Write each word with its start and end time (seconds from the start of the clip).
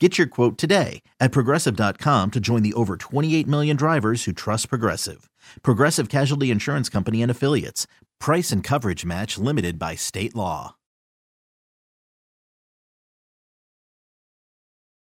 Get 0.00 0.18
your 0.18 0.26
quote 0.26 0.58
today 0.58 1.02
at 1.20 1.30
progressive.com 1.30 2.32
to 2.32 2.40
join 2.40 2.64
the 2.64 2.74
over 2.74 2.96
28 2.96 3.46
million 3.46 3.76
drivers 3.76 4.24
who 4.24 4.32
trust 4.32 4.68
Progressive. 4.68 5.30
Progressive 5.62 6.08
Casualty 6.08 6.50
Insurance 6.50 6.88
Company 6.88 7.22
and 7.22 7.30
Affiliates. 7.30 7.86
Price 8.18 8.50
and 8.50 8.64
coverage 8.64 9.04
match 9.04 9.38
limited 9.38 9.78
by 9.78 9.94
state 9.94 10.34
law. 10.34 10.74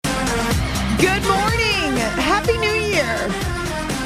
Good 0.03 1.23
morning. 1.23 1.97
Happy 2.22 2.56
New 2.59 2.67
Year. 2.67 3.25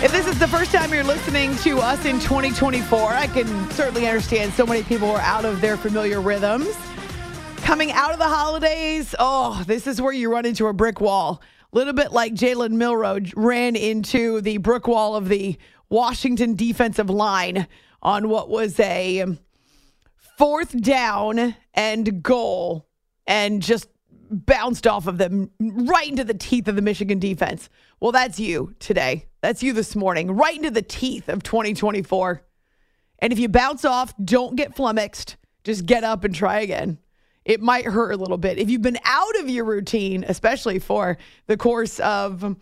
If 0.01 0.13
this 0.13 0.27
is 0.27 0.39
the 0.39 0.47
first 0.47 0.71
time 0.71 0.93
you're 0.93 1.03
listening 1.03 1.57
to 1.57 1.79
us 1.79 2.05
in 2.05 2.21
2024, 2.21 3.09
I 3.09 3.27
can 3.27 3.69
certainly 3.71 4.07
understand 4.07 4.53
so 4.53 4.65
many 4.65 4.83
people 4.83 5.11
are 5.11 5.19
out 5.19 5.43
of 5.43 5.59
their 5.59 5.75
familiar 5.75 6.21
rhythms. 6.21 6.73
Coming 7.69 7.91
out 7.91 8.13
of 8.13 8.17
the 8.17 8.27
holidays, 8.27 9.13
oh, 9.19 9.63
this 9.67 9.85
is 9.85 10.01
where 10.01 10.11
you 10.11 10.31
run 10.31 10.43
into 10.43 10.65
a 10.65 10.73
brick 10.73 10.99
wall. 10.99 11.39
A 11.71 11.77
little 11.77 11.93
bit 11.93 12.11
like 12.11 12.33
Jalen 12.33 12.71
Milroe 12.71 13.19
ran 13.35 13.75
into 13.75 14.41
the 14.41 14.57
brick 14.57 14.87
wall 14.87 15.15
of 15.15 15.29
the 15.29 15.55
Washington 15.87 16.55
defensive 16.55 17.11
line 17.11 17.67
on 18.01 18.27
what 18.27 18.49
was 18.49 18.79
a 18.79 19.23
fourth 20.35 20.81
down 20.81 21.55
and 21.75 22.23
goal 22.23 22.87
and 23.27 23.61
just 23.61 23.87
bounced 24.31 24.87
off 24.87 25.05
of 25.05 25.19
them 25.19 25.51
right 25.59 26.09
into 26.09 26.23
the 26.23 26.33
teeth 26.33 26.67
of 26.67 26.75
the 26.75 26.81
Michigan 26.81 27.19
defense. 27.19 27.69
Well, 27.99 28.11
that's 28.11 28.39
you 28.39 28.73
today. 28.79 29.27
That's 29.41 29.61
you 29.61 29.73
this 29.73 29.95
morning, 29.95 30.31
right 30.31 30.57
into 30.57 30.71
the 30.71 30.81
teeth 30.81 31.29
of 31.29 31.43
2024. 31.43 32.41
And 33.19 33.31
if 33.31 33.37
you 33.37 33.47
bounce 33.47 33.85
off, 33.85 34.15
don't 34.17 34.55
get 34.55 34.75
flummoxed. 34.75 35.35
Just 35.63 35.85
get 35.85 36.03
up 36.03 36.23
and 36.23 36.33
try 36.33 36.61
again 36.61 36.97
it 37.49 37.61
might 37.61 37.85
hurt 37.85 38.11
a 38.11 38.15
little 38.15 38.37
bit. 38.37 38.59
If 38.59 38.69
you've 38.69 38.83
been 38.83 38.99
out 39.03 39.39
of 39.39 39.49
your 39.49 39.65
routine, 39.65 40.23
especially 40.27 40.77
for 40.77 41.17
the 41.47 41.57
course 41.57 41.99
of 41.99 42.55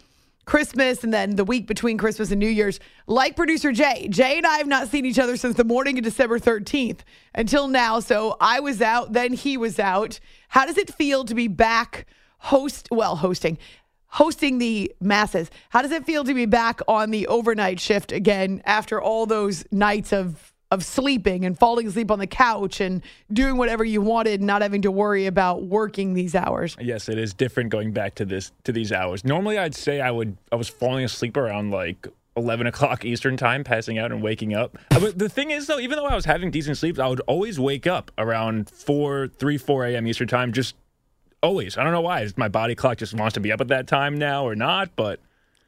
Christmas 0.45 1.03
and 1.03 1.13
then 1.13 1.35
the 1.35 1.43
week 1.43 1.67
between 1.67 1.97
Christmas 1.97 2.31
and 2.31 2.39
New 2.39 2.47
Year's, 2.47 2.79
like 3.05 3.35
producer 3.35 3.73
Jay. 3.73 4.07
Jay 4.09 4.37
and 4.37 4.47
I 4.47 4.59
have 4.59 4.67
not 4.67 4.87
seen 4.87 5.05
each 5.05 5.19
other 5.19 5.35
since 5.35 5.57
the 5.57 5.65
morning 5.65 5.97
of 5.97 6.05
December 6.05 6.39
13th 6.39 6.99
until 7.35 7.67
now. 7.67 7.99
So 7.99 8.37
I 8.39 8.61
was 8.61 8.81
out, 8.81 9.11
then 9.11 9.33
he 9.33 9.57
was 9.57 9.77
out. 9.77 10.21
How 10.47 10.65
does 10.65 10.77
it 10.77 10.93
feel 10.93 11.25
to 11.25 11.35
be 11.35 11.49
back 11.49 12.07
host, 12.37 12.87
well, 12.89 13.17
hosting, 13.17 13.57
hosting 14.05 14.57
the 14.57 14.95
masses? 15.01 15.51
How 15.67 15.81
does 15.81 15.91
it 15.91 16.05
feel 16.05 16.23
to 16.23 16.33
be 16.33 16.45
back 16.45 16.79
on 16.87 17.11
the 17.11 17.27
overnight 17.27 17.81
shift 17.81 18.13
again 18.13 18.61
after 18.63 19.01
all 19.01 19.25
those 19.25 19.65
nights 19.69 20.13
of 20.13 20.53
of 20.71 20.83
sleeping 20.83 21.45
and 21.45 21.57
falling 21.57 21.87
asleep 21.87 22.11
on 22.11 22.19
the 22.19 22.27
couch 22.27 22.81
and 22.81 23.01
doing 23.31 23.57
whatever 23.57 23.83
you 23.83 24.01
wanted, 24.01 24.41
not 24.41 24.61
having 24.61 24.81
to 24.81 24.91
worry 24.91 25.25
about 25.25 25.63
working 25.63 26.13
these 26.13 26.35
hours. 26.35 26.75
Yes, 26.79 27.07
it 27.09 27.17
is 27.17 27.33
different 27.33 27.69
going 27.69 27.91
back 27.91 28.15
to 28.15 28.25
this 28.25 28.51
to 28.65 28.71
these 28.71 28.91
hours. 28.91 29.23
Normally, 29.23 29.57
I'd 29.57 29.75
say 29.75 30.01
I 30.01 30.11
would 30.11 30.37
I 30.51 30.55
was 30.55 30.67
falling 30.67 31.05
asleep 31.05 31.37
around 31.37 31.71
like 31.71 32.07
11 32.35 32.67
o'clock 32.67 33.03
Eastern 33.03 33.35
time, 33.35 33.63
passing 33.63 33.97
out 33.97 34.11
and 34.11 34.21
waking 34.21 34.53
up. 34.53 34.77
Uh, 34.91 34.99
but 34.99 35.17
the 35.17 35.29
thing 35.29 35.51
is, 35.51 35.67
though, 35.67 35.79
even 35.79 35.97
though 35.97 36.05
I 36.05 36.15
was 36.15 36.25
having 36.25 36.51
decent 36.51 36.77
sleep, 36.77 36.99
I 36.99 37.07
would 37.07 37.21
always 37.21 37.59
wake 37.59 37.87
up 37.87 38.11
around 38.17 38.69
4, 38.69 39.27
3, 39.27 39.57
4 39.57 39.85
a.m. 39.87 40.07
Eastern 40.07 40.27
time. 40.27 40.53
Just 40.53 40.75
always. 41.41 41.77
I 41.77 41.83
don't 41.83 41.93
know 41.93 42.01
why. 42.01 42.27
My 42.37 42.47
body 42.47 42.75
clock 42.75 42.97
just 42.97 43.13
wants 43.13 43.33
to 43.33 43.39
be 43.39 43.51
up 43.51 43.59
at 43.59 43.69
that 43.69 43.87
time 43.87 44.17
now 44.17 44.45
or 44.45 44.55
not, 44.55 44.95
but. 44.95 45.19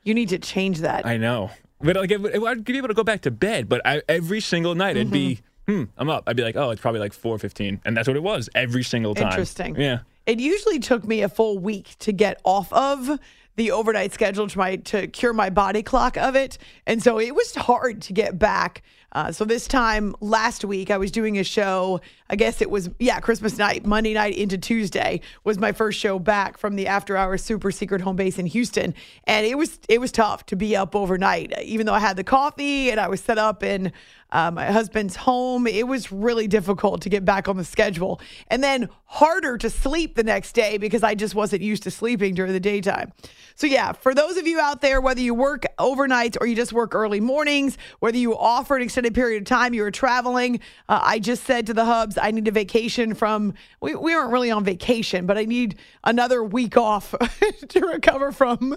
You 0.03 0.13
need 0.13 0.29
to 0.29 0.39
change 0.39 0.79
that. 0.79 1.05
I 1.05 1.17
know. 1.17 1.51
But 1.81 1.95
like, 1.95 2.11
I'd 2.11 2.65
be 2.65 2.77
able 2.77 2.89
to 2.89 2.93
go 2.93 3.03
back 3.03 3.21
to 3.21 3.31
bed, 3.31 3.69
but 3.69 3.81
I, 3.85 4.01
every 4.09 4.41
single 4.41 4.75
night 4.75 4.97
it'd 4.97 5.11
be, 5.11 5.39
mm-hmm. 5.67 5.83
hmm, 5.83 5.83
I'm 5.97 6.09
up. 6.09 6.23
I'd 6.27 6.35
be 6.35 6.43
like, 6.43 6.57
oh, 6.57 6.71
it's 6.71 6.81
probably 6.81 6.99
like 6.99 7.13
4:15, 7.13 7.79
and 7.85 7.95
that's 7.95 8.07
what 8.07 8.17
it 8.17 8.23
was 8.23 8.49
every 8.53 8.83
single 8.83 9.15
time. 9.15 9.29
Interesting. 9.29 9.75
Yeah. 9.75 9.99
It 10.25 10.39
usually 10.39 10.79
took 10.79 11.07
me 11.07 11.21
a 11.21 11.29
full 11.29 11.57
week 11.57 11.95
to 11.99 12.11
get 12.11 12.39
off 12.43 12.71
of 12.73 13.19
the 13.55 13.71
overnight 13.71 14.13
schedule 14.13 14.47
to 14.47 14.57
my 14.57 14.75
to 14.77 15.07
cure 15.07 15.33
my 15.33 15.49
body 15.49 15.83
clock 15.83 16.17
of 16.17 16.35
it, 16.35 16.57
and 16.85 17.01
so 17.01 17.19
it 17.19 17.33
was 17.33 17.55
hard 17.55 18.01
to 18.03 18.13
get 18.13 18.37
back. 18.37 18.83
Uh, 19.11 19.31
so 19.31 19.43
this 19.43 19.67
time 19.67 20.15
last 20.21 20.63
week, 20.63 20.91
I 20.91 20.97
was 20.97 21.11
doing 21.11 21.37
a 21.39 21.43
show. 21.43 21.99
I 22.29 22.35
guess 22.35 22.61
it 22.61 22.69
was 22.69 22.89
yeah 22.99 23.19
Christmas 23.19 23.57
night, 23.57 23.85
Monday 23.85 24.13
night 24.13 24.35
into 24.35 24.57
Tuesday 24.57 25.21
was 25.43 25.57
my 25.57 25.71
first 25.71 25.99
show 25.99 26.19
back 26.19 26.57
from 26.57 26.75
the 26.75 26.87
after 26.87 27.17
hours 27.17 27.43
super 27.43 27.71
secret 27.71 28.01
home 28.01 28.15
base 28.15 28.37
in 28.37 28.45
Houston, 28.45 28.93
and 29.25 29.45
it 29.45 29.57
was 29.57 29.79
it 29.89 29.99
was 29.99 30.11
tough 30.11 30.45
to 30.47 30.55
be 30.55 30.75
up 30.75 30.95
overnight. 30.95 31.59
Even 31.61 31.85
though 31.85 31.93
I 31.93 31.99
had 31.99 32.17
the 32.17 32.23
coffee 32.23 32.91
and 32.91 32.99
I 32.99 33.07
was 33.07 33.21
set 33.21 33.37
up 33.37 33.63
in 33.63 33.91
uh, 34.31 34.51
my 34.51 34.65
husband's 34.65 35.15
home, 35.15 35.65
it 35.65 35.87
was 35.87 36.11
really 36.11 36.47
difficult 36.47 37.01
to 37.01 37.09
get 37.09 37.25
back 37.25 37.47
on 37.47 37.57
the 37.57 37.65
schedule, 37.65 38.21
and 38.47 38.63
then 38.63 38.89
harder 39.05 39.57
to 39.57 39.71
sleep 39.71 40.13
the 40.13 40.23
next 40.23 40.51
day 40.51 40.77
because 40.77 41.01
I 41.01 41.15
just 41.15 41.33
wasn't 41.33 41.63
used 41.63 41.81
to 41.83 41.91
sleeping 41.91 42.35
during 42.35 42.53
the 42.53 42.59
daytime. 42.59 43.11
So 43.55 43.65
yeah, 43.65 43.91
for 43.91 44.13
those 44.13 44.37
of 44.37 44.45
you 44.45 44.59
out 44.59 44.81
there, 44.81 45.01
whether 45.01 45.19
you 45.19 45.33
work 45.33 45.65
overnights 45.79 46.37
or 46.39 46.45
you 46.45 46.55
just 46.55 46.71
work 46.71 46.93
early 46.93 47.19
mornings, 47.19 47.75
whether 47.99 48.17
you 48.17 48.37
offer 48.37 48.75
an 48.75 48.83
period 49.11 49.41
of 49.41 49.47
time, 49.47 49.73
you 49.73 49.83
were 49.83 49.91
traveling. 49.91 50.59
Uh, 50.87 50.99
I 51.01 51.19
just 51.19 51.43
said 51.45 51.67
to 51.67 51.73
the 51.73 51.85
hubs, 51.85 52.17
I 52.17 52.31
need 52.31 52.47
a 52.47 52.51
vacation 52.51 53.13
from, 53.13 53.53
we, 53.81 53.95
we 53.95 54.15
weren't 54.15 54.31
really 54.31 54.51
on 54.51 54.63
vacation, 54.63 55.25
but 55.25 55.37
I 55.37 55.45
need 55.45 55.77
another 56.03 56.43
week 56.43 56.77
off 56.77 57.15
to 57.69 57.79
recover 57.79 58.31
from 58.31 58.75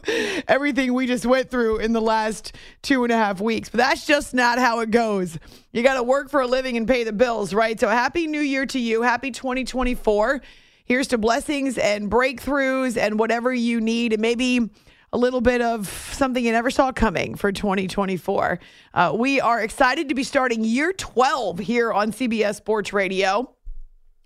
everything 0.49 0.95
we 0.95 1.07
just 1.07 1.27
went 1.27 1.51
through 1.51 1.79
in 1.79 1.93
the 1.93 2.01
last 2.01 2.55
two 2.83 3.03
and 3.03 3.13
a 3.13 3.17
half 3.17 3.41
weeks. 3.41 3.69
But 3.69 3.79
that's 3.79 4.07
just 4.07 4.33
not 4.33 4.59
how 4.59 4.81
it 4.81 4.91
goes. 4.91 5.39
You 5.73 5.83
got 5.83 5.95
to 5.95 6.03
work 6.03 6.31
for 6.31 6.41
a 6.41 6.47
living 6.47 6.77
and 6.77 6.87
pay 6.87 7.05
the 7.05 7.13
bills, 7.13 7.53
right? 7.53 7.79
So 7.79 7.89
happy 7.89 8.27
new 8.27 8.41
year 8.41 8.67
to 8.67 8.79
you. 8.79 9.03
Happy 9.03 9.31
2024. 9.31 10.41
Here's 10.85 11.09
to 11.09 11.19
blessings 11.19 11.79
and 11.79 12.11
breakthroughs 12.11 12.97
and 12.97 13.19
whatever 13.19 13.53
you 13.53 13.81
need. 13.81 14.13
And 14.13 14.23
maybe 14.23 14.71
a 15.13 15.19
little 15.19 15.43
bit 15.43 15.61
of 15.61 15.89
something 16.13 16.43
you 16.43 16.53
never 16.53 16.71
saw 16.71 16.91
coming 16.91 17.35
for 17.35 17.53
2024. 17.53 18.59
Uh, 18.95 19.15
we 19.15 19.41
are 19.41 19.61
excited 19.61 20.09
to 20.09 20.15
be 20.15 20.25
starting 20.25 20.65
year 20.65 20.93
12 20.93 21.59
here 21.59 21.93
on 21.93 22.13
CBS 22.13 22.55
Sports 22.55 22.95
Radio. 22.95 23.55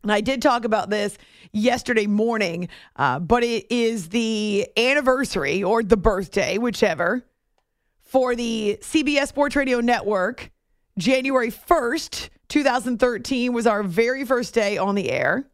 And 0.05 0.13
I 0.13 0.21
did 0.21 0.41
talk 0.41 0.65
about 0.65 0.89
this 0.89 1.19
yesterday 1.51 2.07
morning, 2.07 2.69
uh, 2.95 3.19
but 3.19 3.43
it 3.43 3.67
is 3.69 4.11
the 4.11 4.69
anniversary 4.77 5.65
or 5.65 5.83
the 5.83 5.97
birthday, 5.97 6.57
whichever, 6.57 7.27
for 8.03 8.37
the 8.37 8.79
CBS 8.81 9.29
Sports 9.29 9.57
Radio 9.57 9.81
Network. 9.81 10.53
January 10.97 11.51
1st, 11.51 12.29
2013 12.49 13.53
was 13.53 13.67
our 13.67 13.83
very 13.83 14.25
first 14.25 14.55
day 14.55 14.79
on 14.79 14.95
the 14.95 15.11
air. 15.11 15.51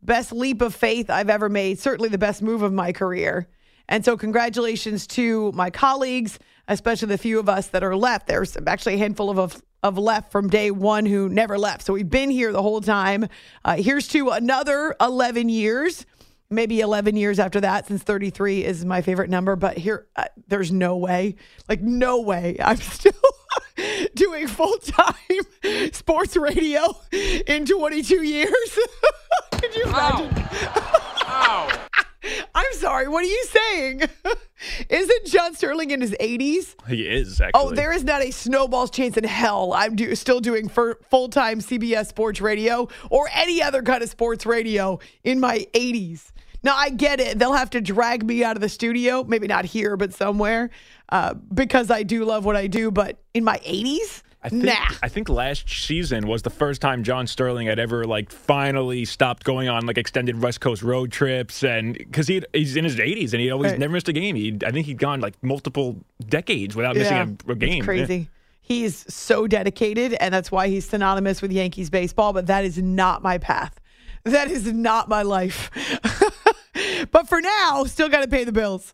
Best 0.00 0.30
leap 0.32 0.62
of 0.62 0.76
faith 0.76 1.10
I've 1.10 1.28
ever 1.28 1.48
made, 1.48 1.80
certainly 1.80 2.08
the 2.08 2.18
best 2.18 2.40
move 2.40 2.62
of 2.62 2.72
my 2.72 2.92
career. 2.92 3.48
And 3.88 4.04
so, 4.04 4.16
congratulations 4.16 5.06
to 5.08 5.52
my 5.52 5.70
colleagues, 5.70 6.38
especially 6.68 7.08
the 7.08 7.18
few 7.18 7.38
of 7.38 7.48
us 7.48 7.68
that 7.68 7.82
are 7.84 7.96
left. 7.96 8.26
There's 8.26 8.56
actually 8.66 8.94
a 8.94 8.98
handful 8.98 9.30
of, 9.30 9.38
of 9.38 9.62
of 9.82 9.96
left 9.98 10.32
from 10.32 10.48
day 10.48 10.70
one 10.72 11.06
who 11.06 11.28
never 11.28 11.56
left. 11.58 11.86
So, 11.86 11.92
we've 11.92 12.08
been 12.10 12.30
here 12.30 12.52
the 12.52 12.62
whole 12.62 12.80
time. 12.80 13.28
Uh, 13.64 13.76
here's 13.76 14.08
to 14.08 14.30
another 14.30 14.94
11 15.00 15.48
years, 15.48 16.04
maybe 16.50 16.80
11 16.80 17.14
years 17.16 17.38
after 17.38 17.60
that, 17.60 17.86
since 17.86 18.02
33 18.02 18.64
is 18.64 18.84
my 18.84 19.02
favorite 19.02 19.30
number. 19.30 19.54
But 19.54 19.78
here, 19.78 20.06
uh, 20.16 20.24
there's 20.48 20.72
no 20.72 20.96
way, 20.96 21.36
like, 21.68 21.80
no 21.82 22.20
way 22.20 22.56
I'm 22.62 22.76
still. 22.80 23.12
doing 24.14 24.46
full 24.48 24.76
time 24.78 25.42
sports 25.92 26.36
radio 26.36 26.96
in 27.46 27.66
22 27.66 28.22
years. 28.22 28.78
Could 29.52 29.74
you 29.74 29.82
imagine? 29.84 30.32
Ow. 30.34 31.68
Ow. 31.68 31.86
I'm 32.54 32.72
sorry. 32.74 33.08
What 33.08 33.24
are 33.24 33.28
you 33.28 33.44
saying? 33.44 34.02
Isn't 34.88 35.26
John 35.26 35.54
Sterling 35.54 35.90
in 35.90 36.00
his 36.00 36.12
80s? 36.12 36.74
He 36.88 37.02
is 37.02 37.40
actually. 37.40 37.60
Oh, 37.62 37.74
there 37.74 37.92
is 37.92 38.04
not 38.04 38.22
a 38.22 38.30
snowball's 38.30 38.90
chance 38.90 39.16
in 39.16 39.24
hell 39.24 39.72
I'm 39.72 39.96
do, 39.96 40.14
still 40.14 40.40
doing 40.40 40.68
full 40.68 41.28
time 41.28 41.60
CBS 41.60 42.06
sports 42.06 42.40
radio 42.40 42.88
or 43.10 43.28
any 43.34 43.62
other 43.62 43.82
kind 43.82 44.02
of 44.02 44.08
sports 44.08 44.46
radio 44.46 44.98
in 45.24 45.40
my 45.40 45.66
80s. 45.74 46.32
Now, 46.62 46.74
I 46.74 46.90
get 46.90 47.20
it. 47.20 47.38
They'll 47.38 47.52
have 47.52 47.70
to 47.70 47.80
drag 47.80 48.24
me 48.24 48.42
out 48.42 48.56
of 48.56 48.60
the 48.60 48.68
studio, 48.68 49.22
maybe 49.22 49.46
not 49.46 49.64
here, 49.64 49.96
but 49.96 50.12
somewhere, 50.12 50.70
uh, 51.10 51.34
because 51.34 51.90
I 51.90 52.02
do 52.02 52.24
love 52.24 52.44
what 52.44 52.56
I 52.56 52.66
do. 52.66 52.90
But 52.90 53.22
in 53.34 53.44
my 53.44 53.58
80s, 53.58 54.22
I 54.46 54.48
think, 54.48 54.64
nah. 54.64 54.88
I 55.02 55.08
think 55.08 55.28
last 55.28 55.68
season 55.68 56.28
was 56.28 56.42
the 56.42 56.50
first 56.50 56.80
time 56.80 57.02
John 57.02 57.26
Sterling 57.26 57.66
had 57.66 57.80
ever 57.80 58.04
like 58.04 58.30
finally 58.30 59.04
stopped 59.04 59.42
going 59.42 59.68
on 59.68 59.86
like 59.86 59.98
extended 59.98 60.40
West 60.40 60.60
Coast 60.60 60.82
road 60.82 61.10
trips, 61.10 61.64
and 61.64 61.98
because 61.98 62.28
he 62.28 62.42
he's 62.52 62.76
in 62.76 62.84
his 62.84 62.94
80s 62.94 63.32
and 63.32 63.40
he 63.40 63.50
always 63.50 63.72
right. 63.72 63.80
never 63.80 63.94
missed 63.94 64.08
a 64.08 64.12
game. 64.12 64.36
He 64.36 64.56
I 64.64 64.70
think 64.70 64.86
he'd 64.86 64.98
gone 64.98 65.20
like 65.20 65.34
multiple 65.42 65.96
decades 66.28 66.76
without 66.76 66.94
yeah, 66.94 67.24
missing 67.24 67.38
a, 67.48 67.52
a 67.52 67.54
game. 67.56 67.82
crazy. 67.82 68.16
Yeah. 68.16 68.24
He's 68.60 69.12
so 69.12 69.48
dedicated, 69.48 70.14
and 70.14 70.32
that's 70.32 70.52
why 70.52 70.68
he's 70.68 70.88
synonymous 70.88 71.42
with 71.42 71.50
Yankees 71.50 71.90
baseball. 71.90 72.32
But 72.32 72.46
that 72.46 72.64
is 72.64 72.78
not 72.78 73.22
my 73.22 73.38
path. 73.38 73.80
That 74.22 74.50
is 74.50 74.72
not 74.72 75.08
my 75.08 75.22
life. 75.22 75.70
but 77.10 77.28
for 77.28 77.40
now, 77.40 77.84
still 77.84 78.08
got 78.08 78.22
to 78.22 78.28
pay 78.28 78.44
the 78.44 78.52
bills. 78.52 78.92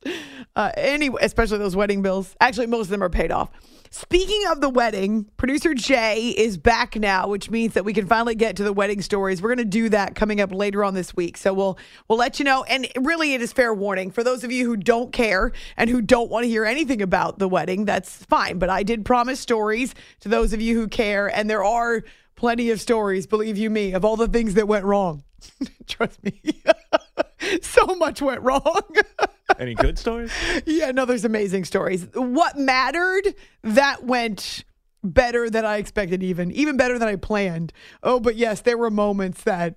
Uh, 0.54 0.70
anyway, 0.76 1.20
especially 1.22 1.58
those 1.58 1.76
wedding 1.76 2.02
bills. 2.02 2.36
Actually, 2.40 2.66
most 2.66 2.86
of 2.86 2.90
them 2.90 3.02
are 3.02 3.10
paid 3.10 3.30
off. 3.30 3.50
Speaking 3.94 4.46
of 4.50 4.62
the 4.62 4.70
wedding, 4.70 5.26
producer 5.36 5.74
Jay 5.74 6.30
is 6.30 6.56
back 6.56 6.96
now, 6.96 7.28
which 7.28 7.50
means 7.50 7.74
that 7.74 7.84
we 7.84 7.92
can 7.92 8.06
finally 8.06 8.34
get 8.34 8.56
to 8.56 8.64
the 8.64 8.72
wedding 8.72 9.02
stories. 9.02 9.42
We're 9.42 9.50
going 9.50 9.58
to 9.58 9.64
do 9.66 9.90
that 9.90 10.14
coming 10.14 10.40
up 10.40 10.50
later 10.50 10.82
on 10.82 10.94
this 10.94 11.14
week. 11.14 11.36
So 11.36 11.52
we'll 11.52 11.78
we'll 12.08 12.16
let 12.16 12.38
you 12.38 12.46
know. 12.46 12.64
And 12.64 12.88
really, 12.98 13.34
it 13.34 13.42
is 13.42 13.52
fair 13.52 13.74
warning 13.74 14.10
for 14.10 14.24
those 14.24 14.44
of 14.44 14.50
you 14.50 14.64
who 14.64 14.78
don't 14.78 15.12
care 15.12 15.52
and 15.76 15.90
who 15.90 16.00
don't 16.00 16.30
want 16.30 16.44
to 16.44 16.48
hear 16.48 16.64
anything 16.64 17.02
about 17.02 17.38
the 17.38 17.46
wedding. 17.46 17.84
That's 17.84 18.24
fine. 18.24 18.58
But 18.58 18.70
I 18.70 18.82
did 18.82 19.04
promise 19.04 19.40
stories 19.40 19.94
to 20.20 20.30
those 20.30 20.54
of 20.54 20.62
you 20.62 20.74
who 20.74 20.88
care, 20.88 21.26
and 21.26 21.50
there 21.50 21.62
are 21.62 22.02
plenty 22.34 22.70
of 22.70 22.80
stories, 22.80 23.26
believe 23.26 23.58
you 23.58 23.68
me, 23.68 23.92
of 23.92 24.06
all 24.06 24.16
the 24.16 24.26
things 24.26 24.54
that 24.54 24.66
went 24.66 24.86
wrong. 24.86 25.22
Trust 25.86 26.24
me. 26.24 26.40
so 27.62 27.86
much 27.96 28.22
went 28.22 28.42
wrong. 28.42 28.82
Any 29.58 29.74
good 29.74 29.98
stories? 29.98 30.32
Yeah, 30.66 30.92
no, 30.92 31.04
there's 31.04 31.24
amazing 31.24 31.64
stories. 31.64 32.06
What 32.14 32.58
mattered, 32.58 33.34
that 33.62 34.04
went 34.04 34.64
better 35.04 35.50
than 35.50 35.64
I 35.64 35.76
expected, 35.76 36.22
even, 36.22 36.50
even 36.52 36.76
better 36.76 36.98
than 36.98 37.08
I 37.08 37.16
planned. 37.16 37.72
Oh, 38.02 38.20
but 38.20 38.36
yes, 38.36 38.60
there 38.60 38.78
were 38.78 38.90
moments 38.90 39.42
that, 39.44 39.76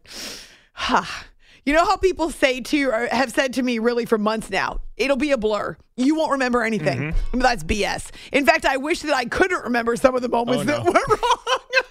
ha. 0.74 1.26
You 1.68 1.74
know 1.74 1.84
how 1.84 1.98
people 1.98 2.30
say 2.30 2.62
to 2.62 2.78
you, 2.78 2.92
or 2.92 3.08
have 3.08 3.32
said 3.32 3.54
to 3.54 3.64
me 3.64 3.80
really 3.80 4.06
for 4.06 4.20
months 4.20 4.52
now, 4.52 4.82
it'll 4.98 5.18
be 5.18 5.32
a 5.32 5.38
blur. 5.38 5.76
You 5.98 6.14
won't 6.14 6.34
remember 6.34 6.62
anything. 6.62 7.14
Mm-hmm. 7.14 7.40
That's 7.40 7.64
BS. 7.64 8.12
In 8.32 8.46
fact, 8.46 8.66
I 8.66 8.78
wish 8.78 9.02
that 9.02 9.16
I 9.16 9.26
couldn't 9.26 9.64
remember 9.64 9.96
some 9.96 10.14
of 10.14 10.22
the 10.22 10.30
moments 10.30 10.62
oh, 10.62 10.66
no. 10.66 10.84
that 10.84 10.86
went 10.86 11.08
wrong. 11.10 11.84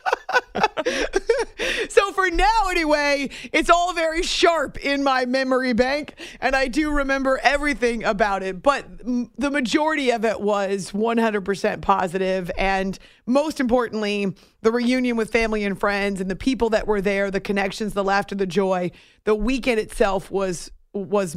so 1.89 2.13
for 2.13 2.31
now, 2.31 2.69
anyway, 2.71 3.31
it's 3.53 3.71
all 3.71 3.93
very 3.93 4.23
sharp 4.23 4.79
in 4.79 5.03
my 5.03 5.25
memory 5.25 5.73
bank, 5.73 6.15
and 6.41 6.55
I 6.55 6.69
do 6.69 6.91
remember 6.91 7.41
everything 7.43 8.05
about 8.05 8.43
it. 8.43 8.63
But 8.63 8.87
the 8.99 9.51
majority 9.51 10.11
of 10.11 10.25
it 10.25 10.41
was 10.41 10.93
100% 10.93 11.81
positive, 11.81 12.51
and 12.59 12.99
most 13.27 13.61
importantly, 13.61 14.35
the 14.63 14.73
reunion 14.73 15.17
with 15.17 15.31
family 15.31 15.65
and 15.65 15.79
friends 15.79 16.21
and 16.21 16.31
the 16.31 16.37
people 16.37 16.71
that 16.71 16.87
were 16.87 17.01
there, 17.01 17.31
the 17.31 17.41
connections, 17.41 17.95
the 17.95 18.05
laughter, 18.05 18.35
the 18.35 18.47
joy. 18.47 18.91
The 19.25 19.35
weekend 19.35 19.81
itself 19.81 20.31
was 20.31 20.71
was 20.93 21.37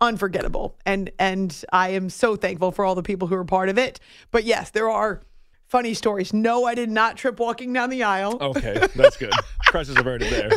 unforgettable. 0.00 0.78
And 0.84 1.10
and 1.18 1.64
I 1.72 1.90
am 1.90 2.10
so 2.10 2.36
thankful 2.36 2.72
for 2.72 2.84
all 2.84 2.94
the 2.94 3.02
people 3.02 3.28
who 3.28 3.36
were 3.36 3.44
part 3.44 3.68
of 3.68 3.78
it. 3.78 4.00
But 4.30 4.44
yes, 4.44 4.70
there 4.70 4.90
are 4.90 5.22
funny 5.66 5.94
stories. 5.94 6.32
No, 6.32 6.64
I 6.64 6.74
did 6.74 6.90
not 6.90 7.16
trip 7.16 7.38
walking 7.38 7.72
down 7.72 7.90
the 7.90 8.02
aisle. 8.02 8.38
Okay, 8.40 8.86
that's 8.94 9.16
good. 9.16 9.32
Crisis 9.66 9.96
averted 9.96 10.30
there. 10.30 10.50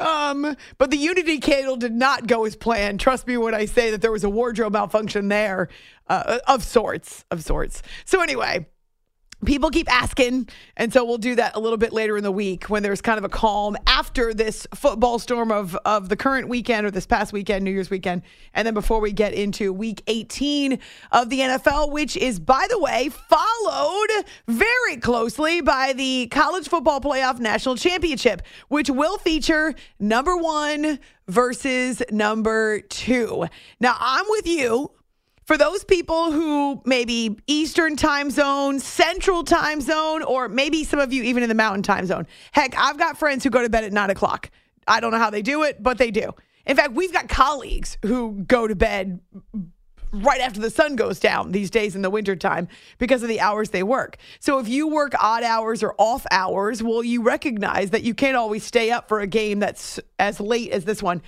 Um, 0.00 0.56
but 0.78 0.90
the 0.90 0.96
Unity 0.96 1.38
candle 1.38 1.76
did 1.76 1.92
not 1.92 2.26
go 2.26 2.44
as 2.44 2.56
planned. 2.56 3.00
Trust 3.00 3.26
me 3.26 3.36
when 3.36 3.54
I 3.54 3.64
say 3.64 3.90
that 3.90 4.02
there 4.02 4.12
was 4.12 4.24
a 4.24 4.30
wardrobe 4.30 4.72
malfunction 4.72 5.28
there, 5.28 5.68
uh, 6.08 6.38
of 6.46 6.64
sorts, 6.64 7.24
of 7.30 7.42
sorts. 7.42 7.82
So 8.04 8.20
anyway, 8.20 8.66
people 9.44 9.70
keep 9.70 9.90
asking 9.92 10.48
and 10.76 10.92
so 10.92 11.04
we'll 11.04 11.18
do 11.18 11.36
that 11.36 11.54
a 11.54 11.60
little 11.60 11.78
bit 11.78 11.92
later 11.92 12.16
in 12.16 12.24
the 12.24 12.32
week 12.32 12.64
when 12.64 12.82
there's 12.82 13.00
kind 13.00 13.18
of 13.18 13.24
a 13.24 13.28
calm 13.28 13.76
after 13.86 14.34
this 14.34 14.66
football 14.74 15.18
storm 15.18 15.52
of 15.52 15.76
of 15.84 16.08
the 16.08 16.16
current 16.16 16.48
weekend 16.48 16.84
or 16.84 16.90
this 16.90 17.06
past 17.06 17.32
weekend 17.32 17.64
new 17.64 17.70
year's 17.70 17.90
weekend. 17.90 18.22
And 18.52 18.66
then 18.66 18.74
before 18.74 19.00
we 19.00 19.12
get 19.12 19.32
into 19.34 19.72
week 19.72 20.02
18 20.08 20.78
of 21.12 21.30
the 21.30 21.38
NFL 21.40 21.92
which 21.92 22.16
is 22.16 22.40
by 22.40 22.66
the 22.68 22.78
way 22.78 23.10
followed 23.28 24.24
very 24.48 24.96
closely 24.96 25.60
by 25.60 25.92
the 25.92 26.26
college 26.30 26.68
football 26.68 27.00
playoff 27.00 27.38
national 27.38 27.76
championship 27.76 28.42
which 28.68 28.90
will 28.90 29.18
feature 29.18 29.74
number 30.00 30.36
1 30.36 30.98
versus 31.28 32.02
number 32.10 32.80
2 32.80 33.46
now 33.78 33.96
I'm 34.00 34.24
with 34.28 34.46
you 34.48 34.90
for 35.48 35.56
those 35.56 35.82
people 35.82 36.30
who 36.30 36.82
maybe 36.84 37.34
Eastern 37.46 37.96
time 37.96 38.30
zone, 38.30 38.78
Central 38.78 39.42
time 39.42 39.80
zone, 39.80 40.22
or 40.22 40.46
maybe 40.46 40.84
some 40.84 41.00
of 41.00 41.10
you 41.10 41.22
even 41.22 41.42
in 41.42 41.48
the 41.48 41.54
Mountain 41.54 41.82
time 41.82 42.04
zone. 42.04 42.26
Heck, 42.52 42.76
I've 42.76 42.98
got 42.98 43.18
friends 43.18 43.44
who 43.44 43.48
go 43.48 43.62
to 43.62 43.70
bed 43.70 43.82
at 43.82 43.90
nine 43.90 44.10
o'clock. 44.10 44.50
I 44.86 45.00
don't 45.00 45.10
know 45.10 45.18
how 45.18 45.30
they 45.30 45.40
do 45.40 45.62
it, 45.62 45.82
but 45.82 45.96
they 45.96 46.10
do. 46.10 46.34
In 46.66 46.76
fact, 46.76 46.92
we've 46.92 47.14
got 47.14 47.30
colleagues 47.30 47.96
who 48.04 48.44
go 48.46 48.68
to 48.68 48.76
bed 48.76 49.20
right 50.12 50.40
after 50.42 50.60
the 50.60 50.68
sun 50.68 50.96
goes 50.96 51.18
down 51.18 51.52
these 51.52 51.70
days 51.70 51.96
in 51.96 52.02
the 52.02 52.10
wintertime 52.10 52.68
because 52.98 53.22
of 53.22 53.30
the 53.30 53.40
hours 53.40 53.70
they 53.70 53.82
work. 53.82 54.18
So 54.40 54.58
if 54.58 54.68
you 54.68 54.86
work 54.88 55.14
odd 55.18 55.44
hours 55.44 55.82
or 55.82 55.94
off 55.96 56.26
hours, 56.30 56.82
well, 56.82 57.02
you 57.02 57.22
recognize 57.22 57.90
that 57.90 58.02
you 58.02 58.12
can't 58.12 58.36
always 58.36 58.64
stay 58.64 58.90
up 58.90 59.08
for 59.08 59.20
a 59.20 59.26
game 59.26 59.60
that's 59.60 59.98
as 60.18 60.40
late 60.40 60.72
as 60.72 60.84
this 60.84 61.02
one. 61.02 61.22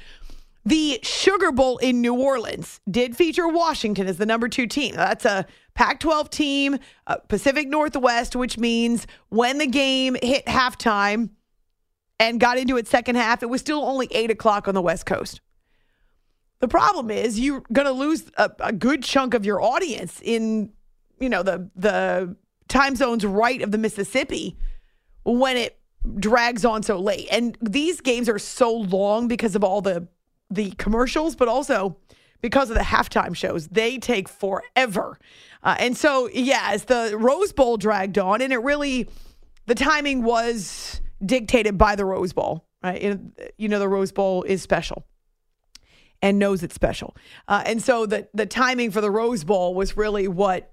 The 0.64 1.00
Sugar 1.02 1.52
Bowl 1.52 1.78
in 1.78 2.00
New 2.02 2.14
Orleans 2.14 2.80
did 2.90 3.16
feature 3.16 3.48
Washington 3.48 4.06
as 4.06 4.18
the 4.18 4.26
number 4.26 4.48
two 4.48 4.66
team. 4.66 4.94
That's 4.94 5.24
a 5.24 5.46
Pac 5.74 6.00
12 6.00 6.28
team, 6.28 6.78
uh, 7.06 7.16
Pacific 7.28 7.68
Northwest, 7.68 8.36
which 8.36 8.58
means 8.58 9.06
when 9.30 9.58
the 9.58 9.66
game 9.66 10.16
hit 10.22 10.44
halftime 10.46 11.30
and 12.18 12.38
got 12.38 12.58
into 12.58 12.76
its 12.76 12.90
second 12.90 13.16
half, 13.16 13.42
it 13.42 13.46
was 13.46 13.62
still 13.62 13.82
only 13.82 14.06
eight 14.10 14.30
o'clock 14.30 14.68
on 14.68 14.74
the 14.74 14.82
West 14.82 15.06
Coast. 15.06 15.40
The 16.60 16.68
problem 16.68 17.10
is 17.10 17.40
you're 17.40 17.62
going 17.72 17.86
to 17.86 17.92
lose 17.92 18.30
a, 18.36 18.50
a 18.60 18.72
good 18.72 19.02
chunk 19.02 19.32
of 19.32 19.46
your 19.46 19.62
audience 19.62 20.20
in, 20.22 20.72
you 21.18 21.30
know, 21.30 21.42
the 21.42 21.70
the 21.74 22.36
time 22.68 22.96
zones 22.96 23.24
right 23.24 23.62
of 23.62 23.70
the 23.70 23.78
Mississippi 23.78 24.58
when 25.24 25.56
it 25.56 25.78
drags 26.18 26.66
on 26.66 26.82
so 26.82 26.98
late. 26.98 27.28
And 27.32 27.56
these 27.62 28.02
games 28.02 28.28
are 28.28 28.38
so 28.38 28.74
long 28.74 29.26
because 29.26 29.56
of 29.56 29.64
all 29.64 29.80
the 29.80 30.06
the 30.50 30.72
commercials, 30.72 31.36
but 31.36 31.48
also 31.48 31.96
because 32.40 32.70
of 32.70 32.76
the 32.76 32.82
halftime 32.82 33.34
shows. 33.34 33.68
They 33.68 33.98
take 33.98 34.28
forever. 34.28 35.18
Uh, 35.62 35.76
and 35.78 35.96
so, 35.96 36.28
yeah, 36.32 36.68
as 36.70 36.84
the 36.84 37.16
Rose 37.18 37.52
Bowl 37.52 37.76
dragged 37.76 38.18
on, 38.18 38.40
and 38.40 38.52
it 38.52 38.58
really, 38.58 39.08
the 39.66 39.74
timing 39.74 40.22
was 40.22 41.00
dictated 41.24 41.76
by 41.76 41.96
the 41.96 42.04
Rose 42.04 42.32
Bowl, 42.32 42.66
right? 42.82 43.18
You 43.58 43.68
know, 43.68 43.78
the 43.78 43.88
Rose 43.88 44.12
Bowl 44.12 44.42
is 44.44 44.62
special 44.62 45.04
and 46.22 46.38
knows 46.38 46.62
it's 46.62 46.74
special. 46.74 47.16
Uh, 47.48 47.62
and 47.66 47.82
so 47.82 48.06
the, 48.06 48.28
the 48.34 48.46
timing 48.46 48.90
for 48.90 49.00
the 49.00 49.10
Rose 49.10 49.44
Bowl 49.44 49.74
was 49.74 49.96
really 49.96 50.28
what 50.28 50.69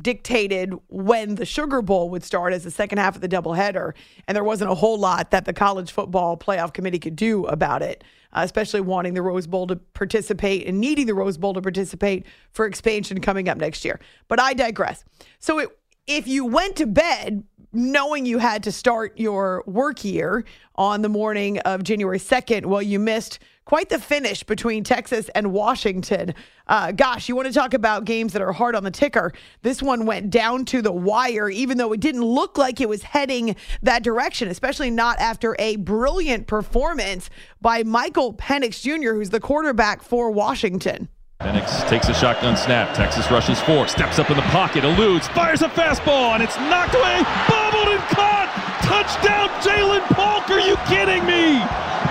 dictated 0.00 0.74
when 0.88 1.34
the 1.36 1.46
Sugar 1.46 1.82
Bowl 1.82 2.10
would 2.10 2.24
start 2.24 2.52
as 2.52 2.64
the 2.64 2.70
second 2.70 2.98
half 2.98 3.14
of 3.14 3.20
the 3.20 3.28
doubleheader. 3.28 3.94
And 4.28 4.36
there 4.36 4.44
wasn't 4.44 4.70
a 4.70 4.74
whole 4.74 4.98
lot 4.98 5.30
that 5.30 5.44
the 5.44 5.52
college 5.52 5.92
football 5.92 6.36
playoff 6.36 6.72
committee 6.72 6.98
could 6.98 7.16
do 7.16 7.46
about 7.46 7.82
it 7.82 8.04
uh, 8.32 8.42
especially 8.44 8.80
wanting 8.80 9.14
the 9.14 9.22
Rose 9.22 9.46
Bowl 9.46 9.66
to 9.66 9.76
participate 9.76 10.66
and 10.66 10.80
needing 10.80 11.06
the 11.06 11.14
Rose 11.14 11.36
Bowl 11.36 11.54
to 11.54 11.62
participate 11.62 12.26
for 12.52 12.66
expansion 12.66 13.20
coming 13.20 13.48
up 13.48 13.58
next 13.58 13.84
year. 13.84 14.00
But 14.28 14.40
I 14.40 14.54
digress. 14.54 15.04
So 15.38 15.58
it, 15.58 15.70
if 16.06 16.26
you 16.26 16.44
went 16.44 16.76
to 16.76 16.86
bed 16.86 17.44
knowing 17.72 18.26
you 18.26 18.38
had 18.38 18.64
to 18.64 18.72
start 18.72 19.18
your 19.18 19.62
work 19.66 20.04
year 20.04 20.44
on 20.74 21.02
the 21.02 21.08
morning 21.08 21.58
of 21.60 21.84
January 21.84 22.18
2nd, 22.18 22.66
well, 22.66 22.82
you 22.82 22.98
missed 22.98 23.38
quite 23.70 23.88
the 23.88 24.00
finish 24.00 24.42
between 24.42 24.82
Texas 24.82 25.30
and 25.32 25.52
Washington. 25.52 26.34
Uh, 26.66 26.90
gosh, 26.90 27.28
you 27.28 27.36
want 27.36 27.46
to 27.46 27.54
talk 27.54 27.72
about 27.72 28.04
games 28.04 28.32
that 28.32 28.42
are 28.42 28.50
hard 28.50 28.74
on 28.74 28.82
the 28.82 28.90
ticker? 28.90 29.32
This 29.62 29.80
one 29.80 30.06
went 30.06 30.28
down 30.28 30.64
to 30.64 30.82
the 30.82 30.90
wire, 30.90 31.48
even 31.48 31.78
though 31.78 31.92
it 31.92 32.00
didn't 32.00 32.24
look 32.24 32.58
like 32.58 32.80
it 32.80 32.88
was 32.88 33.04
heading 33.04 33.54
that 33.82 34.02
direction, 34.02 34.48
especially 34.48 34.90
not 34.90 35.20
after 35.20 35.54
a 35.60 35.76
brilliant 35.76 36.48
performance 36.48 37.30
by 37.60 37.84
Michael 37.84 38.34
Penix 38.34 38.82
Jr., 38.82 39.14
who's 39.14 39.30
the 39.30 39.38
quarterback 39.38 40.02
for 40.02 40.32
Washington. 40.32 41.08
Penix 41.40 41.88
takes 41.88 42.08
a 42.08 42.14
shotgun 42.14 42.56
snap. 42.56 42.92
Texas 42.96 43.30
rushes 43.30 43.60
forward, 43.60 43.88
steps 43.88 44.18
up 44.18 44.30
in 44.30 44.36
the 44.36 44.42
pocket, 44.50 44.82
eludes, 44.82 45.28
fires 45.28 45.62
a 45.62 45.68
fastball, 45.68 46.34
and 46.34 46.42
it's 46.42 46.56
knocked 46.56 46.96
away, 46.96 47.22
bobbled 47.48 47.86
and 47.86 48.02
caught. 48.10 48.50
Touchdown, 48.82 49.48
Ja'Lynn 49.62 50.04
Polk. 50.08 50.50
Are 50.50 50.58
you 50.58 50.74
kidding 50.88 51.24
me? 51.24 51.60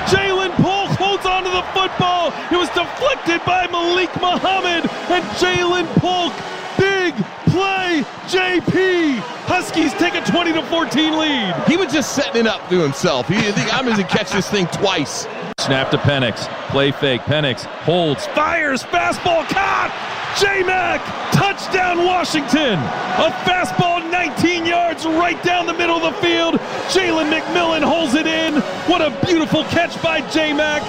Ja'Lynn 0.07 0.55
Polk 0.55 0.88
holds 0.99 1.25
onto 1.25 1.49
the 1.49 1.63
football. 1.71 2.35
It 2.51 2.59
was 2.59 2.67
deflected 2.75 3.39
by 3.45 3.67
Malik 3.71 4.11
Muhammad 4.19 4.83
and 5.07 5.23
Ja'Lynn 5.39 5.87
Polk. 5.95 6.33
Big 6.77 7.15
play, 7.49 8.03
JP. 8.27 9.19
Huskies 9.47 9.93
take 9.93 10.13
a 10.13 10.21
20 10.29 10.53
to 10.53 10.61
14 10.63 11.17
lead. 11.17 11.55
He 11.67 11.77
was 11.77 11.91
just 11.91 12.13
setting 12.13 12.41
it 12.41 12.47
up 12.47 12.67
to 12.69 12.79
himself. 12.81 13.27
He, 13.27 13.35
I 13.35 13.51
think 13.51 13.73
I'm 13.73 13.85
going 13.85 13.97
to 13.97 14.03
catch 14.03 14.31
this 14.31 14.49
thing 14.49 14.67
twice. 14.67 15.25
Snap 15.59 15.89
to 15.91 15.97
Penix. 15.97 16.47
Play 16.69 16.91
fake. 16.91 17.21
Penix 17.21 17.63
holds, 17.63 18.27
fires, 18.27 18.83
fastball 18.83 19.47
caught. 19.49 20.18
J 20.39 20.63
Mac, 20.63 21.01
touchdown 21.33 22.05
Washington. 22.05 22.79
A 22.79 23.29
fastball 23.43 24.09
19 24.09 24.65
yards 24.65 25.05
right 25.05 25.41
down 25.43 25.65
the 25.65 25.73
middle 25.73 25.97
of 25.97 26.13
the 26.13 26.21
field. 26.21 26.55
Jalen 26.89 27.29
McMillan 27.29 27.83
holds 27.83 28.13
it 28.13 28.25
in. 28.25 28.55
What 28.87 29.01
a 29.01 29.09
beautiful 29.25 29.65
catch 29.65 30.01
by 30.01 30.21
J 30.29 30.53
Mac 30.53 30.81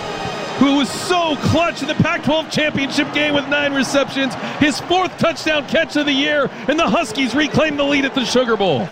who 0.61 0.77
was 0.77 0.91
so 0.91 1.37
clutch 1.37 1.81
in 1.81 1.89
the 1.89 1.95
Pac 1.95 2.23
12 2.23 2.51
championship 2.51 3.11
game 3.15 3.33
with 3.35 3.49
nine 3.49 3.73
receptions, 3.73 4.35
his 4.59 4.79
fourth 4.79 5.17
touchdown 5.17 5.67
catch 5.67 5.97
of 5.97 6.05
the 6.05 6.13
year, 6.13 6.51
and 6.69 6.79
the 6.79 6.87
Huskies 6.87 7.35
reclaim 7.35 7.79
the 7.79 7.83
lead 7.85 8.05
at 8.05 8.15
the 8.15 8.27
Sugar 8.27 8.59
Bowl. 8.59 8.87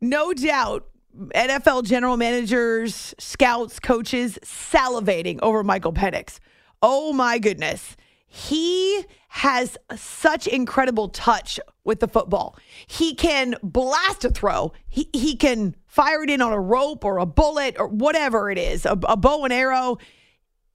No 0.00 0.32
doubt, 0.32 0.86
NFL 1.34 1.82
general 1.82 2.16
managers, 2.16 3.12
scouts, 3.18 3.80
coaches 3.80 4.38
salivating 4.44 5.40
over 5.42 5.64
Michael 5.64 5.92
Penix. 5.92 6.38
Oh 6.80 7.12
my 7.12 7.40
goodness. 7.40 7.96
He 8.28 9.04
has 9.28 9.76
such 9.96 10.46
incredible 10.46 11.08
touch 11.08 11.58
with 11.84 12.00
the 12.00 12.08
football. 12.08 12.56
He 12.86 13.14
can 13.14 13.56
blast 13.62 14.24
a 14.24 14.30
throw. 14.30 14.72
He, 14.88 15.08
he 15.12 15.36
can 15.36 15.74
fire 15.86 16.22
it 16.22 16.30
in 16.30 16.40
on 16.40 16.52
a 16.52 16.60
rope 16.60 17.04
or 17.04 17.18
a 17.18 17.26
bullet 17.26 17.76
or 17.78 17.88
whatever 17.88 18.50
it 18.50 18.58
is, 18.58 18.84
a, 18.86 18.98
a 19.04 19.16
bow 19.16 19.44
and 19.44 19.52
arrow 19.52 19.98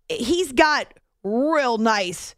he's 0.10 0.51
got 0.51 0.93
real 1.24 1.77
nice 1.77 2.36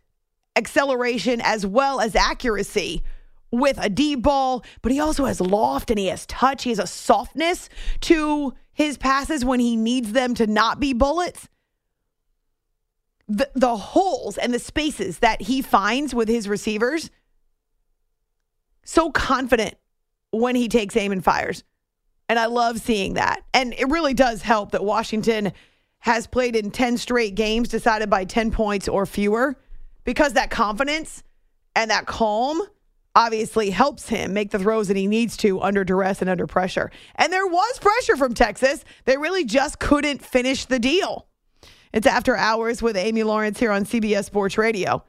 acceleration 0.56 1.42
as 1.44 1.66
well 1.66 2.00
as 2.00 2.16
accuracy 2.16 3.04
with 3.52 3.78
a 3.80 3.90
deep 3.90 4.22
ball, 4.22 4.64
but 4.82 4.92
he 4.92 5.00
also 5.00 5.26
has 5.26 5.40
loft 5.40 5.90
and 5.90 6.00
he 6.00 6.08
has 6.08 6.26
touch. 6.26 6.64
He 6.64 6.72
has 6.72 6.80
a 6.80 6.88
softness 6.88 7.70
to 8.02 8.54
his 8.74 8.98
passes 8.98 9.46
when 9.46 9.60
he 9.60 9.76
needs 9.76 10.12
them 10.12 10.34
to 10.36 10.48
not 10.48 10.80
be 10.80 10.94
bullets. 10.94 11.48
The, 13.28 13.50
the 13.56 13.76
holes 13.76 14.38
and 14.38 14.54
the 14.54 14.60
spaces 14.60 15.20
that 15.20 15.42
he 15.42 15.62
finds 15.62 16.14
with 16.14 16.28
his 16.28 16.48
receivers, 16.48 17.10
so 18.84 19.12
confident 19.12 19.76
when 20.32 20.56
he 20.56 20.68
takes 20.68 20.96
aim 20.96 21.12
and 21.12 21.24
fires. 21.24 21.64
And 22.30 22.38
I 22.38 22.46
love 22.48 22.80
seeing 22.80 23.16
that. 23.16 23.44
And 23.54 23.74
it 23.74 23.90
really 23.90 24.14
does 24.14 24.42
help 24.42 24.72
that 24.72 24.84
Washington 24.84 25.54
has 26.00 26.28
played 26.28 26.56
in 26.56 26.72
10 26.72 26.98
straight 26.98 27.36
games 27.36 27.70
decided 27.70 28.10
by 28.10 28.26
10 28.26 28.52
points 28.52 28.88
or 28.88 29.06
fewer 29.06 29.56
because 30.04 30.34
that 30.34 30.52
confidence 30.52 31.24
and 31.76 31.90
that 31.92 32.06
calm 32.06 32.62
obviously 33.16 33.70
helps 33.70 34.10
him 34.10 34.34
make 34.34 34.52
the 34.52 34.60
throws 34.60 34.88
that 34.88 34.98
he 34.98 35.08
needs 35.08 35.38
to 35.38 35.62
under 35.62 35.84
duress 35.84 36.22
and 36.22 36.30
under 36.30 36.46
pressure. 36.46 36.92
And 37.16 37.32
there 37.32 37.48
was 37.48 37.80
pressure 37.80 38.18
from 38.18 38.34
Texas. 38.34 38.84
They 39.06 39.18
really 39.18 39.46
just 39.46 39.80
couldn't 39.80 40.24
finish 40.24 40.66
the 40.66 40.80
deal. 40.80 41.28
It's 41.96 42.06
after 42.06 42.36
hours 42.36 42.82
with 42.82 42.98
Amy 42.98 43.24
Lawrence 43.24 43.58
here 43.58 43.72
on 43.72 43.86
CBS 43.86 44.26
Sports 44.26 44.58
Radio. 44.58 45.06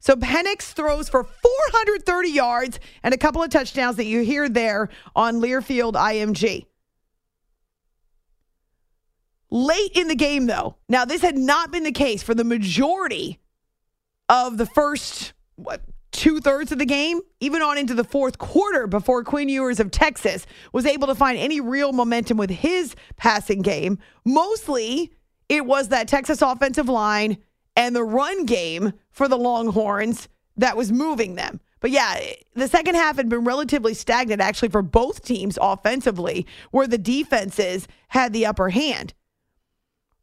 So 0.00 0.16
Penix 0.16 0.72
throws 0.72 1.10
for 1.10 1.24
430 1.24 2.30
yards 2.30 2.80
and 3.02 3.12
a 3.12 3.18
couple 3.18 3.42
of 3.42 3.50
touchdowns 3.50 3.96
that 3.96 4.06
you 4.06 4.22
hear 4.22 4.48
there 4.48 4.88
on 5.14 5.42
Learfield 5.42 5.92
IMG. 5.92 6.64
Late 9.50 9.92
in 9.94 10.08
the 10.08 10.14
game, 10.14 10.46
though, 10.46 10.76
now 10.88 11.04
this 11.04 11.20
had 11.20 11.36
not 11.36 11.70
been 11.70 11.82
the 11.82 11.92
case 11.92 12.22
for 12.22 12.34
the 12.34 12.44
majority 12.44 13.38
of 14.30 14.56
the 14.56 14.64
first, 14.64 15.34
what, 15.56 15.82
two 16.12 16.40
thirds 16.40 16.72
of 16.72 16.78
the 16.78 16.86
game, 16.86 17.20
even 17.40 17.60
on 17.60 17.76
into 17.76 17.92
the 17.92 18.04
fourth 18.04 18.38
quarter 18.38 18.86
before 18.86 19.22
Quinn 19.22 19.50
Ewers 19.50 19.80
of 19.80 19.90
Texas 19.90 20.46
was 20.72 20.86
able 20.86 21.08
to 21.08 21.14
find 21.14 21.36
any 21.36 21.60
real 21.60 21.92
momentum 21.92 22.38
with 22.38 22.48
his 22.48 22.96
passing 23.18 23.60
game. 23.60 23.98
Mostly 24.24 25.12
it 25.48 25.66
was 25.66 25.88
that 25.88 26.08
Texas 26.08 26.42
offensive 26.42 26.88
line 26.88 27.38
and 27.76 27.94
the 27.96 28.04
run 28.04 28.44
game 28.44 28.92
for 29.10 29.28
the 29.28 29.38
Longhorns 29.38 30.28
that 30.56 30.76
was 30.76 30.92
moving 30.92 31.34
them. 31.34 31.60
But 31.80 31.90
yeah, 31.90 32.20
the 32.54 32.68
second 32.68 32.94
half 32.94 33.16
had 33.16 33.28
been 33.28 33.44
relatively 33.44 33.94
stagnant 33.94 34.40
actually 34.40 34.68
for 34.68 34.82
both 34.82 35.24
teams 35.24 35.58
offensively, 35.60 36.46
where 36.70 36.86
the 36.86 36.98
defenses 36.98 37.88
had 38.08 38.32
the 38.32 38.46
upper 38.46 38.68
hand. 38.68 39.14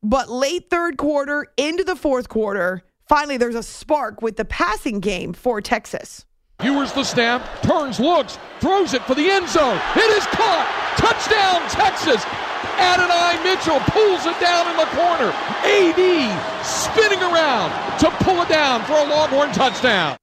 But 0.02 0.30
late 0.30 0.70
third 0.70 0.98
quarter 0.98 1.48
into 1.58 1.84
the 1.84 1.98
fourth 1.98 2.30
quarter, 2.30 2.84
finally 3.10 3.36
there's 3.36 3.56
a 3.56 3.64
spark 3.64 4.22
with 4.22 4.38
the 4.38 4.46
passing 4.46 5.02
game 5.02 5.34
for 5.34 5.60
Texas. 5.60 6.26
Ewers 6.64 6.94
the 6.94 7.04
snap, 7.04 7.62
turns, 7.62 8.00
looks, 8.00 8.38
throws 8.60 8.94
it 8.94 9.02
for 9.04 9.16
the 9.16 9.30
end 9.30 9.48
zone. 9.50 9.80
It 9.96 10.12
is 10.12 10.26
caught. 10.28 10.68
Touchdown, 10.98 11.62
Texas. 11.70 12.24
Adonai 12.78 13.44
Mitchell 13.44 13.80
pulls 13.92 14.26
it 14.26 14.40
down 14.40 14.70
in 14.70 14.78
the 14.78 14.86
corner. 14.96 15.32
AD 15.64 16.66
spinning 16.66 17.22
around 17.22 17.72
to 18.00 18.10
pull 18.24 18.42
it 18.42 18.50
down 18.50 18.84
for 18.84 18.94
a 18.94 19.04
Longhorn 19.04 19.52
touchdown. 19.52 20.18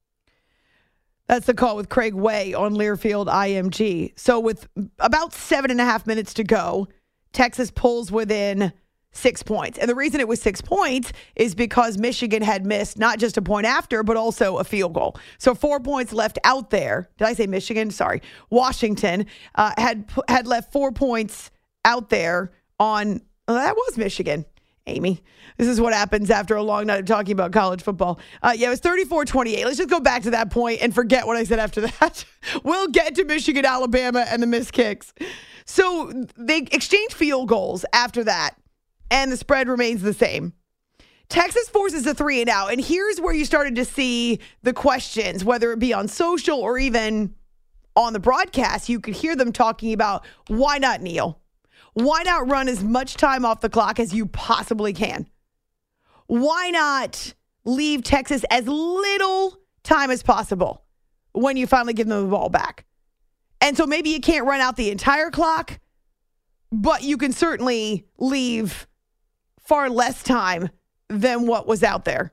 That's 1.29 1.47
the 1.47 1.55
call 1.55 1.77
with 1.77 1.89
Craig 1.89 2.15
Way 2.15 2.55
on 2.55 2.75
Learfield 2.75 3.27
IMG. 3.27 4.13
So, 4.19 4.39
with 4.39 4.69
about 4.99 5.33
seven 5.33 5.71
and 5.71 5.81
a 5.81 5.85
half 5.85 6.07
minutes 6.07 6.35
to 6.35 6.45
go, 6.45 6.89
Texas 7.33 7.71
pulls 7.71 8.13
within 8.13 8.73
six 9.17 9.43
points. 9.43 9.79
And 9.79 9.89
the 9.89 9.95
reason 9.95 10.21
it 10.21 10.29
was 10.29 10.41
six 10.41 10.61
points 10.61 11.13
is 11.35 11.55
because 11.55 11.99
Michigan 11.99 12.43
had 12.43 12.65
missed 12.65 12.99
not 12.99 13.19
just 13.19 13.37
a 13.37 13.43
point 13.43 13.67
after, 13.67 14.03
but 14.03 14.17
also 14.17 14.59
a 14.59 14.65
field 14.65 14.93
goal. 14.93 15.17
So 15.39 15.55
four 15.55 15.81
points 15.81 16.13
left 16.13 16.39
out 16.45 16.71
there. 16.71 17.09
Did 17.19 17.27
I 17.27 17.33
say 17.33 17.47
Michigan? 17.47 17.91
Sorry, 17.91 18.23
Washington 18.51 19.27
uh, 19.55 19.73
had 19.79 20.09
had 20.29 20.47
left 20.47 20.73
four 20.73 20.93
points 20.93 21.51
out 21.87 22.11
there 22.11 22.53
on. 22.79 23.23
Well, 23.49 23.57
that 23.57 23.75
was 23.75 23.97
Michigan. 23.97 24.45
Amy. 24.89 25.21
This 25.57 25.67
is 25.67 25.81
what 25.81 25.93
happens 25.93 26.31
after 26.31 26.55
a 26.55 26.63
long 26.63 26.87
night 26.87 27.01
of 27.01 27.07
talking 27.07 27.33
about 27.33 27.51
college 27.51 27.83
football. 27.83 28.21
Uh, 28.41 28.53
yeah, 28.57 28.69
it 28.69 28.71
was 28.71 28.81
34 28.81 29.25
28. 29.25 29.65
Let's 29.65 29.79
just 29.79 29.89
go 29.91 29.99
back 29.99 30.23
to 30.23 30.31
that 30.31 30.51
point 30.51 30.81
and 30.81 30.95
forget 30.95 31.27
what 31.27 31.37
I 31.37 31.43
said 31.43 31.59
after 31.59 31.81
that. 31.81 32.25
we'll 32.63 32.89
get 32.89 33.17
to 33.17 33.25
Michigan, 33.25 33.65
Alabama, 33.65 34.25
and 34.29 34.43
the 34.43 34.47
missed 34.47 34.73
kicks. 34.73 35.13
So 35.65 36.13
they 36.37 36.59
exchanged 36.59 37.15
field 37.15 37.49
goals 37.49 37.85
after 37.93 38.23
that 38.25 38.57
and 39.11 39.31
the 39.31 39.37
spread 39.37 39.69
remains 39.69 40.03
the 40.03 40.15
same. 40.15 40.53
Texas 41.29 41.69
forces 41.69 42.07
a 42.07 42.15
three 42.15 42.41
and 42.41 42.49
out. 42.49 42.73
And 42.73 42.81
here's 42.81 43.21
where 43.21 43.35
you 43.35 43.45
started 43.45 43.75
to 43.77 43.85
see 43.85 44.39
the 44.63 44.73
questions, 44.73 45.45
whether 45.45 45.73
it 45.73 45.79
be 45.79 45.93
on 45.93 46.07
social 46.07 46.61
or 46.61 46.79
even 46.79 47.35
on 47.97 48.13
the 48.13 48.21
broadcast. 48.21 48.89
You 48.89 49.01
could 49.01 49.15
hear 49.15 49.35
them 49.35 49.53
talking 49.53 49.93
about 49.93 50.25
why 50.47 50.79
not 50.79 51.03
kneel? 51.03 51.41
Why 51.97 52.25
not 52.25 52.51
run 52.51 52.69
as 52.69 52.85
much 52.85 53.15
time 53.15 53.47
off 53.47 53.63
the 53.63 53.71
clock 53.71 53.99
as 53.99 54.13
you 54.13 54.27
possibly 54.27 54.93
can? 54.93 55.27
Why 56.27 56.69
not 56.69 57.33
leave 57.65 58.03
Texas 58.05 58.45
as 58.51 58.69
little 58.69 59.57
time 59.83 60.11
as 60.11 60.23
possible 60.23 60.85
when 61.33 61.57
you 61.57 61.67
finally 61.67 61.95
give 61.95 62.07
them 62.07 62.25
the 62.25 62.29
ball 62.29 62.51
back? 62.51 62.85
And 63.63 63.79
so 63.79 63.87
maybe 63.87 64.11
you 64.11 64.21
can't 64.21 64.45
run 64.45 64.61
out 64.61 64.77
the 64.77 64.91
entire 64.91 65.31
clock, 65.31 65.81
but 66.71 67.03
you 67.03 67.17
can 67.17 67.33
certainly 67.33 68.05
leave 68.19 68.87
far 69.59 69.89
less 69.89 70.23
time 70.23 70.69
than 71.09 71.47
what 71.47 71.67
was 71.67 71.83
out 71.83 72.05
there. 72.05 72.31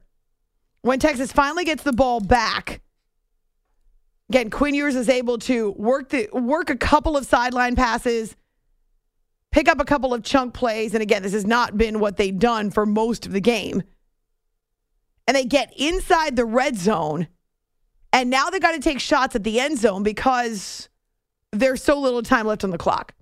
When 0.81 0.99
Texas 0.99 1.31
finally 1.31 1.63
gets 1.63 1.83
the 1.83 1.93
ball 1.93 2.19
back, 2.19 2.81
again, 4.27 4.49
Quinn 4.49 4.73
Ewers 4.73 4.97
is 4.97 5.07
able 5.07 5.37
to 5.37 5.71
work 5.77 6.09
the 6.09 6.27
work 6.33 6.69
a 6.69 6.75
couple 6.75 7.15
of 7.15 7.25
sideline 7.25 7.77
passes, 7.77 8.35
pick 9.53 9.69
up 9.69 9.79
a 9.79 9.85
couple 9.85 10.13
of 10.13 10.23
chunk 10.23 10.53
plays, 10.53 10.93
and 10.93 11.01
again, 11.01 11.23
this 11.23 11.31
has 11.31 11.45
not 11.45 11.77
been 11.77 11.99
what 11.99 12.17
they've 12.17 12.37
done 12.37 12.71
for 12.71 12.85
most 12.85 13.25
of 13.25 13.31
the 13.31 13.39
game. 13.39 13.83
And 15.25 15.37
they 15.37 15.45
get 15.45 15.71
inside 15.77 16.35
the 16.35 16.43
red 16.43 16.75
zone, 16.75 17.27
and 18.11 18.29
now 18.29 18.49
they 18.49 18.59
got 18.59 18.73
to 18.73 18.79
take 18.79 18.99
shots 18.99 19.35
at 19.35 19.43
the 19.43 19.59
end 19.59 19.77
zone 19.77 20.03
because 20.03 20.89
there's 21.51 21.81
so 21.81 21.97
little 21.99 22.23
time 22.23 22.47
left 22.47 22.63
on 22.63 22.71
the 22.71 22.77
clock. 22.77 23.13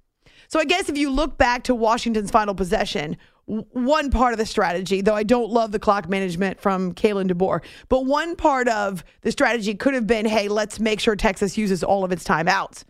So 0.48 0.60
I 0.60 0.66
guess 0.66 0.90
if 0.90 0.98
you 0.98 1.12
look 1.12 1.38
back 1.38 1.64
to 1.66 1.76
Washington's 1.76 2.32
final 2.32 2.56
possession, 2.56 3.18
one 3.46 4.10
part 4.10 4.32
of 4.34 4.40
the 4.40 4.46
strategy, 4.46 5.02
though 5.02 5.16
I 5.16 5.24
don't 5.24 5.50
love 5.50 5.72
the 5.72 5.80
clock 5.80 6.08
management 6.08 6.62
from 6.62 6.94
Kalen 6.94 7.30
DeBoer, 7.30 7.62
but 7.90 8.06
one 8.06 8.38
part 8.38 8.70
of 8.70 9.04
the 9.22 9.32
strategy 9.32 9.76
could 9.76 9.94
have 9.94 10.08
been 10.08 10.26
hey, 10.26 10.48
let's 10.48 10.80
make 10.80 11.02
sure 11.02 11.16
Texas 11.16 11.58
uses 11.58 11.84
all 11.84 12.06
of 12.06 12.12
its 12.14 12.24
timeouts. 12.24 12.84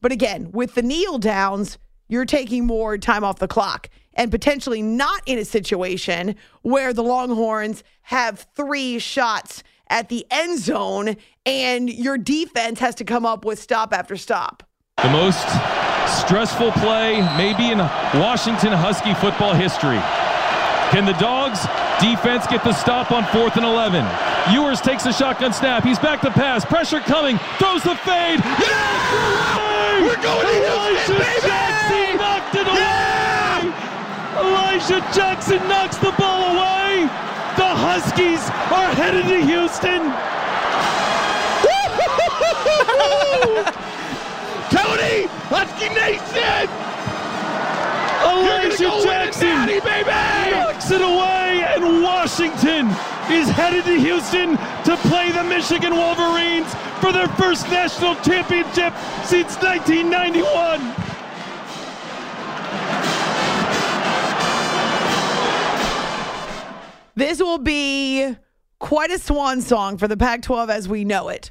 But 0.00 0.12
again, 0.12 0.50
with 0.52 0.74
the 0.74 0.82
kneel 0.82 1.18
downs, 1.18 1.78
you're 2.08 2.24
taking 2.24 2.66
more 2.66 2.98
time 2.98 3.24
off 3.24 3.38
the 3.38 3.48
clock 3.48 3.88
and 4.14 4.30
potentially 4.30 4.82
not 4.82 5.22
in 5.26 5.38
a 5.38 5.44
situation 5.44 6.36
where 6.62 6.92
the 6.92 7.02
Longhorns 7.02 7.84
have 8.02 8.46
three 8.54 8.98
shots 8.98 9.62
at 9.88 10.08
the 10.08 10.26
end 10.30 10.58
zone 10.58 11.16
and 11.44 11.90
your 11.90 12.18
defense 12.18 12.80
has 12.80 12.94
to 12.96 13.04
come 13.04 13.24
up 13.24 13.44
with 13.44 13.58
stop 13.58 13.92
after 13.92 14.16
stop. 14.16 14.62
The 15.02 15.10
most 15.10 15.46
stressful 16.20 16.72
play 16.72 17.20
maybe 17.36 17.70
in 17.70 17.78
Washington 17.78 18.72
Husky 18.72 19.14
football 19.14 19.54
history. 19.54 20.00
Can 20.90 21.04
the 21.04 21.12
Dogs 21.14 21.60
defense 22.00 22.46
get 22.46 22.62
the 22.64 22.72
stop 22.72 23.10
on 23.10 23.24
fourth 23.26 23.56
and 23.56 23.66
11? 23.66 24.06
Ewers 24.52 24.80
takes 24.80 25.02
the 25.02 25.12
shotgun 25.12 25.52
snap. 25.52 25.82
He's 25.82 25.98
back 25.98 26.20
to 26.20 26.30
pass. 26.30 26.64
Pressure 26.64 27.00
coming. 27.00 27.38
Throws 27.58 27.82
the 27.82 27.96
fade. 27.96 28.40
Yeah! 28.44 29.75
We're 30.06 30.22
going 30.22 30.46
Elijah 30.46 31.18
baby! 31.18 31.40
Jackson 31.42 32.16
knocked 32.16 32.54
it 32.54 32.68
away. 32.68 33.74
Elijah 34.38 35.02
Jackson 35.12 35.58
knocks 35.66 35.96
the 35.96 36.12
ball 36.12 36.54
away. 36.54 37.10
The 37.56 37.66
Huskies 37.66 38.48
are 38.70 38.94
headed 38.94 39.26
to 39.26 39.42
Houston. 39.42 40.02
Tony, 44.70 45.26
Husky 45.50 45.88
Nation! 45.88 46.95
Elijah 48.22 48.82
You're 48.82 48.90
gonna 48.90 49.02
go 49.02 49.04
Jackson 49.04 49.48
it, 49.48 49.54
Natty, 49.54 49.80
baby! 49.80 50.50
knocks 50.50 50.90
it 50.90 51.00
away, 51.00 51.64
and 51.74 52.02
Washington 52.02 52.86
is 53.30 53.48
headed 53.48 53.84
to 53.84 53.98
Houston 53.98 54.56
to 54.84 54.96
play 55.08 55.32
the 55.32 55.44
Michigan 55.44 55.96
Wolverines 55.96 56.72
for 57.00 57.12
their 57.12 57.28
first 57.28 57.68
national 57.68 58.14
championship 58.16 58.94
since 59.24 59.56
1991. 59.56 60.94
This 67.16 67.40
will 67.40 67.58
be 67.58 68.36
quite 68.78 69.10
a 69.10 69.18
swan 69.18 69.62
song 69.62 69.96
for 69.96 70.06
the 70.06 70.16
Pac 70.16 70.42
12 70.42 70.70
as 70.70 70.88
we 70.88 71.04
know 71.04 71.28
it. 71.28 71.50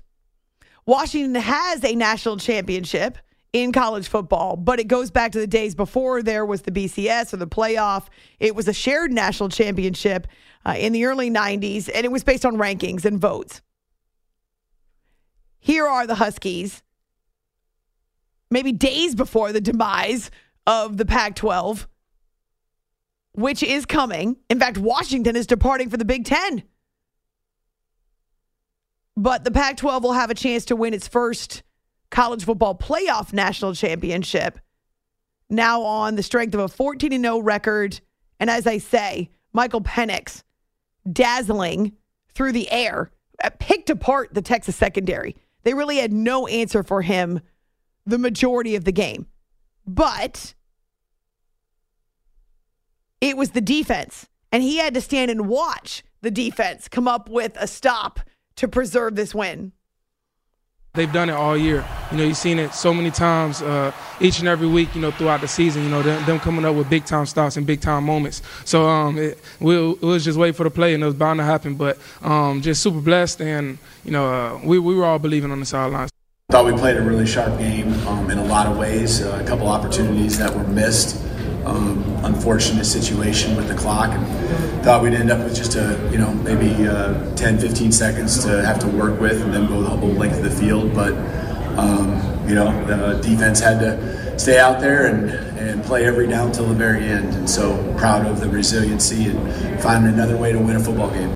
Washington 0.86 1.36
has 1.42 1.84
a 1.84 1.96
national 1.96 2.38
championship 2.38 3.18
in 3.64 3.72
college 3.72 4.10
football, 4.10 4.58
but 4.58 4.82
it 4.82 4.90
goes 4.90 5.10
back 5.10 5.32
to 5.32 5.40
the 5.40 5.48
days 5.48 5.76
before 5.76 6.22
there 6.22 6.46
was 6.46 6.64
the 6.64 6.72
BCS 6.72 7.34
or 7.34 7.38
the 7.38 7.48
playoff. 7.48 8.08
It 8.38 8.54
was 8.54 8.68
a 8.68 8.74
shared 8.74 9.14
national 9.14 9.48
championship 9.48 10.28
uh, 10.66 10.76
in 10.78 10.92
the 10.92 11.06
early 11.06 11.32
90s, 11.32 11.90
and 11.94 12.04
it 12.04 12.12
was 12.12 12.22
based 12.22 12.46
on 12.46 12.58
rankings 12.58 13.06
and 13.06 13.18
votes. 13.18 13.62
Here 15.60 15.88
are 15.88 16.06
the 16.06 16.16
Huskies, 16.16 16.84
maybe 18.52 18.74
days 18.74 19.16
before 19.16 19.54
the 19.54 19.62
demise 19.62 20.32
of 20.68 20.98
the 20.98 21.06
Pac 21.06 21.36
12 21.36 21.88
which 23.38 23.62
is 23.62 23.86
coming. 23.86 24.38
In 24.50 24.60
fact, 24.60 24.78
Washington 24.78 25.36
is 25.36 25.46
departing 25.46 25.90
for 25.90 25.98
the 25.98 26.06
Big 26.06 26.24
Ten. 26.24 26.64
But 29.18 29.44
the 29.44 29.52
Pac 29.52 29.76
12 29.76 30.04
will 30.04 30.14
have 30.14 30.30
a 30.30 30.34
chance 30.34 30.64
to 30.66 30.76
win 30.78 30.94
its 30.94 31.08
first 31.08 31.62
college 32.16 32.46
football 32.46 32.74
playoff 32.74 33.34
national 33.34 33.76
championship 33.76 34.58
now 35.50 35.82
on 35.82 36.16
the 36.16 36.24
strength 36.24 36.54
of 36.54 36.62
a 36.62 36.68
14 36.70 37.12
0 37.22 37.40
record. 37.40 38.00
And 38.40 38.50
as 38.50 38.66
I 38.66 38.78
say, 38.78 39.30
Michael 39.52 39.82
Penix 39.82 40.42
dazzling 41.12 41.92
through 42.34 42.54
the 42.54 42.72
air, 42.72 43.12
uh, 43.44 43.50
picked 43.60 43.90
apart 43.90 44.34
the 44.34 44.42
Texas 44.42 44.78
secondary. 44.78 45.36
They 45.64 45.74
really 45.74 45.98
had 45.98 46.14
no 46.14 46.48
answer 46.48 46.84
for 46.84 47.02
him 47.02 47.42
the 48.06 48.18
majority 48.18 48.76
of 48.76 48.86
the 48.86 48.94
game. 48.94 49.28
But 49.86 50.56
it 53.20 53.36
was 53.36 53.52
the 53.52 53.62
defense. 53.62 54.28
And 54.54 54.64
he 54.64 54.78
had 54.78 54.94
to 54.94 55.02
stand 55.02 55.32
and 55.32 55.50
watch 55.50 56.02
the 56.22 56.32
defense 56.32 56.88
come 56.88 57.10
up 57.10 57.30
with 57.30 57.58
a 57.60 57.68
stop 57.68 58.22
to 58.56 58.70
preserve 58.70 59.16
this 59.16 59.36
win. 59.36 59.74
They've 60.96 61.12
done 61.12 61.30
it 61.30 61.34
all 61.34 61.58
year. 61.58 61.86
You 62.12 62.18
know, 62.18 62.24
you've 62.24 62.38
seen 62.38 62.60
it 62.60 62.74
so 62.74 62.94
many 62.94 63.12
times, 63.12 63.62
uh, 63.62 63.92
each 64.20 64.40
and 64.40 64.48
every 64.48 64.68
week. 64.68 64.94
You 64.96 65.02
know, 65.02 65.12
throughout 65.12 65.42
the 65.42 65.48
season. 65.48 65.84
You 65.84 65.90
know, 65.90 66.02
them, 66.02 66.26
them 66.26 66.40
coming 66.40 66.66
up 66.66 66.76
with 66.76 66.90
big 66.90 67.06
time 67.06 67.26
stops 67.26 67.58
and 67.58 67.66
big 67.66 67.82
time 67.82 68.04
moments. 68.04 68.42
So 68.64 68.88
um, 68.88 69.18
it, 69.18 69.40
we 69.60 69.76
we 69.94 70.08
was 70.08 70.24
just 70.24 70.38
wait 70.38 70.56
for 70.56 70.64
the 70.64 70.70
play, 70.70 70.94
and 70.94 71.04
it 71.04 71.06
was 71.06 71.16
bound 71.16 71.40
to 71.40 71.44
happen. 71.44 71.76
But 71.76 71.98
um, 72.22 72.62
just 72.62 72.82
super 72.82 73.02
blessed, 73.02 73.42
and 73.42 73.78
you 74.04 74.12
know, 74.12 74.26
uh, 74.26 74.60
we 74.64 74.80
we 74.80 74.96
were 74.96 75.06
all 75.06 75.20
believing 75.20 75.52
on 75.52 75.60
the 75.60 75.66
sidelines. 75.66 76.12
Thought 76.52 76.66
we 76.66 76.74
played 76.74 76.96
a 76.96 77.02
really 77.02 77.26
sharp 77.26 77.58
game 77.58 77.92
um, 78.08 78.30
in 78.30 78.38
a 78.38 78.46
lot 78.46 78.68
of 78.68 78.78
ways. 78.78 79.22
Uh, 79.22 79.42
a 79.44 79.48
couple 79.48 79.68
opportunities 79.68 80.38
that 80.38 80.56
were 80.56 80.64
missed. 80.64 81.20
Um, 81.66 82.05
unfortunate 82.26 82.86
situation 82.86 83.56
with 83.56 83.68
the 83.68 83.76
clock, 83.76 84.10
and 84.12 84.84
thought 84.84 85.02
we'd 85.02 85.14
end 85.14 85.32
up 85.32 85.40
with 85.44 85.56
just 85.56 85.76
a 85.76 86.10
you 86.12 86.18
know 86.18 86.34
maybe 86.34 86.88
uh, 86.88 87.34
10, 87.36 87.60
15 87.60 87.92
seconds 87.92 88.44
to 88.44 88.66
have 88.66 88.80
to 88.80 88.88
work 88.88 89.20
with, 89.20 89.42
and 89.42 89.54
then 89.54 89.68
go 89.68 89.82
the 89.82 89.90
whole 89.90 90.10
length 90.10 90.38
of 90.38 90.44
the 90.44 90.50
field. 90.50 90.94
But 90.94 91.14
um, 91.78 92.22
you 92.48 92.56
know 92.56 92.86
the 92.86 93.22
defense 93.22 93.60
had 93.60 93.80
to 93.80 94.26
stay 94.40 94.60
out 94.60 94.80
there 94.80 95.08
and, 95.08 95.30
and 95.58 95.84
play 95.84 96.06
every 96.06 96.28
down 96.28 96.52
till 96.52 96.66
the 96.66 96.74
very 96.74 97.04
end. 97.06 97.34
And 97.34 97.50
so 97.50 97.94
proud 97.98 98.26
of 98.26 98.40
the 98.40 98.50
resiliency 98.50 99.26
and 99.26 99.82
finding 99.82 100.14
another 100.14 100.38
way 100.38 100.52
to 100.52 100.60
win 100.60 100.76
a 100.76 100.80
football 100.80 101.10
game. 101.10 101.34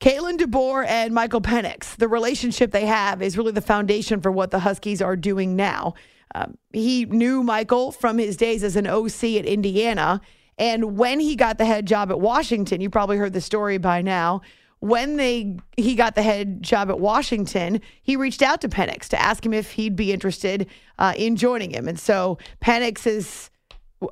Kalen 0.00 0.38
DeBoer 0.38 0.86
and 0.86 1.12
Michael 1.12 1.40
Penix, 1.40 1.96
the 1.96 2.06
relationship 2.06 2.70
they 2.70 2.86
have 2.86 3.20
is 3.20 3.36
really 3.36 3.50
the 3.50 3.60
foundation 3.60 4.20
for 4.20 4.30
what 4.30 4.52
the 4.52 4.60
Huskies 4.60 5.02
are 5.02 5.16
doing 5.16 5.56
now. 5.56 5.94
Um, 6.34 6.58
he 6.72 7.04
knew 7.06 7.42
Michael 7.42 7.92
from 7.92 8.18
his 8.18 8.36
days 8.36 8.62
as 8.62 8.76
an 8.76 8.86
OC 8.86 9.24
at 9.24 9.46
Indiana. 9.46 10.20
And 10.58 10.96
when 10.98 11.20
he 11.20 11.36
got 11.36 11.58
the 11.58 11.64
head 11.64 11.86
job 11.86 12.10
at 12.10 12.20
Washington, 12.20 12.80
you 12.80 12.90
probably 12.90 13.16
heard 13.16 13.32
the 13.32 13.40
story 13.40 13.78
by 13.78 14.02
now. 14.02 14.40
When 14.80 15.16
they 15.16 15.56
he 15.76 15.96
got 15.96 16.14
the 16.14 16.22
head 16.22 16.62
job 16.62 16.88
at 16.88 17.00
Washington, 17.00 17.80
he 18.02 18.16
reached 18.16 18.42
out 18.42 18.60
to 18.60 18.68
Penix 18.68 19.08
to 19.08 19.20
ask 19.20 19.44
him 19.44 19.52
if 19.52 19.72
he'd 19.72 19.96
be 19.96 20.12
interested 20.12 20.68
uh, 20.98 21.14
in 21.16 21.34
joining 21.34 21.70
him. 21.70 21.88
And 21.88 21.98
so 21.98 22.38
Penix 22.62 23.06
is 23.06 23.50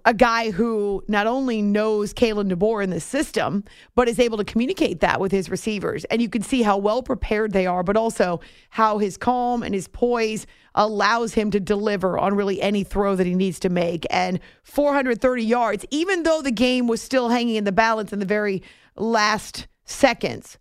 a 0.05 0.15
guy 0.15 0.51
who 0.51 1.05
not 1.07 1.27
only 1.27 1.63
knows 1.63 2.13
Kalen 2.13 2.51
DeBoer 2.53 2.83
in 2.83 2.91
the 2.91 3.01
system, 3.01 3.63
but 3.95 4.09
is 4.09 4.19
able 4.19 4.37
to 4.39 4.45
communicate 4.45 5.01
that 5.01 5.21
with 5.21 5.31
his 5.31 5.49
receivers. 5.49 6.05
And 6.07 6.21
you 6.21 6.29
can 6.29 6.43
see 6.43 6.63
how 6.63 6.77
well 6.77 7.03
prepared 7.03 7.53
they 7.53 7.67
are, 7.67 7.85
but 7.85 7.97
also 7.97 8.41
how 8.71 8.99
his 8.99 9.17
calm 9.17 9.63
and 9.63 9.75
his 9.75 9.87
poise 9.87 10.47
allows 10.75 11.35
him 11.35 11.51
to 11.53 11.61
deliver 11.61 12.19
on 12.19 12.35
really 12.35 12.61
any 12.61 12.83
throw 12.83 13.15
that 13.15 13.27
he 13.27 13.35
needs 13.35 13.61
to 13.61 13.69
make. 13.69 14.07
And 14.11 14.41
430 14.65 15.45
yards, 15.45 15.85
even 15.91 16.25
though 16.25 16.43
the 16.43 16.51
game 16.51 16.89
was 16.89 17.01
still 17.01 17.29
hanging 17.29 17.55
in 17.55 17.65
the 17.65 17.73
balance 17.73 18.13
in 18.13 18.19
the 18.19 18.27
very 18.27 18.63
last 18.97 19.69
seconds, 19.85 20.59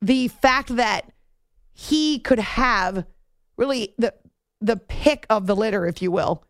the 0.00 0.28
fact 0.28 0.76
that 0.76 1.10
he 1.72 2.20
could 2.20 2.38
have 2.38 3.04
really 3.56 3.94
the 3.98 4.14
the 4.62 4.76
pick 4.76 5.24
of 5.30 5.46
the 5.46 5.56
litter, 5.56 5.86
if 5.86 6.02
you 6.02 6.10
will, 6.10 6.44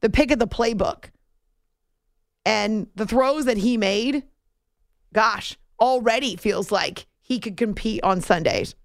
the 0.00 0.08
pick 0.08 0.30
of 0.30 0.38
the 0.38 0.46
playbook 0.46 1.06
and 2.46 2.86
the 2.94 3.06
throws 3.06 3.44
that 3.46 3.58
he 3.58 3.76
made, 3.76 4.22
gosh, 5.12 5.58
already 5.80 6.36
feels 6.36 6.70
like 6.70 7.06
he 7.20 7.40
could 7.40 7.56
compete 7.56 8.02
on 8.04 8.20
Sundays. 8.20 8.76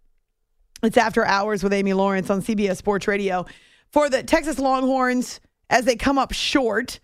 It's 0.82 0.98
after 0.98 1.24
hours 1.24 1.64
with 1.64 1.72
Amy 1.72 1.94
Lawrence 1.94 2.32
on 2.32 2.42
CBS 2.42 2.78
Sports 2.78 3.08
Radio. 3.08 3.46
For 3.92 4.10
the 4.10 4.24
Texas 4.24 4.58
Longhorns, 4.58 5.40
as 5.70 5.86
they 5.86 5.96
come 5.96 6.18
up 6.18 6.34
short, 6.34 7.00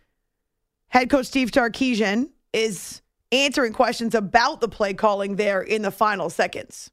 head 0.87 1.11
coach 1.11 1.27
Steve 1.27 1.51
Sarkisian 1.51 2.31
is 2.53 3.03
answering 3.31 3.73
questions 3.73 4.15
about 4.15 4.59
the 4.59 4.67
play 4.67 4.95
calling 4.95 5.35
there 5.35 5.61
in 5.61 5.83
the 5.83 5.91
final 5.91 6.31
seconds. 6.31 6.89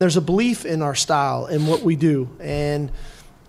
There's 0.00 0.18
a 0.18 0.20
belief 0.20 0.66
in 0.66 0.82
our 0.82 0.94
style 0.94 1.46
and 1.46 1.66
what 1.66 1.80
we 1.80 1.96
do. 1.96 2.28
And 2.40 2.92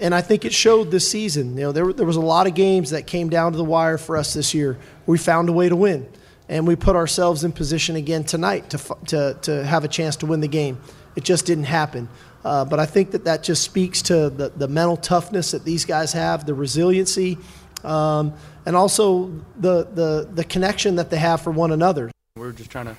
and 0.02 0.16
I 0.16 0.22
think 0.22 0.44
it 0.46 0.54
showed 0.54 0.90
this 0.92 1.10
season. 1.10 1.56
You 1.56 1.66
know, 1.66 1.72
there, 1.72 1.94
there 1.94 2.06
was 2.06 2.16
a 2.16 2.22
lot 2.22 2.48
of 2.48 2.56
games 2.56 2.90
that 2.90 3.06
came 3.06 3.30
down 3.30 3.52
to 3.52 3.58
the 3.58 3.64
wire 3.64 4.00
for 4.00 4.18
us 4.18 4.34
this 4.34 4.54
year. 4.54 4.78
We 5.06 5.18
found 5.18 5.48
a 5.48 5.54
way 5.54 5.70
to 5.70 5.76
win, 5.76 6.10
and 6.50 6.68
we 6.68 6.76
put 6.76 6.96
ourselves 6.96 7.44
in 7.44 7.52
position 7.52 7.96
again 7.96 8.24
tonight 8.24 8.72
to 8.72 8.98
to 9.08 9.38
to 9.44 9.64
have 9.64 9.84
a 9.84 9.88
chance 9.88 10.16
to 10.18 10.26
win 10.26 10.42
the 10.42 10.48
game. 10.48 10.80
It 11.16 11.24
just 11.24 11.46
didn't 11.46 11.66
happen. 11.66 12.10
Uh, 12.44 12.66
but 12.66 12.80
I 12.80 12.88
think 12.88 13.12
that 13.12 13.26
that 13.26 13.44
just 13.44 13.62
speaks 13.62 14.02
to 14.04 14.32
the, 14.32 14.50
the 14.50 14.68
mental 14.68 14.98
toughness 14.98 15.52
that 15.52 15.64
these 15.64 15.86
guys 15.86 16.14
have, 16.14 16.48
the 16.48 16.56
resiliency, 16.56 17.38
um, 17.84 18.34
and 18.66 18.76
also 18.76 19.28
the, 19.58 19.84
the 19.84 20.28
the 20.34 20.44
connection 20.44 20.96
that 20.96 21.12
they 21.12 21.18
have 21.18 21.42
for 21.42 21.52
one 21.52 21.72
another. 21.72 22.10
We're 22.36 22.52
just 22.52 22.72
trying 22.72 22.88
to 22.88 22.96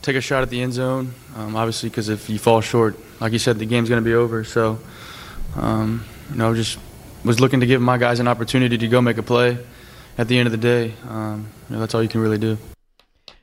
take 0.00 0.16
a 0.16 0.22
shot 0.22 0.42
at 0.42 0.48
the 0.48 0.62
end 0.62 0.72
zone, 0.72 1.12
um, 1.36 1.54
obviously, 1.54 1.90
because 1.90 2.08
if 2.08 2.30
you 2.30 2.38
fall 2.38 2.62
short, 2.62 2.96
like 3.20 3.32
you 3.34 3.38
said, 3.38 3.58
the 3.58 3.66
game's 3.66 3.90
going 3.90 4.02
to 4.02 4.08
be 4.08 4.14
over. 4.14 4.44
So. 4.44 4.78
Um, 5.56 6.04
you 6.30 6.36
know, 6.36 6.54
just 6.54 6.78
was 7.24 7.40
looking 7.40 7.60
to 7.60 7.66
give 7.66 7.80
my 7.80 7.98
guys 7.98 8.20
an 8.20 8.28
opportunity 8.28 8.78
to 8.78 8.88
go 8.88 9.00
make 9.00 9.18
a 9.18 9.22
play. 9.22 9.58
At 10.16 10.26
the 10.26 10.36
end 10.36 10.46
of 10.46 10.52
the 10.52 10.58
day, 10.58 10.94
um, 11.08 11.48
you 11.68 11.76
know, 11.76 11.80
that's 11.80 11.94
all 11.94 12.02
you 12.02 12.08
can 12.08 12.20
really 12.20 12.38
do. 12.38 12.58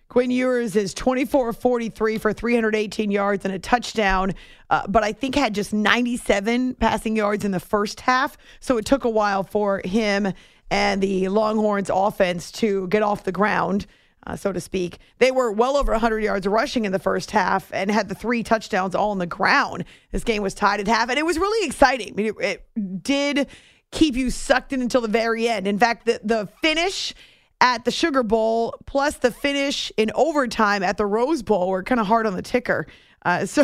Quinn 0.09 0.31
Ewers 0.31 0.75
is 0.75 0.93
24 0.93 1.53
43 1.53 2.17
for 2.17 2.33
318 2.33 3.11
yards 3.11 3.45
and 3.45 3.53
a 3.53 3.59
touchdown, 3.59 4.33
uh, 4.69 4.85
but 4.87 5.03
I 5.03 5.11
think 5.11 5.35
had 5.35 5.55
just 5.55 5.73
97 5.73 6.75
passing 6.75 7.15
yards 7.15 7.43
in 7.43 7.51
the 7.51 7.59
first 7.59 8.01
half. 8.01 8.37
So 8.59 8.77
it 8.77 8.85
took 8.85 9.03
a 9.03 9.09
while 9.09 9.43
for 9.43 9.81
him 9.83 10.33
and 10.71 11.01
the 11.01 11.27
Longhorns 11.27 11.89
offense 11.93 12.51
to 12.53 12.87
get 12.87 13.03
off 13.03 13.23
the 13.23 13.31
ground. 13.31 13.85
Uh, 14.27 14.35
so 14.35 14.51
to 14.51 14.59
speak. 14.59 14.97
They 15.19 15.29
were 15.29 15.51
well 15.51 15.77
over 15.77 15.91
100 15.91 16.23
yards 16.23 16.47
rushing 16.47 16.85
in 16.85 16.91
the 16.91 16.99
first 16.99 17.29
half 17.29 17.71
and 17.71 17.91
had 17.91 18.09
the 18.09 18.15
three 18.15 18.41
touchdowns 18.41 18.95
all 18.95 19.11
on 19.11 19.19
the 19.19 19.27
ground. 19.27 19.85
This 20.11 20.23
game 20.23 20.41
was 20.41 20.55
tied 20.55 20.79
at 20.79 20.87
half, 20.87 21.09
and 21.09 21.19
it 21.19 21.25
was 21.25 21.37
really 21.37 21.67
exciting. 21.67 22.09
I 22.09 22.15
mean, 22.15 22.25
it, 22.39 22.65
it 22.75 23.03
did 23.03 23.47
keep 23.91 24.15
you 24.15 24.31
sucked 24.31 24.73
in 24.73 24.81
until 24.81 25.01
the 25.01 25.07
very 25.07 25.47
end. 25.47 25.67
In 25.67 25.77
fact, 25.77 26.05
the, 26.05 26.19
the 26.23 26.49
finish 26.61 27.13
at 27.61 27.85
the 27.85 27.91
Sugar 27.91 28.23
Bowl, 28.23 28.75
plus 28.85 29.17
the 29.17 29.31
finish 29.31 29.91
in 29.95 30.11
overtime 30.15 30.83
at 30.83 30.97
the 30.97 31.05
Rose 31.05 31.43
Bowl 31.43 31.69
were 31.69 31.83
kind 31.83 32.01
of 32.01 32.07
hard 32.07 32.25
on 32.25 32.35
the 32.35 32.41
ticker. 32.41 32.87
Uh, 33.23 33.45
so, 33.45 33.63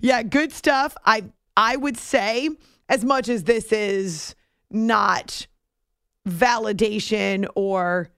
yeah, 0.00 0.22
good 0.22 0.52
stuff. 0.52 0.96
I 1.04 1.24
I 1.56 1.76
would 1.76 1.96
say, 1.96 2.50
as 2.88 3.04
much 3.04 3.28
as 3.28 3.44
this 3.44 3.72
is 3.72 4.34
not 4.70 5.46
validation 6.28 7.46
or 7.54 8.10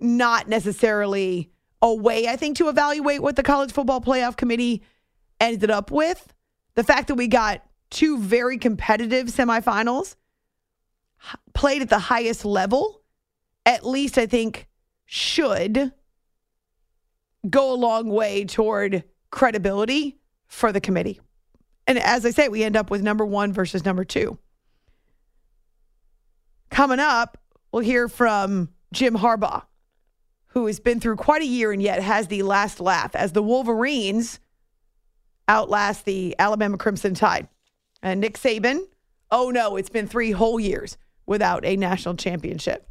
not 0.00 0.48
necessarily 0.48 1.50
a 1.82 1.94
way, 1.94 2.28
I 2.28 2.36
think, 2.36 2.56
to 2.58 2.68
evaluate 2.68 3.22
what 3.22 3.36
the 3.36 3.42
College 3.42 3.72
Football 3.72 4.00
Playoff 4.00 4.36
Committee 4.36 4.82
ended 5.40 5.70
up 5.70 5.90
with, 5.90 6.32
the 6.74 6.84
fact 6.84 7.08
that 7.08 7.14
we 7.14 7.26
got 7.26 7.62
two 7.90 8.18
very 8.18 8.58
competitive 8.58 9.28
semifinals 9.28 10.16
played 11.54 11.82
at 11.82 11.88
the 11.88 11.98
highest 11.98 12.44
level, 12.44 13.02
at 13.66 13.86
least 13.86 14.18
I 14.18 14.26
think 14.26 14.68
should 15.06 15.92
go 17.48 17.72
a 17.72 17.74
long 17.74 18.08
way 18.08 18.44
toward 18.44 19.04
credibility 19.30 20.18
for 20.46 20.72
the 20.72 20.80
committee. 20.80 21.20
And 21.86 21.98
as 21.98 22.24
I 22.24 22.30
say, 22.30 22.48
we 22.48 22.62
end 22.62 22.76
up 22.76 22.90
with 22.90 23.02
number 23.02 23.24
one 23.24 23.52
versus 23.52 23.84
number 23.84 24.04
two. 24.04 24.38
Coming 26.70 27.00
up, 27.00 27.38
we'll 27.72 27.82
hear 27.82 28.08
from 28.08 28.68
Jim 28.92 29.16
Harbaugh, 29.16 29.62
who 30.50 30.66
has 30.66 30.80
been 30.80 31.00
through 31.00 31.16
quite 31.16 31.42
a 31.42 31.46
year 31.46 31.72
and 31.72 31.82
yet 31.82 32.02
has 32.02 32.28
the 32.28 32.42
last 32.42 32.80
laugh 32.80 33.14
as 33.14 33.32
the 33.32 33.42
Wolverines 33.42 34.40
outlast 35.48 36.04
the 36.04 36.34
Alabama 36.38 36.76
Crimson 36.76 37.14
Tide. 37.14 37.48
And 38.02 38.20
Nick 38.20 38.38
Saban, 38.38 38.80
oh 39.30 39.50
no, 39.50 39.76
it's 39.76 39.90
been 39.90 40.06
three 40.06 40.30
whole 40.30 40.58
years 40.58 40.96
without 41.26 41.64
a 41.64 41.76
national 41.76 42.16
championship. 42.16 42.88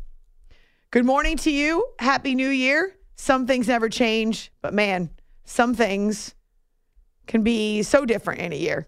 Good 0.91 1.05
morning 1.05 1.37
to 1.37 1.51
you. 1.51 1.85
Happy 1.99 2.33
New 2.33 2.49
Year. 2.49 2.95
Some 3.15 3.45
things 3.45 3.67
never 3.67 3.89
change, 3.89 4.51
but 4.61 4.73
man, 4.73 5.09
some 5.43 5.75
things 5.75 6.35
can 7.27 7.43
be 7.43 7.83
so 7.83 8.05
different 8.05 8.41
in 8.41 8.53
a 8.53 8.57
year. 8.57 8.87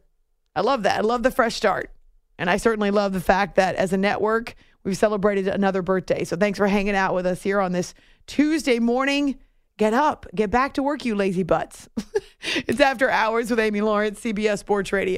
I 0.55 0.62
love 0.62 0.84
that. 0.84 0.99
I 0.99 1.01
love 1.01 1.23
the 1.23 1.31
fresh 1.31 1.55
start. 1.55 1.91
And 2.38 2.49
I 2.49 2.57
certainly 2.57 2.91
love 2.91 3.13
the 3.13 3.21
fact 3.21 3.55
that 3.55 3.75
as 3.75 3.93
a 3.93 3.97
network, 3.97 4.55
we've 4.84 4.97
celebrated 4.97 5.47
another 5.47 5.81
birthday. 5.81 6.23
So 6.23 6.36
thanks 6.38 6.57
for 6.57 6.67
hanging 6.67 6.95
out 6.95 7.13
with 7.13 7.25
us 7.25 7.43
here 7.43 7.60
on 7.60 7.71
this 7.71 7.93
Tuesday 8.27 8.79
morning. 8.79 9.38
Get 9.77 9.93
up, 9.93 10.27
get 10.36 10.51
back 10.51 10.73
to 10.73 10.84
work, 10.84 11.05
you 11.05 11.15
lazy 11.15 11.43
butts. 11.43 11.89
it's 12.67 12.79
after 12.79 13.10
hours 13.10 13.49
with 13.49 13.60
Amy 13.60 13.81
Lawrence, 13.81 14.21
CBS 14.21 14.60
Sports 14.60 14.93
Radio. 14.93 15.17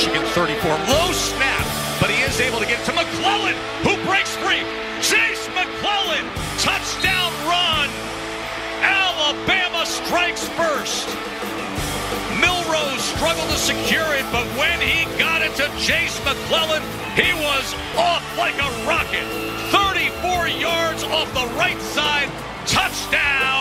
Michigan 0.00 0.24
34. 0.32 0.70
Low 0.88 1.12
snap, 1.12 1.66
but 2.00 2.08
he 2.08 2.22
is 2.22 2.40
able 2.40 2.58
to 2.58 2.64
get 2.64 2.82
to 2.86 2.92
McClellan, 2.94 3.52
who 3.84 4.00
breaks 4.08 4.34
free. 4.36 4.64
Jase 5.04 5.44
McClellan, 5.52 6.24
touchdown 6.56 7.28
run. 7.44 7.84
Alabama 8.80 9.84
strikes 9.84 10.48
first. 10.56 11.04
Milroe 12.40 12.96
struggled 12.96 13.50
to 13.52 13.58
secure 13.58 14.08
it, 14.16 14.24
but 14.32 14.48
when 14.56 14.80
he 14.80 15.04
got 15.18 15.42
it 15.42 15.52
to 15.56 15.68
Jase 15.76 16.16
McClellan, 16.24 16.80
he 17.12 17.36
was 17.36 17.74
off 18.00 18.24
like 18.38 18.56
a 18.56 18.70
rocket. 18.88 19.28
34 19.68 20.48
yards 20.48 21.04
off 21.04 21.28
the 21.34 21.44
right 21.60 21.80
side. 21.92 22.32
Touchdown. 22.64 23.59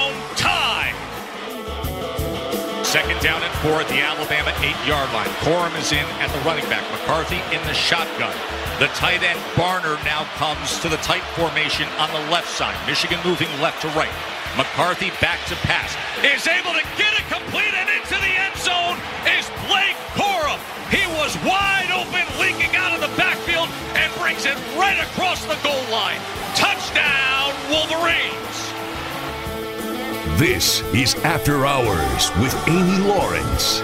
Second 2.89 3.21
down 3.21 3.37
and 3.45 3.53
four 3.61 3.77
at 3.77 3.87
the 3.93 4.01
Alabama 4.01 4.49
eight-yard 4.65 5.13
line. 5.13 5.29
Corum 5.45 5.77
is 5.77 5.93
in 5.93 6.01
at 6.17 6.33
the 6.33 6.41
running 6.41 6.65
back. 6.73 6.81
McCarthy 6.89 7.37
in 7.53 7.61
the 7.69 7.73
shotgun. 7.77 8.33
The 8.81 8.89
tight 8.97 9.21
end 9.21 9.37
Barner 9.53 9.93
now 10.09 10.25
comes 10.41 10.81
to 10.81 10.89
the 10.89 10.97
tight 11.05 11.21
formation 11.37 11.85
on 12.01 12.09
the 12.09 12.23
left 12.33 12.49
side. 12.49 12.73
Michigan 12.89 13.21
moving 13.21 13.45
left 13.61 13.85
to 13.85 13.93
right. 13.93 14.09
McCarthy 14.57 15.13
back 15.21 15.37
to 15.53 15.55
pass. 15.69 15.93
Is 16.25 16.49
able 16.49 16.73
to 16.73 16.81
get 16.97 17.13
it 17.13 17.29
complete 17.29 17.77
and 17.77 17.93
into 17.93 18.17
the 18.17 18.33
end 18.41 18.57
zone 18.57 18.97
is 19.37 19.45
Blake 19.69 19.93
Corum. 20.17 20.57
He 20.89 21.05
was 21.21 21.37
wide 21.45 21.93
open, 21.93 22.25
leaking 22.41 22.73
out 22.73 22.97
of 22.97 23.05
the 23.05 23.13
backfield 23.13 23.69
and 23.93 24.09
brings 24.17 24.49
it 24.49 24.57
right 24.73 24.97
across 25.13 25.45
the 25.45 25.61
goal 25.61 25.85
line. 25.93 26.17
Touchdown, 26.57 27.53
Wolverines. 27.69 28.48
This 30.39 30.79
is 30.93 31.15
After 31.15 31.65
Hours 31.65 32.31
with 32.37 32.55
Amy 32.69 32.97
Lawrence. 32.99 33.81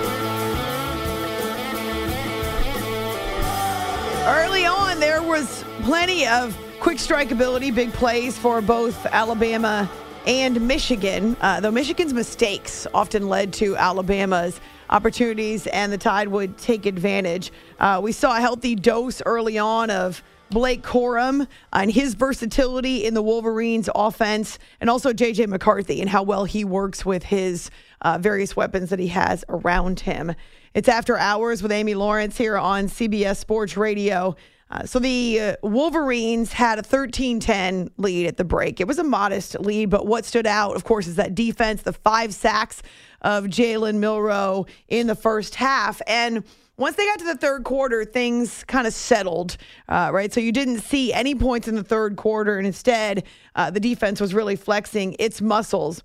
Early 4.26 4.66
on, 4.66 5.02
there 5.02 5.22
was 5.22 5.66
plenty 5.82 6.26
of 6.26 6.58
quick 6.80 7.00
strike 7.00 7.32
ability, 7.32 7.72
big 7.72 7.92
plays 7.92 8.38
for 8.38 8.62
both 8.62 9.06
Alabama 9.08 9.92
and 10.26 10.66
Michigan, 10.66 11.36
uh, 11.42 11.60
though 11.60 11.72
Michigan's 11.72 12.14
mistakes 12.14 12.88
often 12.94 13.28
led 13.28 13.52
to 13.56 13.76
Alabama's 13.76 14.62
opportunities, 14.90 15.68
and 15.68 15.92
the 15.92 15.98
Tide 15.98 16.30
would 16.30 16.58
take 16.58 16.86
advantage. 16.86 17.52
Uh, 17.82 18.00
we 18.02 18.14
saw 18.14 18.38
a 18.38 18.40
healthy 18.40 18.76
dose 18.76 19.22
early 19.26 19.58
on 19.58 19.90
of 19.90 20.24
Blake 20.50 20.84
Corum 20.84 21.48
and 21.74 21.92
his 21.92 22.14
versatility 22.14 23.06
in 23.06 23.14
the 23.14 23.22
Wolverines 23.22 23.90
offense, 23.94 24.60
and 24.80 24.90
also 24.90 25.12
JJ 25.12 25.48
McCarthy 25.48 26.02
and 26.02 26.10
how 26.10 26.24
well 26.24 26.46
he 26.46 26.64
works 26.64 27.06
with 27.06 27.24
his 27.24 27.70
uh, 28.02 28.18
various 28.20 28.56
weapons 28.56 28.90
that 28.90 29.00
he 29.00 29.08
has 29.08 29.44
around 29.50 30.02
him. 30.02 30.34
It's 30.74 30.90
after 30.90 31.18
hours 31.18 31.64
with 31.64 31.72
Amy 31.72 31.96
Lawrence 31.96 32.38
here 32.38 32.58
on 32.58 32.88
CBS 32.88 33.38
Sports 33.38 33.78
Radio. 33.78 34.36
Uh, 34.70 34.84
so 34.84 35.00
the 35.00 35.40
uh, 35.40 35.56
Wolverines 35.62 36.52
had 36.52 36.80
a 36.80 36.84
13 36.84 37.40
10 37.40 37.92
lead 37.98 38.28
at 38.28 38.38
the 38.38 38.44
break. 38.44 38.82
It 38.82 38.88
was 38.88 38.98
a 38.98 39.04
modest 39.04 39.60
lead, 39.60 39.90
but 39.90 40.08
what 40.08 40.26
stood 40.26 40.48
out, 40.48 40.76
of 40.76 40.84
course, 40.84 41.08
is 41.08 41.16
that 41.16 41.36
defense, 41.36 41.84
the 41.84 41.94
five 41.94 42.34
sacks 42.34 42.82
of 43.22 43.46
Jalen 43.46 43.96
Milroe 43.96 44.66
in 44.88 45.08
the 45.08 45.16
first 45.16 45.56
half. 45.56 46.02
And 46.08 46.44
once 46.78 46.96
they 46.96 47.06
got 47.06 47.20
to 47.20 47.26
the 47.26 47.38
third 47.38 47.64
quarter, 47.64 48.04
things 48.04 48.64
kind 48.66 48.86
of 48.86 48.94
settled, 48.94 49.58
uh, 49.88 50.10
right? 50.12 50.34
So 50.34 50.40
you 50.40 50.52
didn't 50.52 50.80
see 50.80 51.14
any 51.14 51.34
points 51.36 51.68
in 51.68 51.76
the 51.76 51.84
third 51.84 52.18
quarter, 52.18 52.58
and 52.58 52.68
instead, 52.68 53.24
uh, 53.56 53.72
the 53.72 53.80
defense 53.80 54.20
was 54.20 54.34
really 54.34 54.56
flexing 54.56 55.16
its 55.20 55.42
muscles. 55.42 56.04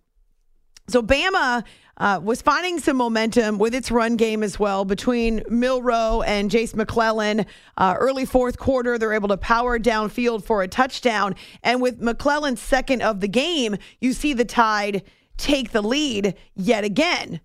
So 0.89 1.03
Bama 1.03 1.65
uh, 1.97 2.21
was 2.23 2.41
finding 2.41 2.79
some 2.79 2.97
momentum 2.97 3.59
with 3.59 3.75
its 3.75 3.91
run 3.91 4.17
game 4.17 4.43
as 4.43 4.59
well 4.59 4.85
between 4.85 5.43
Milroe 5.49 6.23
and 6.23 6.51
Jase 6.51 6.75
McClellan. 6.75 7.47
Uh, 7.77 7.95
early 7.99 8.25
fourth 8.25 8.59
quarter, 8.59 8.99
they're 8.99 9.13
able 9.13 9.29
to 9.29 9.37
power 9.37 9.79
downfield 9.79 10.45
for 10.45 10.63
a 10.63 10.69
touchdown. 10.69 11.35
And 11.63 11.83
with 11.83 12.01
McClellan's 12.01 12.61
second 12.61 13.03
of 13.03 13.21
the 13.21 13.29
game, 13.29 13.77
you 14.01 14.13
see 14.13 14.33
the 14.33 14.45
Tide 14.45 15.03
take 15.37 15.73
the 15.73 15.83
lead 15.83 16.35
yet 16.55 16.85
again. 16.85 17.41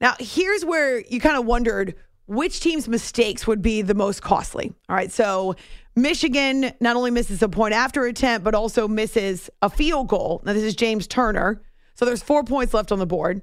Now, 0.00 0.16
here's 0.18 0.64
where 0.64 1.00
you 1.00 1.20
kind 1.20 1.36
of 1.36 1.46
wondered 1.46 1.94
which 2.32 2.60
team's 2.60 2.88
mistakes 2.88 3.46
would 3.46 3.60
be 3.60 3.82
the 3.82 3.94
most 3.94 4.22
costly. 4.22 4.72
All 4.88 4.96
right, 4.96 5.12
so 5.12 5.54
Michigan 5.94 6.72
not 6.80 6.96
only 6.96 7.10
misses 7.10 7.42
a 7.42 7.48
point 7.48 7.74
after 7.74 8.06
attempt, 8.06 8.42
but 8.42 8.54
also 8.54 8.88
misses 8.88 9.50
a 9.60 9.68
field 9.68 10.08
goal. 10.08 10.40
Now, 10.44 10.54
this 10.54 10.62
is 10.62 10.74
James 10.74 11.06
Turner. 11.06 11.62
So 11.94 12.06
there's 12.06 12.22
four 12.22 12.42
points 12.42 12.72
left 12.72 12.90
on 12.90 12.98
the 12.98 13.06
board. 13.06 13.42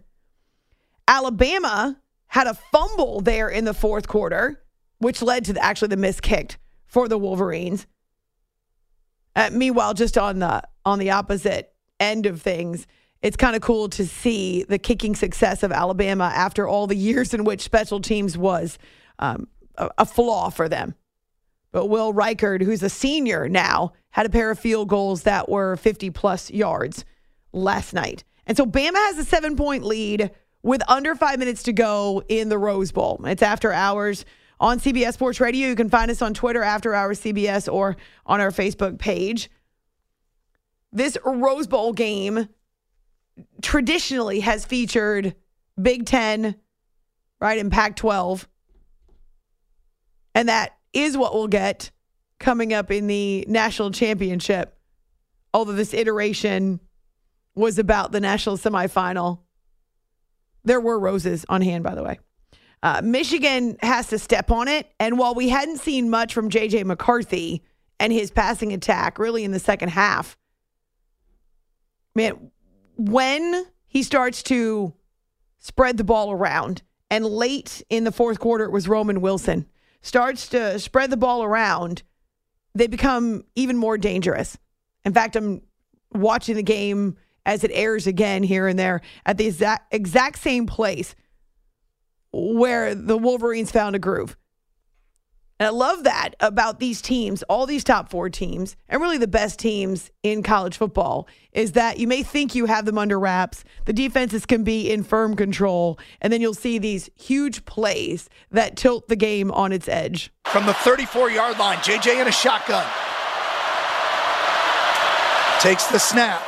Alabama 1.08 2.00
had 2.28 2.48
a 2.48 2.56
fumble 2.56 3.22
there 3.22 3.48
in 3.48 3.66
the 3.66 3.74
fourth 3.74 4.08
quarter, 4.08 4.64
which 4.98 5.22
led 5.22 5.46
to 5.46 5.54
the, 5.54 5.64
actually 5.64 5.90
the 5.90 5.98
miss 5.98 6.20
kicked 6.20 6.58
for 6.88 7.08
the 7.08 7.18
Wolverines. 7.18 7.86
Uh, 9.36 9.50
meanwhile, 9.52 9.94
just 9.94 10.18
on 10.18 10.40
the 10.40 10.64
on 10.84 10.98
the 10.98 11.12
opposite 11.12 11.74
end 12.00 12.26
of 12.26 12.42
things, 12.42 12.88
it's 13.22 13.38
kind 13.38 13.56
of 13.56 13.62
cool 13.62 13.90
to 13.90 14.06
see 14.06 14.64
the 14.64 14.80
kicking 14.80 15.16
success 15.16 15.64
of 15.64 15.72
Alabama 15.72 16.32
after 16.34 16.68
all 16.68 16.88
the 16.88 16.96
years 16.96 17.34
in 17.34 17.44
which 17.44 17.62
special 17.62 18.00
teams 18.00 18.38
was 18.38 18.78
um, 19.20 19.48
a, 19.76 19.90
a, 20.00 20.06
flaw 20.06 20.50
for 20.50 20.70
them. 20.70 20.96
But 21.72 21.88
Will 21.88 22.14
Reichard, 22.14 22.64
who's 22.64 22.82
a 22.82 22.90
senior 22.90 23.50
now, 23.50 23.94
had 24.12 24.26
a 24.26 24.30
pair 24.30 24.50
of 24.50 24.58
field 24.58 24.88
goals 24.88 25.24
that 25.24 25.50
were 25.50 25.76
50 25.76 26.10
plus 26.12 26.50
yards 26.50 27.04
last 27.52 27.94
night. 27.94 28.24
And 28.48 28.58
so 28.58 28.66
Bama 28.66 28.96
has 28.96 29.18
a 29.18 29.26
seven 29.26 29.56
point 29.56 29.84
lead 29.84 30.32
with 30.64 30.82
under 30.88 31.14
five 31.16 31.40
minutes 31.40 31.64
to 31.64 31.74
go 31.74 32.24
in 32.28 32.50
the 32.50 32.58
Rose 32.58 32.92
Bowl. 32.92 33.22
It's 33.26 33.44
after 33.44 33.72
hours 33.72 34.26
on 34.60 34.80
CBS 34.80 35.14
Sports 35.14 35.40
Radio. 35.40 35.68
You 35.68 35.76
can 35.76 35.90
find 35.90 36.10
us 36.10 36.22
on 36.22 36.34
Twitter, 36.34 36.64
After 36.64 36.94
Hours 36.94 37.20
CBS, 37.22 37.72
or 37.72 37.98
on 38.26 38.42
our 38.42 38.52
Facebook 38.52 38.98
page. 38.98 39.50
This 40.92 41.18
Rose 41.24 41.68
Bowl 41.68 41.94
game 41.94 42.50
traditionally 43.62 44.42
has 44.42 44.66
featured 44.66 45.36
Big 45.82 46.06
Ten, 46.06 46.56
right, 47.40 47.60
and 47.60 47.72
Pac 47.72 47.96
12. 47.96 48.48
And 50.36 50.50
that 50.50 50.78
is 50.94 51.18
what 51.18 51.34
we'll 51.34 51.48
get 51.48 51.92
coming 52.40 52.74
up 52.74 52.92
in 52.92 53.08
the 53.08 53.46
national 53.48 53.92
championship. 53.92 54.78
Although 55.54 55.74
this 55.74 55.94
iteration 55.94 56.80
was 57.56 57.78
about 57.78 58.12
the 58.12 58.20
national 58.20 58.58
semifinal. 58.58 59.40
There 60.64 60.80
were 60.80 60.98
roses 60.98 61.46
on 61.50 61.62
hand, 61.62 61.84
by 61.84 61.96
the 61.96 62.04
way. 62.04 62.20
Uh, 62.82 63.02
Michigan 63.04 63.78
has 63.82 64.08
to 64.08 64.20
step 64.20 64.52
on 64.52 64.68
it. 64.68 64.88
And 65.00 65.18
while 65.18 65.36
we 65.36 65.50
hadn't 65.50 65.80
seen 65.80 66.10
much 66.10 66.34
from 66.34 66.50
J.J. 66.50 66.86
McCarthy 66.86 67.64
and 68.00 68.14
his 68.14 68.32
passing 68.32 68.72
attack 68.72 69.20
really 69.20 69.44
in 69.44 69.52
the 69.52 69.60
second 69.60 69.90
half, 69.90 70.38
man, 72.16 72.52
when 73.00 73.66
he 73.88 74.04
starts 74.04 74.44
to 74.44 74.94
spread 75.58 75.98
the 75.98 76.04
ball 76.04 76.32
around, 76.32 76.84
and 77.10 77.26
late 77.26 77.82
in 77.90 78.04
the 78.04 78.12
fourth 78.12 78.40
quarter, 78.40 78.66
it 78.66 78.72
was 78.72 78.88
Roman 78.88 79.22
Wilson, 79.22 79.66
starts 80.02 80.50
to 80.50 80.78
spread 80.80 81.10
the 81.10 81.18
ball 81.18 81.44
around, 81.44 82.04
they 82.76 82.88
become 82.88 83.44
even 83.56 83.78
more 83.78 83.98
dangerous. 83.98 84.58
In 85.06 85.14
fact, 85.14 85.36
I'm 85.36 85.62
watching 86.12 86.56
the 86.56 86.64
game 86.64 87.18
as 87.46 87.64
it 87.64 87.72
airs 87.74 88.06
again 88.06 88.44
here 88.44 88.68
and 88.68 88.78
there 88.78 89.02
at 89.26 89.38
the 89.38 89.48
exact, 89.48 89.94
exact 89.94 90.40
same 90.40 90.68
place 90.68 91.16
where 92.32 92.94
the 92.94 93.18
Wolverines 93.18 93.72
found 93.72 93.96
a 93.96 94.00
groove. 94.00 94.38
And 95.60 95.68
I 95.68 95.72
love 95.72 96.06
that 96.06 96.36
about 96.40 96.80
these 96.80 97.02
teams, 97.02 97.44
all 97.44 97.66
these 97.66 97.84
top 97.84 98.10
four 98.10 98.30
teams, 98.30 98.78
and 98.88 99.02
really 99.02 99.18
the 99.18 99.28
best 99.28 99.60
teams 99.60 100.10
in 100.24 100.42
college 100.42 100.78
football, 100.78 101.28
is 101.52 101.74
that 101.74 102.00
you 102.00 102.08
may 102.08 102.24
think 102.24 102.56
you 102.56 102.66
have 102.66 102.86
them 102.86 102.98
under 102.98 103.20
wraps. 103.20 103.66
The 103.84 103.92
defenses 103.92 104.46
can 104.46 104.64
be 104.64 104.90
in 104.90 105.04
firm 105.04 105.36
control, 105.36 106.00
and 106.22 106.32
then 106.32 106.40
you'll 106.40 106.54
see 106.54 106.80
these 106.80 107.10
huge 107.16 107.66
plays 107.66 108.30
that 108.52 108.78
tilt 108.78 109.10
the 109.10 109.18
game 109.18 109.52
on 109.52 109.74
its 109.74 109.90
edge. 109.90 110.32
From 110.46 110.66
the 110.66 110.74
34 110.74 111.30
yard 111.32 111.60
line, 111.60 111.78
JJ 111.80 112.22
in 112.22 112.28
a 112.30 112.32
shotgun. 112.32 112.86
Takes 115.60 115.88
the 115.88 116.00
snap, 116.00 116.42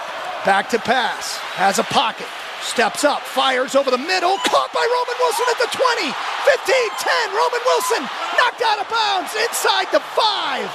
back 0.46 0.70
to 0.70 0.80
pass, 0.80 1.36
has 1.36 1.80
a 1.80 1.84
pocket, 1.84 2.28
Steps 2.62 3.04
up, 3.04 3.22
fires 3.22 3.76
over 3.76 3.90
the 3.90 3.98
middle, 3.98 4.38
caught 4.46 4.72
by 4.72 4.86
Roman 4.86 5.18
Wilson 5.20 5.46
at 5.50 5.60
the 5.60 5.70
20, 5.74 6.14
15, 6.46 6.90
10. 7.02 7.36
Roman 7.36 7.64
Wilson 7.66 8.02
knocked 8.38 8.62
out 8.62 8.80
of 8.80 8.88
bounds 8.90 9.34
inside 9.36 9.90
the 9.92 10.00
five. 10.14 10.70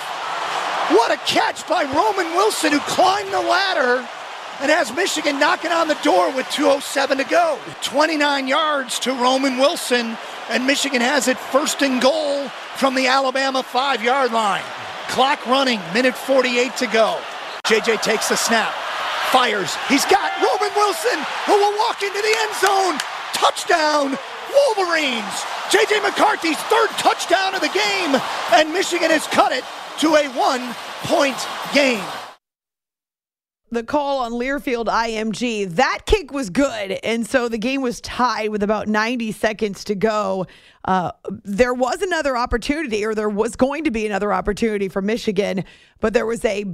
What 0.91 1.11
a 1.11 1.17
catch 1.27 1.67
by 1.69 1.85
Roman 1.85 2.35
Wilson, 2.37 2.73
who 2.73 2.81
climbed 2.81 3.33
the 3.33 3.41
ladder 3.41 4.07
and 4.61 4.71
has 4.71 4.93
Michigan 4.95 5.39
knocking 5.39 5.71
on 5.71 5.89
the 5.89 5.99
door 6.03 6.35
with 6.35 6.47
2.07 6.47 7.19
to 7.19 7.25
go. 7.25 7.59
29 7.83 8.49
yards 8.49 8.99
to 9.01 9.13
Roman 9.13 9.59
Wilson, 9.59 10.17
and 10.49 10.67
Michigan 10.67 11.01
has 11.01 11.29
it 11.29 11.39
first 11.39 11.83
and 11.83 12.01
goal 12.01 12.49
from 12.77 12.95
the 12.95 13.07
Alabama 13.07 13.63
five 13.63 14.03
yard 14.03 14.33
line. 14.33 14.65
Clock 15.09 15.47
running, 15.47 15.81
minute 15.95 16.17
48 16.17 16.77
to 16.77 16.87
go. 16.87 17.19
JJ 17.67 18.03
takes 18.03 18.29
the 18.29 18.37
snap, 18.37 18.73
fires. 19.33 19.77
He's 19.89 20.05
got 20.07 20.33
Roman 20.39 20.75
Wilson 20.75 21.19
who 21.47 21.55
will 21.55 21.77
walk 21.79 22.03
into 22.03 22.21
the 22.21 22.35
end 22.39 22.55
zone. 22.57 22.99
Touchdown, 23.35 24.19
Wolverines. 24.53 25.45
J.J. 25.71 26.01
McCarthy's 26.01 26.59
third 26.71 26.91
touchdown 26.91 27.55
of 27.55 27.61
the 27.61 27.69
game, 27.69 28.21
and 28.53 28.73
Michigan 28.73 29.11
has 29.11 29.27
cut 29.27 29.53
it 29.53 29.65
to 29.99 30.15
a 30.15 30.29
one 30.29 30.75
point 31.03 31.37
game. 31.75 32.05
The 33.73 33.83
call 33.83 34.21
on 34.21 34.33
Learfield 34.33 34.87
IMG, 34.87 35.69
that 35.75 36.03
kick 36.07 36.33
was 36.33 36.51
good. 36.51 36.93
And 37.03 37.27
so 37.27 37.49
the 37.49 37.59
game 37.59 37.83
was 37.83 38.01
tied 38.01 38.51
with 38.51 38.63
about 38.63 38.87
90 38.87 39.33
seconds 39.33 39.83
to 39.85 39.97
go. 39.97 40.47
Uh, 40.85 41.11
there 41.43 41.75
was 41.75 42.01
another 42.01 42.37
opportunity, 42.37 43.05
or 43.05 43.13
there 43.13 43.29
was 43.29 43.57
going 43.57 43.83
to 43.83 43.91
be 43.91 44.07
another 44.07 44.33
opportunity 44.33 44.89
for 44.89 45.03
Michigan, 45.03 45.65
but 46.01 46.15
there 46.15 46.27
was 46.27 46.45
a 46.45 46.65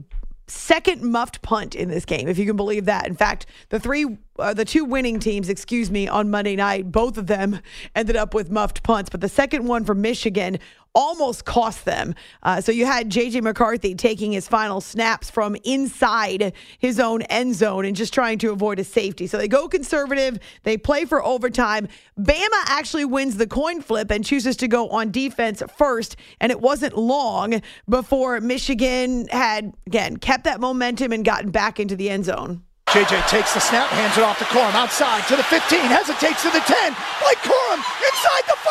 second 0.46 1.02
muffed 1.02 1.42
punt 1.42 1.74
in 1.74 1.88
this 1.88 2.04
game, 2.04 2.28
if 2.28 2.38
you 2.38 2.46
can 2.46 2.56
believe 2.56 2.84
that. 2.86 3.06
In 3.06 3.16
fact, 3.16 3.46
the 3.68 3.80
three, 3.80 4.18
uh, 4.38 4.54
the 4.54 4.64
two 4.64 4.84
winning 4.84 5.18
teams, 5.18 5.48
excuse 5.48 5.90
me, 5.90 6.08
on 6.08 6.30
Monday 6.30 6.56
night, 6.56 6.90
both 6.90 7.16
of 7.18 7.26
them 7.26 7.60
ended 7.96 8.16
up 8.16 8.34
with 8.34 8.50
muffed 8.50 8.82
punts. 8.82 9.10
But 9.10 9.20
the 9.20 9.28
second 9.28 9.66
one 9.66 9.84
for 9.84 9.94
Michigan 9.94 10.58
almost 10.94 11.44
cost 11.44 11.84
them. 11.84 12.14
Uh, 12.42 12.60
so 12.60 12.72
you 12.72 12.86
had 12.86 13.10
J.J. 13.10 13.40
McCarthy 13.40 13.94
taking 13.94 14.32
his 14.32 14.48
final 14.48 14.80
snaps 14.80 15.30
from 15.30 15.56
inside 15.64 16.52
his 16.78 17.00
own 17.00 17.22
end 17.22 17.54
zone 17.54 17.84
and 17.84 17.96
just 17.96 18.12
trying 18.12 18.38
to 18.38 18.52
avoid 18.52 18.78
a 18.78 18.84
safety. 18.84 19.26
So 19.26 19.38
they 19.38 19.48
go 19.48 19.68
conservative. 19.68 20.38
They 20.62 20.76
play 20.76 21.04
for 21.04 21.24
overtime. 21.24 21.88
Bama 22.18 22.62
actually 22.66 23.04
wins 23.04 23.36
the 23.36 23.46
coin 23.46 23.80
flip 23.80 24.10
and 24.10 24.24
chooses 24.24 24.56
to 24.58 24.68
go 24.68 24.88
on 24.90 25.10
defense 25.10 25.62
first. 25.76 26.16
And 26.40 26.52
it 26.52 26.60
wasn't 26.60 26.96
long 26.96 27.62
before 27.88 28.40
Michigan 28.40 29.28
had, 29.28 29.74
again, 29.86 30.16
kept 30.18 30.44
that 30.44 30.60
momentum 30.60 31.12
and 31.12 31.24
gotten 31.24 31.50
back 31.50 31.80
into 31.80 31.96
the 31.96 32.10
end 32.10 32.24
zone. 32.26 32.62
JJ 32.92 33.24
takes 33.24 33.56
the 33.56 33.64
snap, 33.64 33.88
hands 33.88 34.20
it 34.20 34.24
off 34.24 34.36
to 34.36 34.44
Corum 34.52 34.76
outside 34.76 35.24
to 35.24 35.32
the 35.32 35.46
15, 35.48 35.80
hesitates 35.88 36.44
to 36.44 36.52
the 36.52 36.60
10. 36.60 36.92
Blake 37.24 37.40
Corum 37.40 37.80
inside 37.80 38.44
the 38.44 38.58
5. 38.60 38.68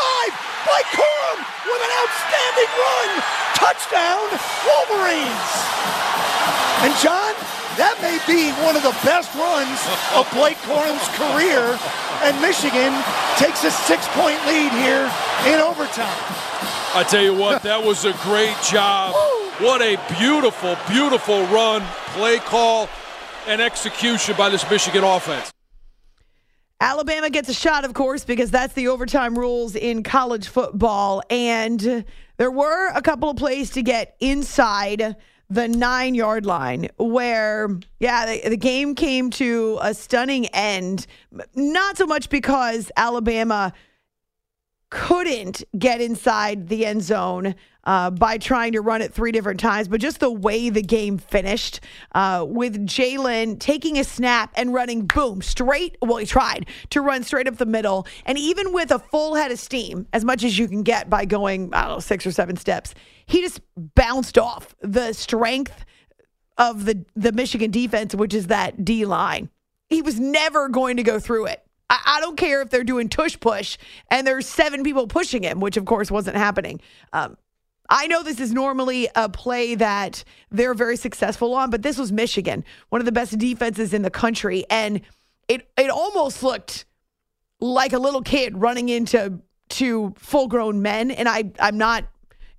Blake 0.69 0.91
Corum 0.93 1.41
with 1.65 1.81
an 1.81 1.93
outstanding 2.05 2.71
run. 2.77 3.09
Touchdown, 3.57 4.29
Wolverines. 4.61 5.49
And 6.85 6.93
John, 7.01 7.33
that 7.81 7.97
may 8.05 8.21
be 8.29 8.53
one 8.61 8.77
of 8.77 8.85
the 8.85 8.93
best 9.01 9.33
runs 9.33 9.81
of 10.13 10.29
Blake 10.37 10.61
Corum's 10.69 11.09
career. 11.17 11.73
And 12.21 12.37
Michigan 12.45 12.93
takes 13.41 13.65
a 13.65 13.73
six-point 13.73 14.37
lead 14.45 14.69
here 14.85 15.09
in 15.49 15.57
overtime. 15.57 16.21
I 16.93 17.01
tell 17.09 17.25
you 17.25 17.33
what, 17.33 17.65
that 17.65 17.81
was 17.81 18.05
a 18.05 18.13
great 18.21 18.53
job. 18.61 19.17
What 19.57 19.81
a 19.81 19.97
beautiful, 20.21 20.77
beautiful 20.85 21.41
run, 21.49 21.81
play 22.13 22.37
call, 22.37 22.85
and 23.47 23.61
execution 23.61 24.35
by 24.37 24.49
this 24.49 24.69
Michigan 24.69 25.03
offense. 25.03 25.51
Alabama 26.79 27.29
gets 27.29 27.47
a 27.47 27.53
shot, 27.53 27.85
of 27.85 27.93
course, 27.93 28.25
because 28.25 28.49
that's 28.49 28.73
the 28.73 28.87
overtime 28.87 29.37
rules 29.37 29.75
in 29.75 30.01
college 30.01 30.47
football. 30.47 31.21
And 31.29 32.03
there 32.37 32.51
were 32.51 32.89
a 32.89 33.03
couple 33.03 33.29
of 33.29 33.37
plays 33.37 33.69
to 33.71 33.83
get 33.83 34.15
inside 34.19 35.15
the 35.51 35.67
nine 35.67 36.15
yard 36.15 36.45
line 36.45 36.89
where, 36.97 37.77
yeah, 37.99 38.25
the, 38.25 38.49
the, 38.49 38.57
game 38.57 38.95
came 38.95 39.29
to 39.31 39.77
a 39.81 39.93
stunning 39.93 40.47
end. 40.47 41.05
Not 41.53 41.97
so 41.97 42.07
much 42.07 42.29
because 42.29 42.89
Alabama 42.95 43.73
couldn't 44.91 45.63
get 45.79 46.01
inside 46.01 46.67
the 46.67 46.85
end 46.85 47.01
zone 47.01 47.55
uh, 47.85 48.11
by 48.11 48.37
trying 48.37 48.73
to 48.73 48.81
run 48.81 49.01
it 49.01 49.13
three 49.13 49.31
different 49.31 49.59
times, 49.59 49.87
but 49.87 49.99
just 49.99 50.19
the 50.19 50.29
way 50.29 50.69
the 50.69 50.83
game 50.83 51.17
finished 51.17 51.79
uh, 52.13 52.45
with 52.47 52.85
Jalen 52.85 53.57
taking 53.59 53.97
a 53.97 54.03
snap 54.03 54.51
and 54.55 54.73
running 54.73 55.07
boom 55.07 55.41
straight. 55.41 55.97
Well, 56.01 56.17
he 56.17 56.25
tried 56.25 56.67
to 56.91 57.01
run 57.01 57.23
straight 57.23 57.47
up 57.47 57.57
the 57.57 57.65
middle, 57.65 58.05
and 58.25 58.37
even 58.37 58.73
with 58.73 58.91
a 58.91 58.99
full 58.99 59.33
head 59.33 59.51
of 59.51 59.59
steam, 59.59 60.05
as 60.13 60.23
much 60.23 60.43
as 60.43 60.59
you 60.59 60.67
can 60.67 60.83
get 60.83 61.09
by 61.09 61.25
going, 61.25 61.73
I 61.73 61.83
don't 61.83 61.91
know, 61.93 61.99
six 61.99 62.27
or 62.27 62.31
seven 62.31 62.57
steps, 62.57 62.93
he 63.25 63.41
just 63.41 63.61
bounced 63.75 64.37
off 64.37 64.75
the 64.81 65.13
strength 65.13 65.85
of 66.57 66.85
the 66.85 67.05
the 67.15 67.31
Michigan 67.31 67.71
defense, 67.71 68.13
which 68.13 68.33
is 68.33 68.47
that 68.47 68.83
D 68.83 69.05
line. 69.05 69.49
He 69.89 70.01
was 70.01 70.19
never 70.19 70.69
going 70.69 70.97
to 70.97 71.03
go 71.03 71.19
through 71.19 71.47
it. 71.47 71.65
I, 72.05 72.21
don't 72.21 72.37
care 72.37 72.61
if 72.61 72.69
they're 72.69 72.83
doing 72.83 73.09
tush 73.09 73.39
push 73.39 73.77
and 74.09 74.25
there's 74.25 74.47
seven 74.47 74.83
people 74.83 75.07
pushing 75.07 75.43
him, 75.43 75.59
which 75.59 75.77
of 75.77 75.85
course 75.85 76.09
wasn't 76.09 76.37
happening. 76.37 76.79
Um, 77.11 77.37
I 77.89 78.07
know 78.07 78.23
this 78.23 78.39
is 78.39 78.53
normally 78.53 79.09
a 79.15 79.27
play 79.27 79.75
that 79.75 80.23
they're 80.49 80.73
very 80.73 80.95
successful 80.95 81.53
on, 81.53 81.69
but 81.69 81.81
this 81.81 81.97
was 81.97 82.11
Michigan, 82.11 82.63
one 82.89 83.01
of 83.01 83.05
the 83.05 83.11
best 83.11 83.37
defenses 83.37 83.93
in 83.93 84.01
the 84.01 84.09
country, 84.09 84.63
and 84.69 85.01
it 85.49 85.69
it 85.77 85.89
almost 85.89 86.41
looked 86.41 86.85
like 87.59 87.91
a 87.91 87.99
little 87.99 88.21
kid 88.21 88.57
running 88.57 88.87
into 88.87 89.41
to 89.69 90.13
full 90.17 90.47
grown 90.47 90.81
men. 90.81 91.11
And 91.11 91.27
I 91.27 91.51
I'm 91.59 91.77
not 91.77 92.05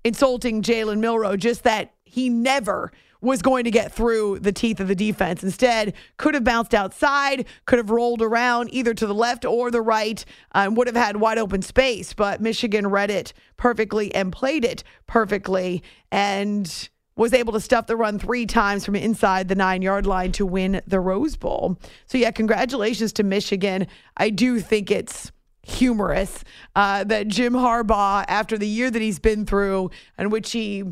insulting 0.04 0.60
Jalen 0.60 0.98
Milroe, 0.98 1.36
just 1.36 1.62
that 1.62 1.94
he 2.04 2.28
never 2.28 2.92
was 3.22 3.40
going 3.40 3.64
to 3.64 3.70
get 3.70 3.92
through 3.92 4.40
the 4.40 4.52
teeth 4.52 4.80
of 4.80 4.88
the 4.88 4.94
defense. 4.94 5.42
Instead, 5.42 5.94
could 6.18 6.34
have 6.34 6.44
bounced 6.44 6.74
outside, 6.74 7.46
could 7.64 7.78
have 7.78 7.90
rolled 7.90 8.20
around 8.20 8.68
either 8.74 8.92
to 8.92 9.06
the 9.06 9.14
left 9.14 9.44
or 9.44 9.70
the 9.70 9.80
right, 9.80 10.24
and 10.52 10.76
would 10.76 10.88
have 10.88 10.96
had 10.96 11.16
wide 11.16 11.38
open 11.38 11.62
space. 11.62 12.12
But 12.12 12.40
Michigan 12.40 12.88
read 12.88 13.10
it 13.10 13.32
perfectly 13.56 14.14
and 14.14 14.32
played 14.32 14.64
it 14.64 14.82
perfectly 15.06 15.82
and 16.10 16.90
was 17.16 17.32
able 17.32 17.52
to 17.52 17.60
stuff 17.60 17.86
the 17.86 17.96
run 17.96 18.18
three 18.18 18.46
times 18.46 18.84
from 18.84 18.96
inside 18.96 19.48
the 19.48 19.54
nine 19.54 19.82
yard 19.82 20.06
line 20.06 20.32
to 20.32 20.44
win 20.44 20.82
the 20.86 20.98
Rose 20.98 21.36
Bowl. 21.36 21.78
So, 22.06 22.18
yeah, 22.18 22.30
congratulations 22.32 23.12
to 23.14 23.22
Michigan. 23.22 23.86
I 24.16 24.30
do 24.30 24.60
think 24.60 24.90
it's 24.90 25.30
humorous 25.62 26.42
uh, 26.74 27.04
that 27.04 27.28
Jim 27.28 27.52
Harbaugh, 27.52 28.24
after 28.26 28.58
the 28.58 28.66
year 28.66 28.90
that 28.90 29.00
he's 29.00 29.20
been 29.20 29.46
through, 29.46 29.90
in 30.18 30.30
which 30.30 30.50
he 30.52 30.84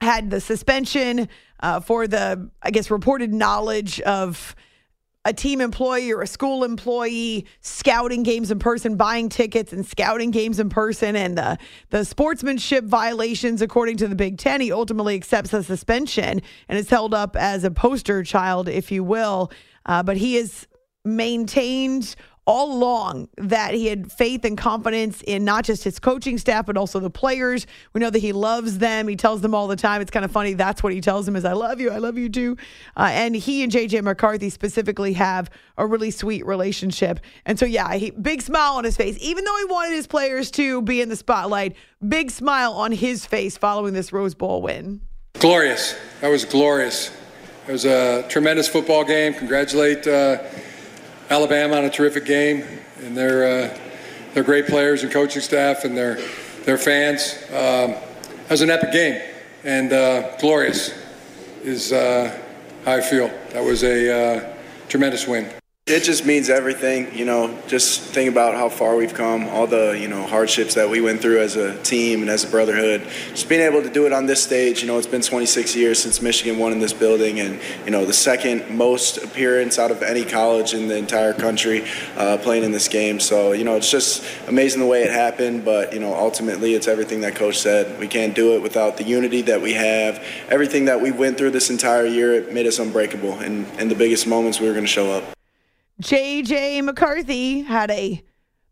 had 0.00 0.30
the 0.30 0.40
suspension 0.40 1.28
uh, 1.60 1.80
for 1.80 2.06
the, 2.06 2.50
I 2.62 2.70
guess, 2.70 2.90
reported 2.90 3.32
knowledge 3.32 4.00
of 4.00 4.54
a 5.26 5.34
team 5.34 5.60
employee 5.60 6.10
or 6.12 6.22
a 6.22 6.26
school 6.26 6.64
employee 6.64 7.46
scouting 7.60 8.22
games 8.22 8.50
in 8.50 8.58
person, 8.58 8.96
buying 8.96 9.28
tickets 9.28 9.72
and 9.72 9.84
scouting 9.84 10.30
games 10.30 10.58
in 10.58 10.70
person, 10.70 11.14
and 11.14 11.36
the, 11.36 11.58
the 11.90 12.04
sportsmanship 12.04 12.84
violations, 12.84 13.60
according 13.60 13.98
to 13.98 14.08
the 14.08 14.14
Big 14.14 14.38
Ten. 14.38 14.62
He 14.62 14.72
ultimately 14.72 15.14
accepts 15.14 15.50
the 15.50 15.62
suspension 15.62 16.40
and 16.68 16.78
is 16.78 16.88
held 16.88 17.12
up 17.12 17.36
as 17.36 17.64
a 17.64 17.70
poster 17.70 18.22
child, 18.22 18.68
if 18.68 18.90
you 18.90 19.04
will. 19.04 19.52
Uh, 19.84 20.02
but 20.02 20.16
he 20.16 20.36
has 20.36 20.66
maintained 21.04 22.16
all 22.46 22.72
along 22.72 23.28
that 23.36 23.74
he 23.74 23.86
had 23.86 24.10
faith 24.10 24.44
and 24.44 24.56
confidence 24.56 25.22
in 25.26 25.44
not 25.44 25.64
just 25.64 25.84
his 25.84 25.98
coaching 25.98 26.38
staff 26.38 26.66
but 26.66 26.76
also 26.76 26.98
the 26.98 27.10
players. 27.10 27.66
We 27.92 28.00
know 28.00 28.10
that 28.10 28.18
he 28.18 28.32
loves 28.32 28.78
them. 28.78 29.08
He 29.08 29.16
tells 29.16 29.40
them 29.40 29.54
all 29.54 29.68
the 29.68 29.76
time. 29.76 30.00
It's 30.00 30.10
kind 30.10 30.24
of 30.24 30.30
funny. 30.30 30.54
That's 30.54 30.82
what 30.82 30.92
he 30.92 31.00
tells 31.00 31.26
them 31.26 31.36
is 31.36 31.44
"I 31.44 31.52
love 31.52 31.80
you, 31.80 31.90
I 31.90 31.98
love 31.98 32.18
you 32.18 32.28
too." 32.28 32.56
Uh, 32.96 33.10
and 33.12 33.34
he 33.36 33.62
and 33.62 33.70
JJ 33.70 34.02
McCarthy 34.02 34.50
specifically 34.50 35.12
have 35.14 35.50
a 35.76 35.86
really 35.86 36.10
sweet 36.10 36.44
relationship. 36.46 37.20
And 37.46 37.58
so 37.58 37.66
yeah, 37.66 37.94
he 37.94 38.10
big 38.10 38.42
smile 38.42 38.74
on 38.74 38.84
his 38.84 38.96
face, 38.96 39.16
even 39.20 39.44
though 39.44 39.56
he 39.58 39.64
wanted 39.66 39.94
his 39.94 40.06
players 40.06 40.50
to 40.52 40.82
be 40.82 41.00
in 41.00 41.08
the 41.08 41.16
spotlight. 41.16 41.76
Big 42.06 42.30
smile 42.30 42.72
on 42.72 42.92
his 42.92 43.26
face 43.26 43.56
following 43.56 43.92
this 43.92 44.12
Rose 44.12 44.34
Bowl 44.34 44.62
win. 44.62 45.02
Glorious. 45.34 45.94
That 46.20 46.28
was 46.28 46.44
glorious. 46.44 47.10
It 47.68 47.72
was 47.72 47.84
a 47.84 48.26
tremendous 48.28 48.68
football 48.68 49.04
game. 49.04 49.34
Congratulate. 49.34 50.06
Uh, 50.06 50.38
Alabama 51.30 51.76
on 51.76 51.84
a 51.84 51.90
terrific 51.90 52.24
game, 52.24 52.64
and 53.04 53.16
they're 53.16 53.44
uh, 53.44 53.78
they're 54.34 54.42
great 54.42 54.66
players 54.66 55.04
and 55.04 55.12
coaching 55.12 55.40
staff, 55.40 55.84
and 55.84 55.96
their 55.96 56.18
their 56.64 56.76
fans. 56.76 57.36
Um, 57.50 57.92
that 57.92 58.50
was 58.50 58.62
an 58.62 58.70
epic 58.70 58.90
game, 58.90 59.22
and 59.62 59.92
uh, 59.92 60.36
glorious 60.38 60.92
is 61.62 61.92
uh, 61.92 62.36
how 62.84 62.94
I 62.94 63.00
feel. 63.00 63.28
That 63.50 63.62
was 63.62 63.84
a 63.84 64.38
uh, 64.38 64.56
tremendous 64.88 65.28
win. 65.28 65.59
It 65.90 66.04
just 66.04 66.24
means 66.24 66.48
everything, 66.48 67.12
you 67.18 67.24
know. 67.24 67.58
Just 67.66 68.02
think 68.02 68.30
about 68.30 68.54
how 68.54 68.68
far 68.68 68.94
we've 68.94 69.12
come, 69.12 69.48
all 69.48 69.66
the 69.66 69.98
you 70.00 70.06
know 70.06 70.24
hardships 70.24 70.74
that 70.74 70.88
we 70.88 71.00
went 71.00 71.20
through 71.20 71.40
as 71.40 71.56
a 71.56 71.82
team 71.82 72.20
and 72.20 72.30
as 72.30 72.44
a 72.44 72.46
brotherhood. 72.46 73.02
Just 73.30 73.48
being 73.48 73.60
able 73.60 73.82
to 73.82 73.90
do 73.90 74.06
it 74.06 74.12
on 74.12 74.26
this 74.26 74.40
stage, 74.40 74.82
you 74.82 74.86
know, 74.86 74.98
it's 74.98 75.08
been 75.08 75.20
26 75.20 75.74
years 75.74 76.00
since 76.00 76.22
Michigan 76.22 76.60
won 76.60 76.70
in 76.70 76.78
this 76.78 76.92
building, 76.92 77.40
and 77.40 77.58
you 77.84 77.90
know 77.90 78.04
the 78.04 78.12
second 78.12 78.70
most 78.70 79.16
appearance 79.16 79.80
out 79.80 79.90
of 79.90 80.00
any 80.04 80.24
college 80.24 80.74
in 80.74 80.86
the 80.86 80.96
entire 80.96 81.32
country 81.34 81.84
uh, 82.16 82.36
playing 82.36 82.62
in 82.62 82.70
this 82.70 82.86
game. 82.86 83.18
So 83.18 83.50
you 83.50 83.64
know 83.64 83.74
it's 83.74 83.90
just 83.90 84.24
amazing 84.46 84.78
the 84.78 84.86
way 84.86 85.02
it 85.02 85.10
happened. 85.10 85.64
But 85.64 85.92
you 85.92 85.98
know 85.98 86.14
ultimately 86.14 86.74
it's 86.74 86.86
everything 86.86 87.22
that 87.22 87.34
Coach 87.34 87.58
said. 87.58 87.98
We 87.98 88.06
can't 88.06 88.32
do 88.32 88.54
it 88.54 88.62
without 88.62 88.96
the 88.96 89.02
unity 89.02 89.42
that 89.42 89.60
we 89.60 89.72
have. 89.72 90.24
Everything 90.50 90.84
that 90.84 91.00
we 91.00 91.10
went 91.10 91.36
through 91.36 91.50
this 91.50 91.68
entire 91.68 92.06
year, 92.06 92.34
it 92.34 92.54
made 92.54 92.68
us 92.68 92.78
unbreakable. 92.78 93.40
And 93.40 93.66
in 93.80 93.88
the 93.88 93.96
biggest 93.96 94.28
moments, 94.28 94.60
we 94.60 94.68
were 94.68 94.72
going 94.72 94.86
to 94.86 94.88
show 94.88 95.10
up. 95.10 95.39
JJ 96.00 96.82
McCarthy 96.84 97.60
had 97.60 97.90
a 97.90 98.24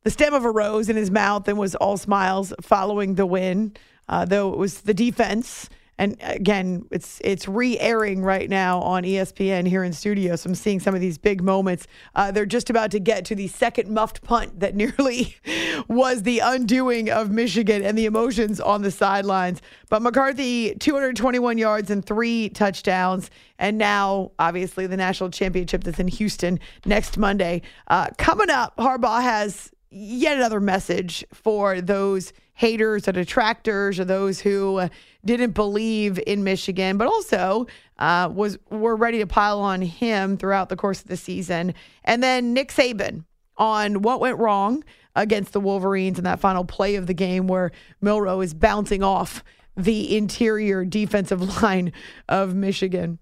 the 0.05 0.11
stem 0.11 0.33
of 0.33 0.45
a 0.45 0.51
rose 0.51 0.89
in 0.89 0.97
his 0.97 1.11
mouth 1.11 1.47
and 1.49 1.59
was 1.59 1.75
all 1.75 1.99
smiles 1.99 2.55
following 2.63 3.17
the 3.17 3.27
win. 3.27 3.75
Uh, 4.09 4.25
though 4.25 4.51
it 4.53 4.57
was 4.57 4.83
the 4.83 4.95
defense 4.95 5.69
and 5.99 6.17
again, 6.21 6.87
it's 6.93 7.21
it's 7.25 7.49
re-airing 7.49 8.23
right 8.23 8.49
now 8.49 8.81
on 8.81 9.03
ESPN 9.03 9.67
here 9.67 9.83
in 9.83 9.93
studio. 9.93 10.37
So 10.37 10.49
I'm 10.49 10.55
seeing 10.55 10.79
some 10.79 10.95
of 10.95 11.01
these 11.01 11.19
big 11.19 11.43
moments. 11.43 11.89
Uh, 12.15 12.31
they're 12.31 12.47
just 12.47 12.71
about 12.71 12.93
to 12.93 13.01
get 13.01 13.25
to 13.27 13.35
the 13.35 13.49
second 13.49 13.91
muffed 13.91 14.23
punt 14.23 14.61
that 14.61 14.77
nearly 14.77 15.37
was 15.89 16.23
the 16.23 16.39
undoing 16.39 17.11
of 17.11 17.33
Michigan 17.33 17.83
and 17.83 17.99
the 17.99 18.07
emotions 18.07 18.61
on 18.61 18.83
the 18.83 18.93
sidelines. 18.93 19.61
But 19.91 20.03
McCarthy, 20.03 20.75
221 20.77 21.59
yards 21.59 21.91
and 21.91 22.05
three 22.05 22.49
touchdowns, 22.51 23.31
and 23.59 23.77
now 23.77 24.31
obviously 24.39 24.87
the 24.87 24.97
national 24.97 25.31
championship 25.31 25.83
that's 25.83 25.99
in 25.99 26.09
Houston 26.09 26.61
next 26.87 27.19
Monday. 27.19 27.63
Uh, 27.89 28.09
coming 28.19 28.51
up, 28.51 28.77
Harbaugh 28.77 29.21
has 29.21 29.73
yet 29.91 30.37
another 30.37 30.61
message 30.61 31.25
for 31.33 31.81
those 31.81 32.33
haters 32.55 33.07
or 33.07 33.13
detractors 33.13 34.01
or 34.01 34.05
those 34.05 34.41
who 34.41 34.89
didn't 35.29 35.53
believe 35.53 36.19
in 36.27 36.43
Michigan, 36.43 36.97
but 36.97 37.07
also 37.07 37.67
uh, 37.99 38.31
was 38.33 38.59
were 38.71 38.97
ready 38.97 39.19
to 39.19 39.27
pile 39.27 39.61
on 39.61 39.83
him 39.83 40.39
throughout 40.39 40.71
the 40.71 40.77
course 40.77 41.03
of 41.03 41.09
the 41.09 41.17
season. 41.17 41.75
And 42.05 42.23
then 42.23 42.55
Nick 42.55 42.73
Saban 42.73 43.25
on 43.59 44.03
what 44.03 44.21
went 44.21 44.39
wrong 44.39 44.83
against 45.15 45.53
the 45.53 45.61
Wolverines 45.61 46.17
in 46.17 46.25
that 46.25 46.41
final 46.41 46.65
play 46.65 46.95
of 46.95 47.07
the 47.07 47.15
game 47.15 47.47
where 47.47 47.71
Milroe 48.01 48.41
is 48.41 48.55
bouncing 48.55 49.03
off 49.03 49.45
the 49.77 50.17
interior 50.17 50.85
defensive 50.85 51.63
line 51.63 51.93
of 52.29 52.55
Michigan. 52.55 53.19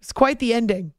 It's 0.00 0.12
quite 0.12 0.38
the 0.38 0.54
ending. 0.54 0.94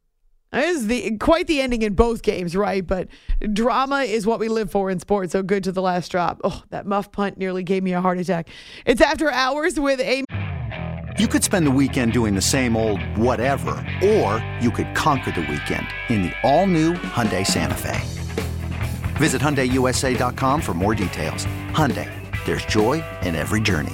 It 0.53 0.63
is 0.65 0.87
the 0.87 1.17
quite 1.17 1.47
the 1.47 1.61
ending 1.61 1.81
in 1.81 1.93
both 1.93 2.21
games, 2.21 2.55
right? 2.55 2.85
But 2.85 3.07
drama 3.53 4.01
is 4.01 4.27
what 4.27 4.39
we 4.39 4.47
live 4.47 4.69
for 4.69 4.91
in 4.91 4.99
sports. 4.99 5.31
So 5.31 5.41
good 5.41 5.63
to 5.63 5.71
the 5.71 5.81
last 5.81 6.11
drop. 6.11 6.39
Oh, 6.43 6.63
that 6.69 6.85
muff 6.85 7.11
punt 7.11 7.37
nearly 7.37 7.63
gave 7.63 7.81
me 7.81 7.93
a 7.93 8.01
heart 8.01 8.19
attack. 8.19 8.49
It's 8.85 9.01
after 9.01 9.31
hours 9.31 9.79
with 9.79 9.99
a. 9.99 10.23
You 11.19 11.27
could 11.27 11.43
spend 11.43 11.67
the 11.67 11.71
weekend 11.71 12.11
doing 12.11 12.33
the 12.33 12.41
same 12.41 12.75
old 12.75 13.01
whatever, 13.17 13.71
or 14.03 14.43
you 14.59 14.71
could 14.71 14.95
conquer 14.95 15.31
the 15.31 15.41
weekend 15.41 15.87
in 16.09 16.23
the 16.23 16.31
all-new 16.41 16.93
Hyundai 16.93 17.45
Santa 17.45 17.75
Fe. 17.75 18.01
Visit 19.17 19.39
hyundaiusa.com 19.39 20.59
for 20.59 20.73
more 20.73 20.95
details. 20.95 21.45
Hyundai, 21.69 22.09
there's 22.45 22.65
joy 22.65 23.03
in 23.21 23.35
every 23.35 23.61
journey. 23.61 23.93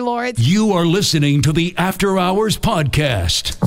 Lawrence. 0.00 0.38
You 0.38 0.72
are 0.72 0.86
listening 0.86 1.42
to 1.42 1.52
the 1.52 1.74
After 1.76 2.18
Hours 2.18 2.56
Podcast. 2.56 3.58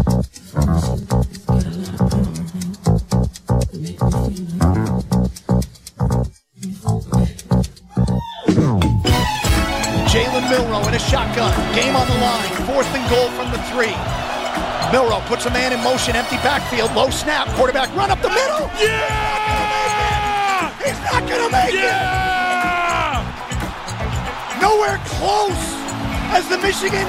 Jalen 10.10 10.50
Milroe 10.50 10.88
in 10.88 10.96
a 10.96 11.00
shotgun. 11.00 11.54
Game 11.76 11.96
on 11.96 12.08
the 12.08 12.16
line. 12.16 12.50
Fourth 12.66 12.88
and 12.96 13.08
goal 13.08 13.30
from 13.38 13.52
the 13.52 13.60
three. 13.70 13.94
Milroe 14.92 15.22
puts 15.28 15.46
a 15.46 15.52
man 15.52 15.74
in 15.74 15.84
motion. 15.84 16.16
Empty 16.16 16.38
backfield. 16.38 16.92
Low 16.96 17.12
snap. 17.12 17.48
Quarterback 17.50 17.96
run 17.96 18.10
up 18.10 18.20
the 18.24 18.30
middle. 18.30 18.68
Yeah! 18.82 20.74
He's 20.80 21.00
not 21.04 21.30
going 21.30 21.46
to 21.46 21.52
make 21.52 21.76
yeah! 21.76 23.22
it. 24.58 24.60
Nowhere 24.60 24.98
close 25.06 25.75
as 26.36 26.50
the 26.50 26.58
Michigan 26.58 27.08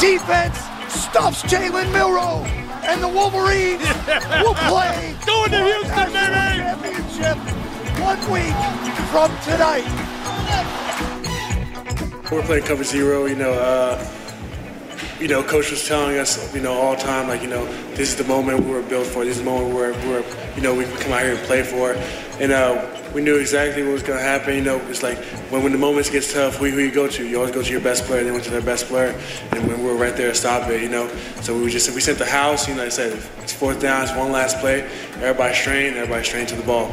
defense 0.00 0.56
stops 0.88 1.42
Jalen 1.42 1.92
Milroe. 1.92 2.44
And 2.88 3.02
the 3.02 3.08
Wolverines 3.08 3.82
yeah. 3.82 4.42
will 4.42 4.54
play 4.54 5.14
going 5.26 5.50
to 5.50 5.62
Houston, 5.64 6.08
baby! 6.12 6.44
Championship 6.56 7.36
one 8.00 8.20
week 8.32 8.56
from 9.12 9.30
tonight. 9.44 9.84
We're 12.32 12.42
playing 12.42 12.64
cover 12.64 12.84
zero, 12.84 13.26
you 13.26 13.36
know. 13.36 13.52
Uh, 13.52 14.02
you 15.20 15.28
know, 15.28 15.42
coach 15.42 15.70
was 15.70 15.86
telling 15.86 16.18
us, 16.18 16.54
you 16.54 16.62
know, 16.62 16.72
all 16.72 16.96
the 16.96 17.02
time, 17.02 17.28
like, 17.28 17.42
you 17.42 17.48
know, 17.48 17.64
this 17.94 18.10
is 18.10 18.16
the 18.16 18.24
moment 18.24 18.64
we 18.64 18.70
were 18.70 18.82
built 18.82 19.06
for. 19.06 19.24
This 19.24 19.36
is 19.36 19.44
the 19.44 19.50
moment 19.50 19.74
where 19.74 19.92
we're, 19.92 20.24
you 20.56 20.62
know, 20.62 20.74
we 20.74 20.84
come 20.84 21.12
out 21.12 21.22
here 21.22 21.34
and 21.34 21.46
play 21.46 21.62
for. 21.62 21.92
And 22.40 22.50
uh, 22.50 23.03
we 23.14 23.22
knew 23.22 23.36
exactly 23.36 23.82
what 23.84 23.92
was 23.92 24.02
going 24.02 24.18
to 24.18 24.24
happen. 24.24 24.56
You 24.56 24.62
know, 24.62 24.78
it's 24.88 25.02
like 25.02 25.18
when, 25.50 25.62
when 25.62 25.72
the 25.72 25.78
moments 25.78 26.10
gets 26.10 26.32
tough, 26.32 26.56
who, 26.56 26.68
who 26.68 26.80
you 26.80 26.90
go 26.90 27.06
to? 27.06 27.26
You 27.26 27.36
always 27.36 27.54
go 27.54 27.62
to 27.62 27.70
your 27.70 27.80
best 27.80 28.04
player. 28.04 28.24
They 28.24 28.32
went 28.32 28.44
to 28.44 28.50
their 28.50 28.60
best 28.60 28.86
player, 28.86 29.18
and 29.52 29.66
we 29.66 29.74
were 29.82 29.94
right 29.94 30.16
there 30.16 30.30
to 30.30 30.34
stop 30.34 30.68
it. 30.68 30.82
You 30.82 30.88
know, 30.88 31.08
so 31.40 31.56
we 31.56 31.70
just 31.70 31.94
we 31.94 32.00
sent 32.00 32.18
the 32.18 32.26
house. 32.26 32.68
You 32.68 32.74
know, 32.74 32.84
I 32.84 32.88
said 32.88 33.12
it's 33.38 33.52
fourth 33.52 33.80
down, 33.80 34.02
it's 34.02 34.14
one 34.14 34.32
last 34.32 34.58
play. 34.58 34.82
Everybody 35.16 35.54
strain, 35.54 35.94
everybody 35.94 36.24
strain 36.24 36.46
to 36.46 36.56
the 36.56 36.64
ball. 36.64 36.88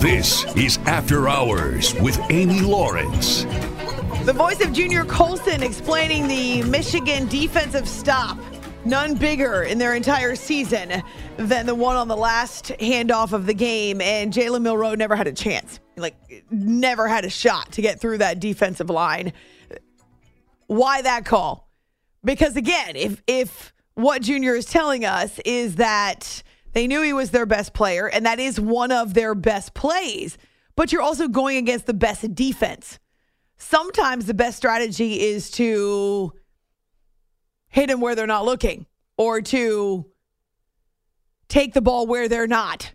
This 0.00 0.44
is 0.56 0.78
After 0.86 1.28
Hours 1.28 1.94
with 2.00 2.20
Amy 2.30 2.60
Lawrence. 2.60 3.44
The 4.24 4.32
voice 4.34 4.60
of 4.60 4.72
Junior 4.72 5.04
Colson 5.04 5.62
explaining 5.62 6.28
the 6.28 6.62
Michigan 6.64 7.26
defensive 7.28 7.88
stop. 7.88 8.38
None 8.88 9.16
bigger 9.16 9.64
in 9.64 9.76
their 9.76 9.94
entire 9.94 10.34
season 10.34 11.02
than 11.36 11.66
the 11.66 11.74
one 11.74 11.96
on 11.96 12.08
the 12.08 12.16
last 12.16 12.72
handoff 12.80 13.34
of 13.34 13.44
the 13.44 13.52
game. 13.52 14.00
And 14.00 14.32
Jalen 14.32 14.62
Milroe 14.62 14.94
never 14.94 15.14
had 15.14 15.26
a 15.26 15.32
chance. 15.32 15.78
Like, 15.98 16.16
never 16.50 17.06
had 17.06 17.26
a 17.26 17.30
shot 17.30 17.72
to 17.72 17.82
get 17.82 18.00
through 18.00 18.18
that 18.18 18.40
defensive 18.40 18.88
line. 18.88 19.34
Why 20.68 21.02
that 21.02 21.26
call? 21.26 21.68
Because 22.24 22.56
again, 22.56 22.96
if 22.96 23.22
if 23.26 23.74
what 23.92 24.22
Junior 24.22 24.54
is 24.54 24.64
telling 24.64 25.04
us 25.04 25.38
is 25.44 25.76
that 25.76 26.42
they 26.72 26.86
knew 26.86 27.02
he 27.02 27.12
was 27.12 27.30
their 27.30 27.46
best 27.46 27.74
player, 27.74 28.08
and 28.08 28.24
that 28.24 28.40
is 28.40 28.58
one 28.58 28.90
of 28.90 29.12
their 29.12 29.34
best 29.34 29.74
plays, 29.74 30.38
but 30.76 30.92
you're 30.92 31.02
also 31.02 31.28
going 31.28 31.58
against 31.58 31.84
the 31.84 31.94
best 31.94 32.34
defense 32.34 32.98
sometimes 33.58 34.26
the 34.26 34.34
best 34.34 34.56
strategy 34.56 35.20
is 35.20 35.50
to 35.50 36.32
hit 37.68 37.88
them 37.88 38.00
where 38.00 38.14
they're 38.14 38.26
not 38.26 38.44
looking 38.44 38.86
or 39.16 39.40
to 39.40 40.06
take 41.48 41.74
the 41.74 41.80
ball 41.80 42.06
where 42.06 42.28
they're 42.28 42.46
not. 42.46 42.94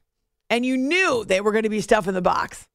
And 0.49 0.65
you 0.65 0.77
knew 0.77 1.25
they 1.25 1.41
were 1.41 1.51
going 1.51 1.63
to 1.63 1.69
be 1.69 1.81
stuff 1.81 2.07
in 2.07 2.13
the 2.13 2.21
box. 2.21 2.67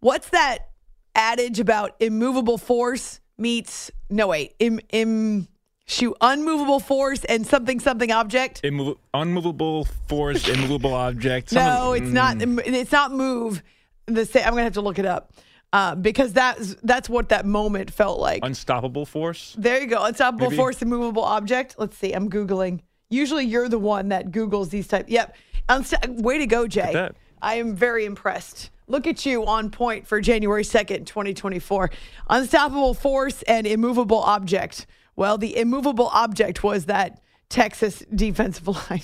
What's 0.00 0.30
that 0.30 0.70
adage 1.14 1.60
about 1.60 1.96
immovable 2.00 2.58
force 2.58 3.20
meets, 3.36 3.90
no, 4.08 4.28
wait, 4.28 4.54
im, 4.58 4.80
im, 4.90 5.48
shoot, 5.86 6.16
unmovable 6.20 6.80
force 6.80 7.24
and 7.24 7.46
something, 7.46 7.80
something 7.80 8.10
object? 8.10 8.60
Immo- 8.64 8.98
unmovable 9.12 9.84
force, 10.08 10.48
immovable 10.54 10.94
object. 10.94 11.52
no, 11.52 11.92
it's 11.92 12.10
not, 12.10 12.36
mm. 12.38 12.62
it's 12.64 12.92
not 12.92 13.12
move. 13.12 13.62
The 14.06 14.24
same, 14.24 14.44
I'm 14.44 14.52
going 14.52 14.60
to 14.60 14.64
have 14.64 14.74
to 14.74 14.80
look 14.80 14.98
it 14.98 15.06
up 15.06 15.32
uh, 15.72 15.94
because 15.94 16.32
that's 16.32 16.74
that's 16.82 17.08
what 17.08 17.28
that 17.28 17.46
moment 17.46 17.90
felt 17.90 18.18
like. 18.18 18.44
Unstoppable 18.44 19.06
force. 19.06 19.54
There 19.58 19.80
you 19.80 19.86
go. 19.86 20.04
Unstoppable 20.04 20.48
Maybe? 20.50 20.56
force, 20.56 20.82
immovable 20.82 21.24
object. 21.24 21.76
Let's 21.78 21.96
see. 21.96 22.12
I'm 22.12 22.28
googling. 22.28 22.80
Usually, 23.08 23.44
you're 23.44 23.68
the 23.68 23.78
one 23.78 24.08
that 24.08 24.30
Googles 24.30 24.70
these 24.70 24.86
type. 24.86 25.06
Yep. 25.08 25.36
Unst- 25.68 26.22
way 26.22 26.38
to 26.38 26.46
go, 26.46 26.66
Jay. 26.66 27.10
I 27.42 27.54
am 27.54 27.74
very 27.74 28.04
impressed. 28.04 28.70
Look 28.86 29.06
at 29.06 29.24
you 29.24 29.46
on 29.46 29.70
point 29.70 30.06
for 30.06 30.20
January 30.20 30.64
2nd, 30.64 31.06
2024. 31.06 31.90
Unstoppable 32.28 32.92
force 32.92 33.42
and 33.42 33.66
immovable 33.66 34.18
object. 34.18 34.86
Well, 35.16 35.38
the 35.38 35.56
immovable 35.56 36.08
object 36.08 36.64
was 36.64 36.86
that 36.86 37.20
Texas 37.48 38.04
defensive 38.14 38.66
line. 38.90 39.02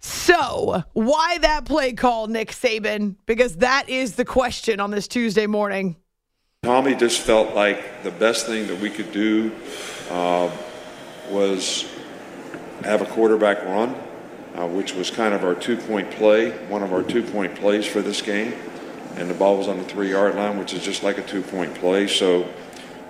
So, 0.00 0.84
why 0.92 1.38
that 1.38 1.64
play 1.64 1.92
call, 1.92 2.26
Nick 2.26 2.50
Saban? 2.50 3.16
Because 3.26 3.56
that 3.56 3.88
is 3.88 4.14
the 4.16 4.24
question 4.24 4.80
on 4.80 4.90
this 4.90 5.08
Tuesday 5.08 5.46
morning. 5.46 5.96
Tommy 6.62 6.94
just 6.94 7.20
felt 7.20 7.54
like 7.54 8.02
the 8.02 8.10
best 8.10 8.46
thing 8.46 8.66
that 8.66 8.80
we 8.80 8.90
could 8.90 9.12
do 9.12 9.52
uh, 10.10 10.50
was 11.30 11.88
have 12.82 13.02
a 13.02 13.06
quarterback 13.06 13.64
run, 13.64 13.94
uh, 14.54 14.66
which 14.66 14.94
was 14.94 15.10
kind 15.10 15.32
of 15.32 15.44
our 15.44 15.54
two 15.54 15.76
point 15.76 16.10
play, 16.10 16.50
one 16.68 16.82
of 16.82 16.92
our 16.92 17.02
two 17.02 17.22
point 17.22 17.54
plays 17.54 17.86
for 17.86 18.02
this 18.02 18.20
game. 18.20 18.52
And 19.14 19.30
the 19.30 19.34
ball 19.34 19.56
was 19.56 19.68
on 19.68 19.78
the 19.78 19.84
three 19.84 20.10
yard 20.10 20.34
line, 20.34 20.58
which 20.58 20.74
is 20.74 20.84
just 20.84 21.02
like 21.02 21.18
a 21.18 21.22
two 21.22 21.42
point 21.42 21.74
play. 21.76 22.06
So, 22.06 22.52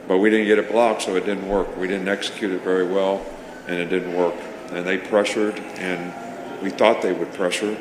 but 0.07 0.19
we 0.19 0.31
didn't 0.31 0.47
get 0.47 0.59
it 0.59 0.71
blocked, 0.71 1.03
so 1.03 1.17
it 1.17 1.25
didn't 1.25 1.49
work. 1.49 1.77
We 1.77 1.89
didn't 1.89 2.09
execute 2.09 2.53
it 2.53 2.63
very 2.63 2.87
well, 2.87 3.25
and 3.67 3.79
it 3.79 3.87
didn't 3.87 4.15
work. 4.15 4.35
And 4.71 4.87
they 4.87 4.99
pressured, 4.99 5.59
and 5.59 6.13
we 6.63 6.71
thought 6.71 7.03
they 7.03 7.13
would 7.13 7.33
pressure, 7.33 7.77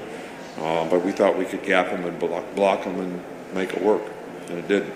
uh, 0.58 0.90
but 0.90 1.04
we 1.04 1.12
thought 1.12 1.38
we 1.38 1.46
could 1.46 1.64
gap 1.64 1.90
them 1.90 2.06
and 2.06 2.20
block, 2.20 2.44
block 2.56 2.84
them 2.84 3.00
and 3.00 3.24
make 3.54 3.74
it 3.74 3.82
work, 3.82 4.02
and 4.50 4.60
it 4.60 4.68
didn't. 4.68 4.94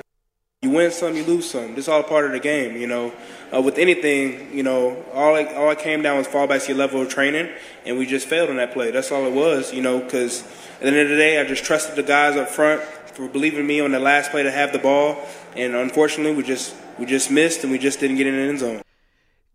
You 0.61 0.71
win 0.71 0.91
some, 0.91 1.15
you 1.15 1.23
lose 1.23 1.49
some. 1.49 1.69
This 1.75 1.85
is 1.85 1.87
all 1.87 2.03
part 2.03 2.25
of 2.25 2.33
the 2.33 2.39
game, 2.39 2.75
you 2.75 2.85
know. 2.85 3.13
Uh, 3.53 3.61
with 3.61 3.77
anything, 3.77 4.53
you 4.53 4.61
know, 4.61 5.05
all 5.13 5.35
it, 5.37 5.47
all 5.55 5.71
it 5.71 5.79
came 5.79 6.01
down 6.01 6.17
was 6.17 6.27
fall 6.27 6.47
back 6.47 6.61
to 6.61 6.67
your 6.67 6.77
level 6.77 7.01
of 7.01 7.07
training, 7.07 7.49
and 7.85 7.97
we 7.97 8.05
just 8.05 8.27
failed 8.27 8.49
on 8.49 8.57
that 8.57 8.73
play. 8.73 8.91
That's 8.91 9.11
all 9.11 9.25
it 9.25 9.33
was, 9.33 9.73
you 9.73 9.81
know, 9.81 9.99
because 9.99 10.41
at 10.75 10.81
the 10.81 10.87
end 10.87 10.99
of 10.99 11.09
the 11.09 11.15
day, 11.15 11.39
I 11.39 11.45
just 11.45 11.63
trusted 11.63 11.95
the 11.95 12.03
guys 12.03 12.35
up 12.35 12.49
front 12.49 12.81
for 12.81 13.29
believing 13.29 13.65
me 13.65 13.79
on 13.79 13.91
the 13.91 13.99
last 13.99 14.31
play 14.31 14.43
to 14.43 14.51
have 14.51 14.73
the 14.73 14.79
ball, 14.79 15.25
and 15.55 15.75
unfortunately, 15.75 16.35
we 16.35 16.43
just 16.43 16.75
we 16.97 17.05
just 17.05 17.31
missed 17.31 17.63
and 17.63 17.71
we 17.71 17.79
just 17.79 18.01
didn't 18.01 18.17
get 18.17 18.27
in 18.27 18.35
the 18.35 18.41
end 18.41 18.59
zone. 18.59 18.81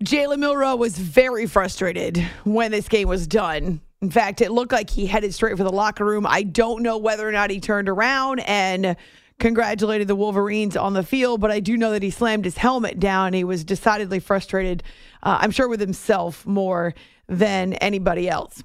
Jalen 0.02 0.38
Milroe 0.38 0.76
was 0.76 0.98
very 0.98 1.46
frustrated 1.46 2.18
when 2.44 2.70
this 2.70 2.88
game 2.88 3.08
was 3.08 3.26
done. 3.26 3.80
In 4.04 4.10
fact, 4.10 4.42
it 4.42 4.52
looked 4.52 4.70
like 4.70 4.90
he 4.90 5.06
headed 5.06 5.32
straight 5.32 5.56
for 5.56 5.64
the 5.64 5.72
locker 5.72 6.04
room. 6.04 6.26
I 6.28 6.42
don't 6.42 6.82
know 6.82 6.98
whether 6.98 7.26
or 7.26 7.32
not 7.32 7.48
he 7.48 7.58
turned 7.58 7.88
around 7.88 8.40
and 8.40 8.96
congratulated 9.38 10.08
the 10.08 10.14
Wolverines 10.14 10.76
on 10.76 10.92
the 10.92 11.02
field, 11.02 11.40
but 11.40 11.50
I 11.50 11.60
do 11.60 11.74
know 11.78 11.90
that 11.92 12.02
he 12.02 12.10
slammed 12.10 12.44
his 12.44 12.58
helmet 12.58 13.00
down. 13.00 13.32
He 13.32 13.44
was 13.44 13.64
decidedly 13.64 14.20
frustrated, 14.20 14.82
uh, 15.22 15.38
I'm 15.40 15.50
sure, 15.50 15.68
with 15.68 15.80
himself 15.80 16.44
more 16.44 16.92
than 17.28 17.72
anybody 17.74 18.28
else. 18.28 18.62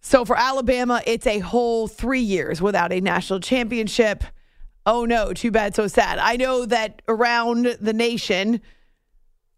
So 0.00 0.24
for 0.24 0.38
Alabama, 0.38 1.02
it's 1.04 1.26
a 1.26 1.40
whole 1.40 1.86
three 1.86 2.22
years 2.22 2.62
without 2.62 2.94
a 2.94 3.00
national 3.02 3.40
championship. 3.40 4.24
Oh 4.86 5.04
no, 5.04 5.34
too 5.34 5.50
bad, 5.50 5.74
so 5.74 5.86
sad. 5.86 6.18
I 6.18 6.36
know 6.36 6.64
that 6.64 7.02
around 7.08 7.76
the 7.78 7.92
nation, 7.92 8.62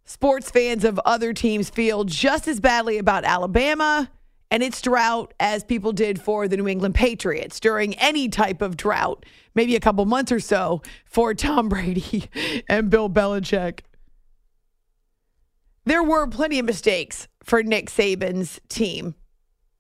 sports 0.07 0.51
fans 0.51 0.85
of 0.85 0.99
other 1.05 1.33
teams 1.33 1.69
feel 1.69 2.05
just 2.05 2.49
as 2.49 2.61
badly 2.61 2.97
about 2.97 3.25
Alabama 3.25 4.11
and 4.51 4.63
its 4.63 4.81
drought 4.81 5.35
as 5.41 5.65
people 5.65 5.93
did 5.93 6.21
for 6.21 6.49
the 6.49 6.57
New 6.57 6.69
England 6.69 6.95
Patriots 6.95 7.61
during 7.61 7.95
any 7.95 8.29
type 8.29 8.63
of 8.63 8.77
drought, 8.77 9.27
maybe 9.55 9.75
a 9.75 9.81
couple 9.81 10.05
months 10.07 10.31
or 10.31 10.41
so 10.41 10.81
for 11.05 11.35
Tom 11.35 11.69
Brady 11.69 12.31
and 12.69 12.89
Bill 12.89 13.11
Belichick. 13.11 13.81
There 15.85 16.03
were 16.03 16.27
plenty 16.27 16.59
of 16.59 16.65
mistakes 16.65 17.29
for 17.43 17.63
Nick 17.63 17.91
Saban's 17.91 18.61
team. 18.69 19.15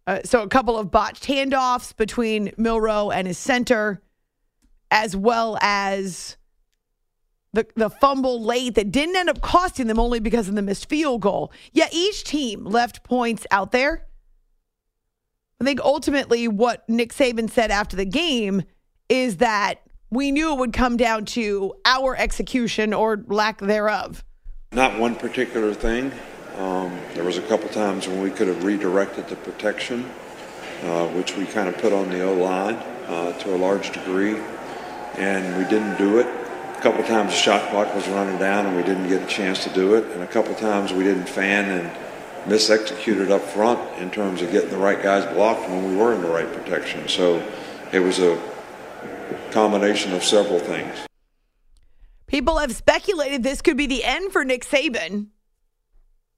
Uh, 0.06 0.20
so, 0.24 0.42
a 0.42 0.48
couple 0.48 0.78
of 0.78 0.92
botched 0.92 1.24
handoffs 1.24 1.96
between 1.96 2.52
Milroe 2.56 3.10
and 3.10 3.26
his 3.26 3.38
center, 3.38 4.00
as 4.92 5.16
well 5.16 5.58
as 5.60 6.36
the, 7.52 7.66
the 7.74 7.90
fumble 7.90 8.42
late 8.42 8.74
that 8.74 8.92
didn't 8.92 9.16
end 9.16 9.28
up 9.28 9.40
costing 9.40 9.86
them 9.86 9.98
only 9.98 10.20
because 10.20 10.48
of 10.48 10.54
the 10.54 10.62
missed 10.62 10.88
field 10.88 11.22
goal. 11.22 11.52
Yet 11.72 11.90
each 11.92 12.24
team 12.24 12.64
left 12.64 13.02
points 13.02 13.46
out 13.50 13.72
there. 13.72 14.06
I 15.60 15.64
think 15.64 15.80
ultimately 15.80 16.48
what 16.48 16.86
Nick 16.88 17.12
Saban 17.12 17.50
said 17.50 17.70
after 17.70 17.96
the 17.96 18.04
game 18.04 18.62
is 19.08 19.38
that 19.38 19.80
we 20.10 20.30
knew 20.30 20.52
it 20.52 20.58
would 20.58 20.72
come 20.72 20.96
down 20.96 21.24
to 21.24 21.74
our 21.84 22.14
execution 22.16 22.92
or 22.92 23.24
lack 23.26 23.60
thereof. 23.60 24.22
Not 24.72 24.98
one 24.98 25.14
particular 25.14 25.72
thing. 25.72 26.12
Um, 26.58 26.98
there 27.14 27.24
was 27.24 27.38
a 27.38 27.42
couple 27.42 27.68
times 27.68 28.08
when 28.08 28.20
we 28.22 28.30
could 28.30 28.48
have 28.48 28.64
redirected 28.64 29.28
the 29.28 29.36
protection, 29.36 30.10
uh, 30.84 31.06
which 31.08 31.36
we 31.36 31.44
kind 31.46 31.68
of 31.68 31.76
put 31.78 31.92
on 31.92 32.10
the 32.10 32.22
O 32.22 32.34
line 32.34 32.74
uh, 33.06 33.32
to 33.38 33.54
a 33.54 33.58
large 33.58 33.92
degree, 33.92 34.38
and 35.16 35.56
we 35.56 35.64
didn't 35.64 35.96
do 35.96 36.18
it. 36.18 36.45
Couple 36.86 37.02
times 37.02 37.32
the 37.32 37.36
shot 37.36 37.68
clock 37.70 37.92
was 37.96 38.06
running 38.06 38.38
down 38.38 38.64
and 38.64 38.76
we 38.76 38.82
didn't 38.84 39.08
get 39.08 39.20
a 39.20 39.26
chance 39.26 39.64
to 39.64 39.70
do 39.70 39.96
it, 39.96 40.04
and 40.12 40.22
a 40.22 40.26
couple 40.28 40.54
times 40.54 40.92
we 40.92 41.02
didn't 41.02 41.28
fan 41.28 41.68
and 41.68 41.90
misexecuted 42.48 43.28
up 43.28 43.42
front 43.42 43.80
in 43.98 44.08
terms 44.08 44.40
of 44.40 44.52
getting 44.52 44.70
the 44.70 44.76
right 44.76 45.02
guys 45.02 45.26
blocked 45.34 45.68
when 45.68 45.84
we 45.88 45.96
were 45.96 46.14
in 46.14 46.22
the 46.22 46.28
right 46.28 46.46
protection. 46.52 47.08
So 47.08 47.44
it 47.92 47.98
was 47.98 48.20
a 48.20 48.40
combination 49.50 50.12
of 50.12 50.22
several 50.22 50.60
things. 50.60 50.94
People 52.28 52.58
have 52.58 52.72
speculated 52.72 53.42
this 53.42 53.62
could 53.62 53.76
be 53.76 53.88
the 53.88 54.04
end 54.04 54.30
for 54.30 54.44
Nick 54.44 54.64
Saban. 54.64 55.26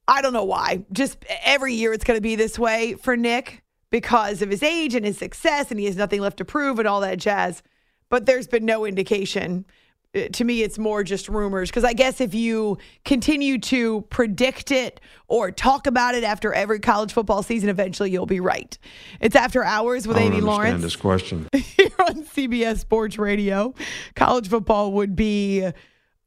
I 0.07 0.23
don't 0.23 0.33
know 0.33 0.45
why. 0.45 0.83
Just 0.91 1.23
every 1.43 1.75
year 1.75 1.93
it's 1.93 2.03
going 2.03 2.17
to 2.17 2.21
be 2.21 2.35
this 2.35 2.57
way 2.57 2.95
for 2.95 3.15
Nick 3.15 3.61
because 3.91 4.41
of 4.41 4.49
his 4.49 4.63
age 4.63 4.95
and 4.95 5.05
his 5.05 5.19
success, 5.19 5.69
and 5.69 5.79
he 5.79 5.85
has 5.85 5.95
nothing 5.95 6.21
left 6.21 6.37
to 6.37 6.45
prove 6.45 6.79
and 6.79 6.87
all 6.87 7.01
that 7.01 7.19
jazz. 7.19 7.61
But 8.09 8.25
there's 8.25 8.47
been 8.47 8.65
no 8.65 8.83
indication. 8.83 9.67
Uh, 10.15 10.27
to 10.33 10.43
me, 10.43 10.63
it's 10.63 10.79
more 10.79 11.03
just 11.03 11.29
rumors 11.29 11.69
because 11.69 11.83
I 11.83 11.93
guess 11.93 12.19
if 12.19 12.33
you 12.33 12.79
continue 13.05 13.59
to 13.59 14.01
predict 14.09 14.71
it 14.71 14.99
or 15.27 15.51
talk 15.51 15.85
about 15.85 16.15
it 16.15 16.23
after 16.23 16.51
every 16.51 16.79
college 16.79 17.13
football 17.13 17.43
season, 17.43 17.69
eventually 17.69 18.09
you'll 18.09 18.25
be 18.25 18.39
right. 18.39 18.75
It's 19.19 19.35
after 19.35 19.63
hours 19.63 20.07
with 20.07 20.17
Amy 20.17 20.41
Lawrence 20.41 20.81
this 20.81 20.95
question. 20.95 21.47
here 21.53 21.91
on 21.99 22.23
CBS 22.23 22.79
Sports 22.79 23.19
Radio. 23.19 23.75
College 24.15 24.47
football 24.47 24.93
would 24.93 25.15
be 25.15 25.69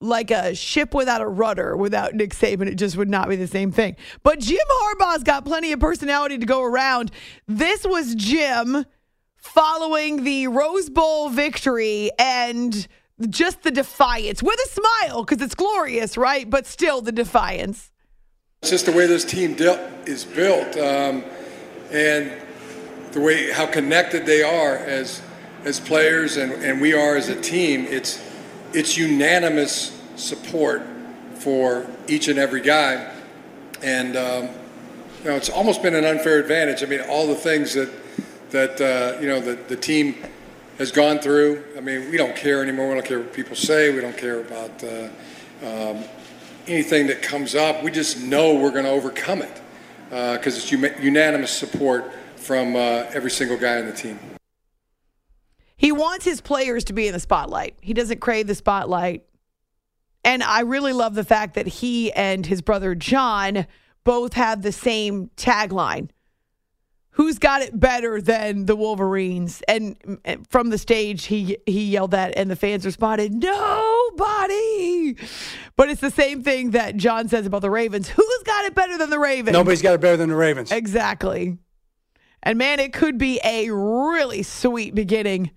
like 0.00 0.30
a 0.30 0.54
ship 0.54 0.94
without 0.94 1.20
a 1.20 1.26
rudder 1.26 1.76
without 1.76 2.14
Nick 2.14 2.34
Saban. 2.34 2.68
It 2.68 2.76
just 2.76 2.96
would 2.96 3.10
not 3.10 3.28
be 3.28 3.36
the 3.36 3.46
same 3.48 3.72
thing. 3.72 3.96
But 4.22 4.38
Jim 4.38 4.58
Harbaugh's 4.70 5.22
got 5.24 5.44
plenty 5.44 5.72
of 5.72 5.80
personality 5.80 6.38
to 6.38 6.46
go 6.46 6.62
around. 6.62 7.10
This 7.48 7.84
was 7.84 8.14
Jim 8.14 8.84
following 9.36 10.22
the 10.22 10.46
Rose 10.48 10.88
Bowl 10.88 11.30
victory 11.30 12.10
and 12.18 12.86
just 13.30 13.62
the 13.62 13.70
defiance 13.70 14.42
with 14.42 14.58
a 14.58 14.68
smile 14.68 15.24
because 15.24 15.42
it's 15.44 15.54
glorious, 15.54 16.16
right? 16.16 16.48
But 16.48 16.66
still 16.66 17.00
the 17.00 17.12
defiance. 17.12 17.90
It's 18.62 18.70
just 18.70 18.86
the 18.86 18.92
way 18.92 19.06
this 19.06 19.24
team 19.24 19.56
is 20.06 20.24
built, 20.24 20.76
um, 20.76 21.24
and 21.90 22.32
the 23.10 23.20
way 23.20 23.50
how 23.50 23.66
connected 23.66 24.24
they 24.24 24.42
are 24.42 24.76
as 24.76 25.20
as 25.64 25.80
players, 25.80 26.36
and, 26.36 26.52
and 26.52 26.80
we 26.80 26.92
are 26.94 27.16
as 27.16 27.28
a 27.28 27.40
team. 27.40 27.86
It's 27.86 28.22
it's 28.72 28.96
unanimous 28.96 30.00
support 30.16 30.82
for 31.34 31.86
each 32.06 32.28
and 32.28 32.38
every 32.38 32.60
guy, 32.60 33.12
and 33.82 34.16
um, 34.16 34.48
you 35.22 35.30
know 35.30 35.36
it's 35.36 35.50
almost 35.50 35.82
been 35.82 35.94
an 35.94 36.04
unfair 36.04 36.38
advantage. 36.38 36.82
I 36.82 36.86
mean, 36.86 37.00
all 37.00 37.26
the 37.26 37.34
things 37.34 37.74
that 37.74 37.90
that 38.50 38.80
uh, 38.80 39.20
you 39.20 39.26
know 39.26 39.40
the, 39.40 39.54
the 39.54 39.76
team 39.76 40.14
has 40.82 40.90
gone 40.90 41.20
through. 41.20 41.64
I 41.76 41.80
mean, 41.80 42.10
we 42.10 42.16
don't 42.16 42.34
care 42.34 42.60
anymore. 42.60 42.88
We 42.88 42.94
don't 42.94 43.06
care 43.06 43.20
what 43.20 43.32
people 43.32 43.54
say. 43.54 43.94
We 43.94 44.00
don't 44.00 44.16
care 44.16 44.40
about 44.40 44.82
uh, 44.82 45.08
um, 45.64 46.04
anything 46.66 47.06
that 47.06 47.22
comes 47.22 47.54
up. 47.54 47.84
We 47.84 47.92
just 47.92 48.20
know 48.20 48.54
we're 48.54 48.72
going 48.72 48.84
to 48.84 48.90
overcome 48.90 49.42
it 49.42 49.60
because 50.10 50.58
it's 50.58 50.72
un- 50.72 51.00
unanimous 51.00 51.52
support 51.52 52.12
from 52.34 52.74
uh, 52.74 53.04
every 53.14 53.30
single 53.30 53.56
guy 53.56 53.78
on 53.78 53.86
the 53.86 53.92
team. 53.92 54.18
He 55.76 55.92
wants 55.92 56.24
his 56.24 56.40
players 56.40 56.82
to 56.84 56.92
be 56.92 57.06
in 57.06 57.12
the 57.12 57.20
spotlight. 57.20 57.76
He 57.80 57.94
doesn't 57.94 58.20
crave 58.20 58.48
the 58.48 58.54
spotlight. 58.56 59.24
And 60.24 60.42
I 60.42 60.60
really 60.60 60.92
love 60.92 61.14
the 61.14 61.24
fact 61.24 61.54
that 61.54 61.68
he 61.68 62.12
and 62.12 62.44
his 62.44 62.60
brother 62.60 62.96
John 62.96 63.66
both 64.02 64.32
have 64.32 64.62
the 64.62 64.72
same 64.72 65.30
tagline. 65.36 66.10
Who's 67.16 67.38
got 67.38 67.60
it 67.60 67.78
better 67.78 68.22
than 68.22 68.64
the 68.64 68.74
Wolverines? 68.74 69.62
And 69.68 69.96
from 70.48 70.70
the 70.70 70.78
stage, 70.78 71.26
he 71.26 71.58
he 71.66 71.90
yelled 71.90 72.12
that, 72.12 72.32
and 72.38 72.50
the 72.50 72.56
fans 72.56 72.86
responded, 72.86 73.34
"Nobody." 73.34 75.16
But 75.76 75.90
it's 75.90 76.00
the 76.00 76.10
same 76.10 76.42
thing 76.42 76.70
that 76.70 76.96
John 76.96 77.28
says 77.28 77.44
about 77.44 77.60
the 77.60 77.70
Ravens. 77.70 78.08
Who's 78.08 78.42
got 78.44 78.64
it 78.64 78.74
better 78.74 78.96
than 78.96 79.10
the 79.10 79.18
Ravens? 79.18 79.52
Nobody's 79.52 79.82
got 79.82 79.94
it 79.94 80.00
better 80.00 80.16
than 80.16 80.30
the 80.30 80.36
Ravens. 80.36 80.72
Exactly. 80.72 81.58
And 82.42 82.58
man, 82.58 82.80
it 82.80 82.94
could 82.94 83.18
be 83.18 83.40
a 83.44 83.70
really 83.70 84.42
sweet 84.42 84.94
beginning 84.94 85.50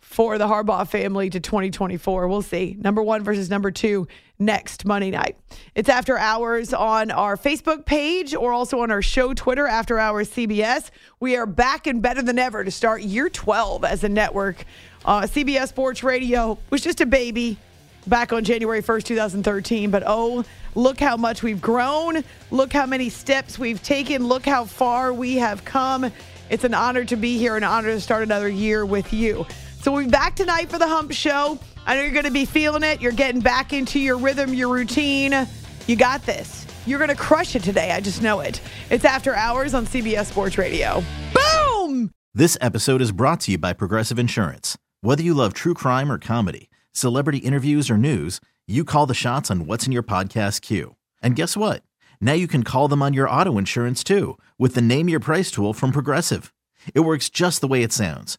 for 0.00 0.36
the 0.36 0.46
Harbaugh 0.46 0.86
family 0.88 1.30
to 1.30 1.40
2024. 1.40 2.28
We'll 2.28 2.42
see. 2.42 2.76
Number 2.78 3.02
one 3.02 3.22
versus 3.22 3.50
number 3.50 3.70
two 3.70 4.08
next 4.38 4.84
Monday 4.84 5.10
night. 5.10 5.36
It's 5.74 5.88
after 5.88 6.18
hours 6.18 6.72
on 6.74 7.10
our 7.10 7.36
Facebook 7.36 7.84
page 7.84 8.34
or 8.34 8.52
also 8.52 8.80
on 8.80 8.90
our 8.90 9.02
show 9.02 9.32
Twitter, 9.34 9.66
After 9.66 9.98
Hours 9.98 10.30
CBS. 10.30 10.90
We 11.20 11.36
are 11.36 11.46
back 11.46 11.86
and 11.86 12.02
better 12.02 12.22
than 12.22 12.38
ever 12.38 12.64
to 12.64 12.70
start 12.70 13.02
year 13.02 13.28
12 13.28 13.84
as 13.84 14.04
a 14.04 14.08
network. 14.08 14.64
Uh, 15.04 15.22
CBS 15.22 15.68
Sports 15.68 16.02
Radio 16.02 16.58
was 16.70 16.80
just 16.80 17.00
a 17.00 17.06
baby 17.06 17.58
back 18.06 18.32
on 18.32 18.44
January 18.44 18.82
1st, 18.82 19.04
2013. 19.04 19.90
But 19.90 20.02
oh, 20.06 20.44
look 20.74 20.98
how 20.98 21.16
much 21.16 21.42
we've 21.42 21.60
grown. 21.60 22.24
Look 22.50 22.72
how 22.72 22.86
many 22.86 23.10
steps 23.10 23.58
we've 23.58 23.82
taken. 23.82 24.26
Look 24.26 24.44
how 24.44 24.64
far 24.64 25.12
we 25.12 25.36
have 25.36 25.64
come. 25.64 26.10
It's 26.50 26.64
an 26.64 26.74
honor 26.74 27.04
to 27.06 27.16
be 27.16 27.38
here, 27.38 27.56
an 27.56 27.64
honor 27.64 27.88
to 27.88 28.00
start 28.00 28.22
another 28.22 28.48
year 28.48 28.84
with 28.84 29.12
you. 29.12 29.46
So 29.80 29.92
we'll 29.92 30.04
be 30.04 30.10
back 30.10 30.36
tonight 30.36 30.70
for 30.70 30.78
the 30.78 30.88
Hump 30.88 31.12
Show. 31.12 31.58
I 31.86 31.96
know 31.96 32.02
you're 32.02 32.12
going 32.12 32.24
to 32.24 32.30
be 32.30 32.46
feeling 32.46 32.82
it. 32.82 33.02
You're 33.02 33.12
getting 33.12 33.42
back 33.42 33.72
into 33.72 33.98
your 34.00 34.16
rhythm, 34.16 34.54
your 34.54 34.70
routine. 34.70 35.46
You 35.86 35.96
got 35.96 36.24
this. 36.24 36.66
You're 36.86 36.98
going 36.98 37.10
to 37.10 37.16
crush 37.16 37.54
it 37.54 37.62
today. 37.62 37.90
I 37.92 38.00
just 38.00 38.22
know 38.22 38.40
it. 38.40 38.60
It's 38.90 39.04
After 39.04 39.34
Hours 39.34 39.74
on 39.74 39.86
CBS 39.86 40.26
Sports 40.26 40.56
Radio. 40.56 41.02
Boom! 41.34 42.10
This 42.32 42.56
episode 42.60 43.02
is 43.02 43.12
brought 43.12 43.40
to 43.40 43.52
you 43.52 43.58
by 43.58 43.74
Progressive 43.74 44.18
Insurance. 44.18 44.78
Whether 45.02 45.22
you 45.22 45.34
love 45.34 45.52
true 45.52 45.74
crime 45.74 46.10
or 46.10 46.18
comedy, 46.18 46.70
celebrity 46.92 47.38
interviews 47.38 47.90
or 47.90 47.98
news, 47.98 48.40
you 48.66 48.84
call 48.84 49.04
the 49.06 49.14
shots 49.14 49.50
on 49.50 49.66
what's 49.66 49.84
in 49.84 49.92
your 49.92 50.02
podcast 50.02 50.62
queue. 50.62 50.96
And 51.22 51.36
guess 51.36 51.54
what? 51.56 51.82
Now 52.20 52.32
you 52.32 52.48
can 52.48 52.62
call 52.64 52.88
them 52.88 53.02
on 53.02 53.12
your 53.12 53.28
auto 53.28 53.58
insurance 53.58 54.02
too 54.02 54.38
with 54.58 54.74
the 54.74 54.80
Name 54.82 55.10
Your 55.10 55.20
Price 55.20 55.50
tool 55.50 55.74
from 55.74 55.92
Progressive. 55.92 56.54
It 56.94 57.00
works 57.00 57.28
just 57.28 57.60
the 57.60 57.68
way 57.68 57.82
it 57.82 57.92
sounds. 57.92 58.38